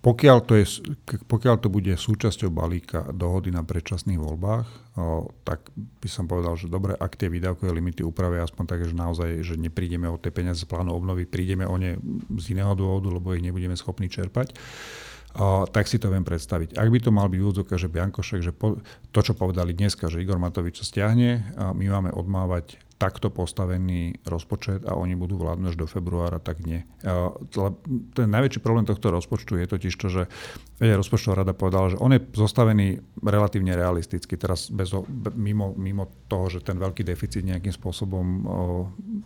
pokiaľ 0.01 0.39
to, 0.43 0.59
je, 0.59 0.67
pokiaľ 1.31 1.57
to 1.63 1.69
bude 1.71 1.93
súčasťou 1.95 2.51
balíka 2.51 3.15
dohody 3.15 3.55
na 3.55 3.63
predčasných 3.63 4.19
voľbách, 4.19 4.67
o, 4.99 5.31
tak 5.47 5.71
by 5.75 6.09
som 6.11 6.27
povedal, 6.27 6.59
že 6.59 6.67
dobre, 6.67 6.99
ak 6.99 7.15
tie 7.15 7.31
výdavkové 7.31 7.71
limity 7.71 8.03
upravia 8.03 8.43
aspoň 8.43 8.65
tak, 8.67 8.81
že 8.87 8.95
naozaj 8.97 9.47
že 9.47 9.55
neprídeme 9.55 10.11
o 10.11 10.19
tie 10.19 10.35
peniaze 10.35 10.65
z 10.65 10.71
plánu 10.71 10.95
obnovy, 10.95 11.29
prídeme 11.29 11.69
o 11.69 11.77
ne 11.79 11.99
z 12.39 12.45
iného 12.57 12.75
dôvodu, 12.75 13.11
lebo 13.13 13.35
ich 13.35 13.45
nebudeme 13.45 13.79
schopní 13.79 14.11
čerpať, 14.11 14.55
o, 15.39 15.67
tak 15.67 15.89
si 15.91 15.97
to 15.97 16.11
viem 16.11 16.25
predstaviť. 16.25 16.77
Ak 16.77 16.89
by 16.91 16.99
to 16.99 17.11
mal 17.11 17.27
byť 17.31 17.41
úvodzovka, 17.41 17.75
že 17.79 17.93
Biankošek, 17.93 18.41
že 18.45 18.53
po, 18.55 18.79
to, 19.15 19.21
čo 19.23 19.33
povedali 19.39 19.75
dneska, 19.75 20.11
že 20.11 20.21
Igor 20.21 20.43
Matovič 20.43 20.83
sa 20.83 20.87
stiahne, 20.87 21.55
a 21.55 21.75
my 21.75 21.85
máme 21.89 22.11
odmávať 22.13 22.84
takto 22.95 23.29
postavený 23.29 24.23
rozpočet 24.23 24.87
a 24.87 24.95
oni 24.95 25.19
budú 25.19 25.37
vládnuť 25.37 25.67
až 25.75 25.77
do 25.77 25.87
februára, 25.91 26.39
tak 26.39 26.63
nie. 26.63 26.87
Ten 28.15 28.29
najväčší 28.31 28.63
problém 28.63 28.87
tohto 28.87 29.11
rozpočtu 29.11 29.59
je 29.59 29.67
totiž 29.67 29.95
to, 29.99 30.07
že 30.09 30.23
rozpočtová 30.79 31.43
rada 31.43 31.53
povedala, 31.53 31.91
že 31.91 32.01
on 32.01 32.15
je 32.15 32.23
zostavený 32.33 33.03
relatívne 33.21 33.75
realisticky, 33.75 34.39
teraz 34.39 34.71
bez, 34.71 34.95
mimo, 35.35 35.75
mimo 35.75 36.07
toho, 36.31 36.49
že 36.49 36.63
ten 36.63 36.79
veľký 36.79 37.03
deficit 37.03 37.43
nejakým 37.43 37.75
spôsobom 37.75 38.25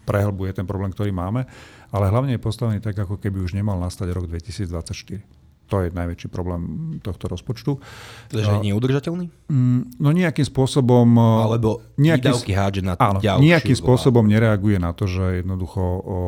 prehlbuje 0.08 0.56
ten 0.56 0.66
problém, 0.66 0.90
ktorý 0.90 1.12
máme, 1.12 1.44
ale 1.92 2.08
hlavne 2.08 2.36
je 2.36 2.42
postavený 2.42 2.80
tak, 2.80 2.96
ako 2.96 3.20
keby 3.20 3.44
už 3.44 3.52
nemal 3.52 3.76
nastať 3.78 4.10
rok 4.16 4.26
2024. 4.32 5.37
To 5.68 5.84
je 5.84 5.92
najväčší 5.92 6.32
problém 6.32 6.96
tohto 7.04 7.28
rozpočtu. 7.28 7.76
Takže 8.32 8.64
nie 8.64 8.72
je 8.72 8.76
udržateľný? 8.80 9.26
Mm, 9.52 10.00
no 10.00 10.08
nejakým 10.16 10.48
spôsobom... 10.48 11.04
Alebo 11.20 11.84
nejaký, 12.00 12.24
výdavky 12.24 12.52
hádže 12.56 12.82
na 12.82 12.92
áno, 12.96 13.20
nejakým 13.20 13.76
spôsobom 13.76 14.24
nereaguje 14.24 14.80
na 14.80 14.96
to, 14.96 15.04
že 15.04 15.44
jednoducho 15.44 15.80
o, 15.80 16.18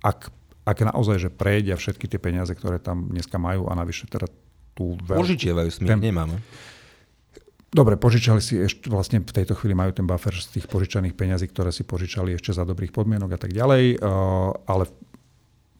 ak, 0.00 0.32
ak 0.64 0.78
naozaj, 0.96 1.28
že 1.28 1.28
prejdia 1.28 1.76
všetky 1.76 2.08
tie 2.08 2.16
peniaze, 2.16 2.56
ktoré 2.56 2.80
tam 2.80 3.12
dneska 3.12 3.36
majú 3.36 3.68
a 3.68 3.76
navyše 3.76 4.08
teda 4.08 4.32
tú... 4.72 4.96
Požičiavajú, 5.04 5.68
my 5.84 5.88
ten, 5.92 6.00
nemáme. 6.00 6.40
Dobre, 7.68 8.00
požičali 8.00 8.40
si 8.40 8.56
ešte, 8.56 8.88
vlastne 8.88 9.20
v 9.20 9.28
tejto 9.28 9.52
chvíli 9.52 9.76
majú 9.76 9.92
ten 9.92 10.08
buffer 10.08 10.32
z 10.32 10.56
tých 10.56 10.66
požičaných 10.72 11.12
peňazí, 11.12 11.52
ktoré 11.52 11.68
si 11.68 11.84
požičali 11.84 12.32
ešte 12.32 12.56
za 12.56 12.64
dobrých 12.64 12.94
podmienok 12.94 13.36
a 13.36 13.38
tak 13.44 13.52
ďalej, 13.52 14.00
ale 14.64 14.84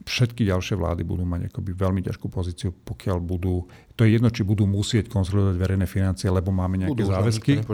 všetky 0.06 0.46
ďalšie 0.46 0.78
vlády 0.78 1.02
budú 1.02 1.26
mať 1.26 1.50
akoby 1.50 1.74
veľmi 1.74 2.00
ťažkú 2.06 2.30
pozíciu, 2.30 2.70
pokiaľ 2.70 3.18
budú, 3.18 3.66
to 3.98 4.06
je 4.06 4.14
jedno, 4.14 4.30
či 4.30 4.46
budú 4.46 4.62
musieť 4.62 5.10
konsolidovať 5.10 5.58
verejné 5.58 5.86
financie, 5.90 6.30
lebo 6.30 6.54
máme 6.54 6.78
nejaké 6.78 6.94
budú, 6.94 7.10
záväzky. 7.10 7.58
Za 7.58 7.66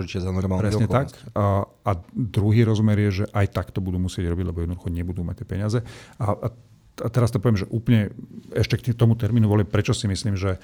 Presne 0.65 0.89
tak. 0.89 1.13
A, 1.37 1.69
a 1.69 1.91
druhý 2.17 2.65
rozmer 2.65 2.97
je, 3.05 3.23
že 3.23 3.25
aj 3.37 3.47
tak 3.53 3.69
to 3.77 3.85
budú 3.85 4.01
musieť 4.01 4.33
robiť, 4.33 4.49
lebo 4.49 4.65
jednoducho 4.65 4.89
nebudú 4.89 5.21
mať 5.21 5.45
tie 5.45 5.47
peniaze. 5.47 5.79
A, 6.17 6.25
a, 6.33 6.47
a 7.05 7.07
teraz 7.13 7.29
to 7.29 7.37
poviem, 7.37 7.61
že 7.61 7.69
úplne 7.69 8.17
ešte 8.57 8.81
k 8.81 8.97
tomu 8.97 9.13
termínu 9.13 9.45
volie, 9.45 9.69
prečo 9.69 9.93
si 9.93 10.09
myslím, 10.09 10.33
že 10.41 10.57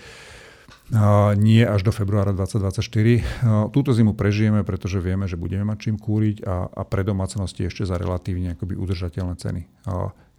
nie 1.37 1.61
až 1.69 1.85
do 1.85 1.93
februára 1.93 2.33
2024. 2.33 3.69
Túto 3.77 3.93
zimu 3.93 4.17
prežijeme, 4.17 4.65
pretože 4.65 5.05
vieme, 5.05 5.29
že 5.29 5.37
budeme 5.37 5.69
mať 5.69 5.79
čím 5.85 5.97
kúriť 6.01 6.49
a, 6.49 6.65
a 6.65 6.83
pre 6.89 7.05
domácnosti 7.05 7.69
ešte 7.69 7.85
za 7.85 8.01
relatívne 8.01 8.57
akoby 8.57 8.73
udržateľné 8.73 9.37
ceny. 9.37 9.63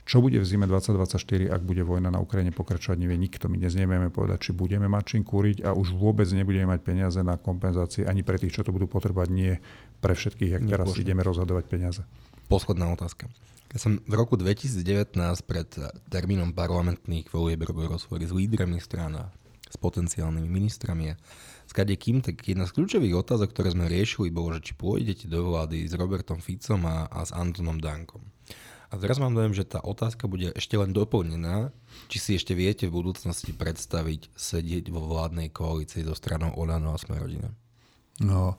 Čo 0.10 0.26
bude 0.26 0.42
v 0.42 0.46
zime 0.50 0.66
2024, 0.66 1.54
ak 1.54 1.62
bude 1.62 1.86
vojna 1.86 2.10
na 2.10 2.18
Ukrajine 2.18 2.50
pokračovať, 2.50 2.98
nevie 2.98 3.14
nikto. 3.14 3.46
My 3.46 3.62
dnes 3.62 3.78
nevieme 3.78 4.10
povedať, 4.10 4.50
či 4.50 4.52
budeme 4.58 4.90
mať 4.90 5.14
čím 5.14 5.22
kúriť 5.22 5.62
a 5.62 5.78
už 5.78 5.94
vôbec 5.94 6.26
nebudeme 6.34 6.66
mať 6.66 6.82
peniaze 6.82 7.22
na 7.22 7.38
kompenzácie 7.38 8.10
ani 8.10 8.26
pre 8.26 8.42
tých, 8.42 8.58
čo 8.58 8.66
to 8.66 8.74
budú 8.74 8.90
potrebovať, 8.90 9.30
nie 9.30 9.62
pre 10.02 10.18
všetkých, 10.18 10.58
ak 10.58 10.62
teraz 10.66 10.98
ideme 10.98 11.22
rozhodovať 11.22 11.70
peniaze. 11.70 12.02
Posledná 12.50 12.90
otázka. 12.90 13.30
Ja 13.70 13.78
som 13.78 14.02
v 14.02 14.14
roku 14.18 14.34
2019 14.34 15.14
pred 15.46 15.70
termínom 16.10 16.58
parlamentných 16.58 17.30
volieb 17.30 17.62
robil 17.70 17.94
rozhovory 17.94 18.26
s 18.26 18.34
lídrami 18.34 18.82
strana, 18.82 19.30
s 19.70 19.78
potenciálnymi 19.78 20.50
ministrami 20.50 21.14
a 21.14 21.22
s 21.70 21.74
kým, 21.78 22.26
tak 22.26 22.42
jedna 22.42 22.66
z 22.66 22.74
kľúčových 22.82 23.14
otázok, 23.14 23.54
ktoré 23.54 23.78
sme 23.78 23.86
riešili, 23.86 24.34
bolo, 24.34 24.58
že 24.58 24.66
či 24.66 24.74
pôjdete 24.74 25.30
do 25.30 25.54
vlády 25.54 25.86
s 25.86 25.94
Robertom 25.94 26.42
Ficom 26.42 26.82
a, 26.90 27.06
a 27.14 27.22
s 27.22 27.30
Antonom 27.30 27.78
Dankom. 27.78 28.26
A 28.90 28.98
teraz 28.98 29.22
mám 29.22 29.38
dojem, 29.38 29.54
že 29.54 29.70
tá 29.70 29.78
otázka 29.86 30.26
bude 30.26 30.50
ešte 30.58 30.74
len 30.74 30.90
doplnená, 30.90 31.70
či 32.10 32.18
si 32.18 32.32
ešte 32.34 32.58
viete 32.58 32.90
v 32.90 32.98
budúcnosti 32.98 33.54
predstaviť 33.54 34.34
sedieť 34.34 34.90
vo 34.90 35.06
vládnej 35.06 35.54
koalícii 35.54 36.02
so 36.02 36.18
stranou 36.18 36.58
Olano 36.58 36.98
a 36.98 37.02
Smerodina. 37.02 37.54
No, 38.20 38.58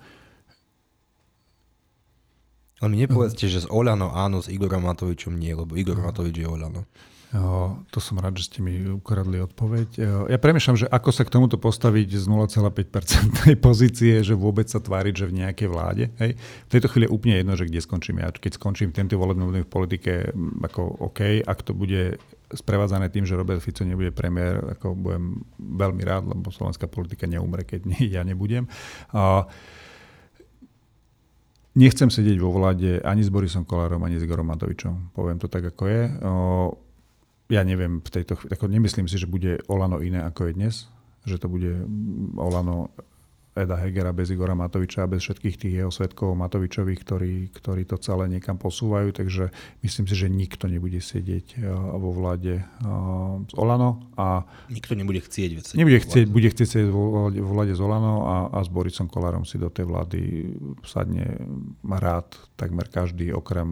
ale 2.80 2.88
mi 2.88 2.98
nepovedzte, 3.04 3.44
že 3.44 3.68
z 3.68 3.68
Olano 3.68 4.08
áno, 4.16 4.40
s 4.40 4.48
Igorom 4.48 4.88
Matovičom 4.88 5.36
nie, 5.36 5.52
lebo 5.52 5.76
Igor 5.76 6.00
Matovič 6.00 6.40
je 6.40 6.48
Olano. 6.48 6.88
To 7.30 7.98
som 8.02 8.18
rád, 8.18 8.42
že 8.42 8.50
ste 8.50 8.58
mi 8.58 8.74
ukradli 8.90 9.38
odpoveď. 9.38 10.02
Ja 10.26 10.38
premýšľam, 10.42 10.82
že 10.82 10.86
ako 10.90 11.10
sa 11.14 11.22
k 11.22 11.30
tomuto 11.30 11.62
postaviť 11.62 12.18
z 12.18 12.26
0,5% 12.26 13.54
pozície, 13.66 14.18
že 14.26 14.34
vôbec 14.34 14.66
sa 14.66 14.82
tváriť, 14.82 15.14
že 15.14 15.26
v 15.30 15.46
nejakej 15.46 15.68
vláde. 15.70 16.04
Hej. 16.18 16.34
V 16.66 16.70
tejto 16.74 16.90
chvíli 16.90 17.06
je 17.06 17.14
úplne 17.14 17.38
jedno, 17.38 17.54
že 17.54 17.70
kde 17.70 17.86
skončím 17.86 18.18
ja. 18.18 18.34
Keď 18.34 18.58
skončím 18.58 18.90
tento 18.90 19.14
volebný 19.14 19.46
obdobie 19.46 19.62
v 19.62 19.70
politike, 19.70 20.12
ako 20.66 21.06
OK, 21.06 21.46
ak 21.46 21.58
to 21.62 21.70
bude 21.70 22.18
sprevádzané 22.50 23.14
tým, 23.14 23.22
že 23.22 23.38
Robert 23.38 23.62
Fico 23.62 23.86
nebude 23.86 24.10
premiér, 24.10 24.74
ako 24.74 24.98
budem 24.98 25.46
veľmi 25.54 26.02
rád, 26.02 26.34
lebo 26.34 26.50
slovenská 26.50 26.90
politika 26.90 27.30
neumre, 27.30 27.62
keď 27.62 27.86
nie, 27.86 28.10
ja 28.18 28.26
nebudem. 28.26 28.66
Uh, 29.14 29.46
Nechcem 31.70 32.10
sedieť 32.10 32.42
vo 32.42 32.50
vláde 32.50 32.98
ani 33.06 33.22
s 33.22 33.30
Borisom 33.30 33.62
Kolárom, 33.62 34.02
ani 34.02 34.18
s 34.18 34.26
Igorom 34.26 34.50
Matovičom. 34.50 35.14
Poviem 35.14 35.38
to 35.38 35.46
tak, 35.46 35.70
ako 35.70 35.86
je. 35.86 36.02
O, 36.18 36.34
ja 37.50 37.66
neviem 37.66 37.98
v 37.98 38.10
tejto 38.10 38.38
chvíli, 38.38 38.50
ako 38.54 38.66
nemyslím 38.70 39.06
si, 39.10 39.18
že 39.18 39.26
bude 39.26 39.58
Olano 39.66 39.98
iné 39.98 40.22
ako 40.22 40.48
je 40.48 40.52
dnes, 40.54 40.74
že 41.26 41.36
to 41.36 41.50
bude 41.50 41.84
Olano 42.38 42.94
Eda 43.50 43.74
Hegera 43.74 44.14
bez 44.14 44.30
Igora 44.30 44.54
Matoviča 44.54 45.04
a 45.04 45.10
bez 45.10 45.26
všetkých 45.26 45.56
tých 45.58 45.74
jeho 45.82 45.90
svetkov 45.90 46.38
Matovičových, 46.38 47.00
ktorí, 47.02 47.34
ktorí 47.50 47.82
to 47.82 47.98
celé 47.98 48.30
niekam 48.30 48.54
posúvajú. 48.54 49.10
Takže 49.10 49.50
myslím 49.82 50.06
si, 50.06 50.14
že 50.14 50.30
nikto 50.30 50.70
nebude 50.70 51.02
sedieť 51.02 51.58
e, 51.58 51.66
vo 51.74 52.14
vláde 52.14 52.62
z 53.50 53.52
Olano. 53.58 54.06
A 54.14 54.46
nikto 54.70 54.94
nebude 54.94 55.18
chcieť. 55.18 55.74
Nebude 55.74 55.98
chcieť, 55.98 56.26
bude 56.30 56.46
chcieť 56.46 56.68
sedieť 56.78 56.90
vo 56.94 57.26
vláde 57.34 57.74
z 57.74 57.80
Olano 57.82 58.14
a, 58.30 58.36
a 58.54 58.58
s 58.62 58.70
Borisom 58.70 59.10
Kolárom 59.10 59.42
si 59.42 59.58
do 59.58 59.66
tej 59.66 59.84
vlády 59.90 60.20
sadne 60.86 61.42
rád 61.82 62.30
takmer 62.54 62.86
každý, 62.86 63.34
okrem 63.34 63.68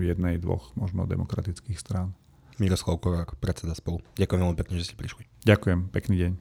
jednej, 0.00 0.38
dvoch 0.38 0.72
možno 0.78 1.06
demokratických 1.06 1.78
strán. 1.78 2.14
Miroslav 2.56 2.96
Korák, 2.96 3.36
predseda 3.36 3.76
spolu. 3.76 4.00
Ďakujem 4.16 4.40
veľmi 4.40 4.56
pekne, 4.56 4.80
že 4.80 4.88
ste 4.92 4.96
prišli. 4.96 5.28
Ďakujem, 5.44 5.92
pekný 5.92 6.16
deň. 6.16 6.32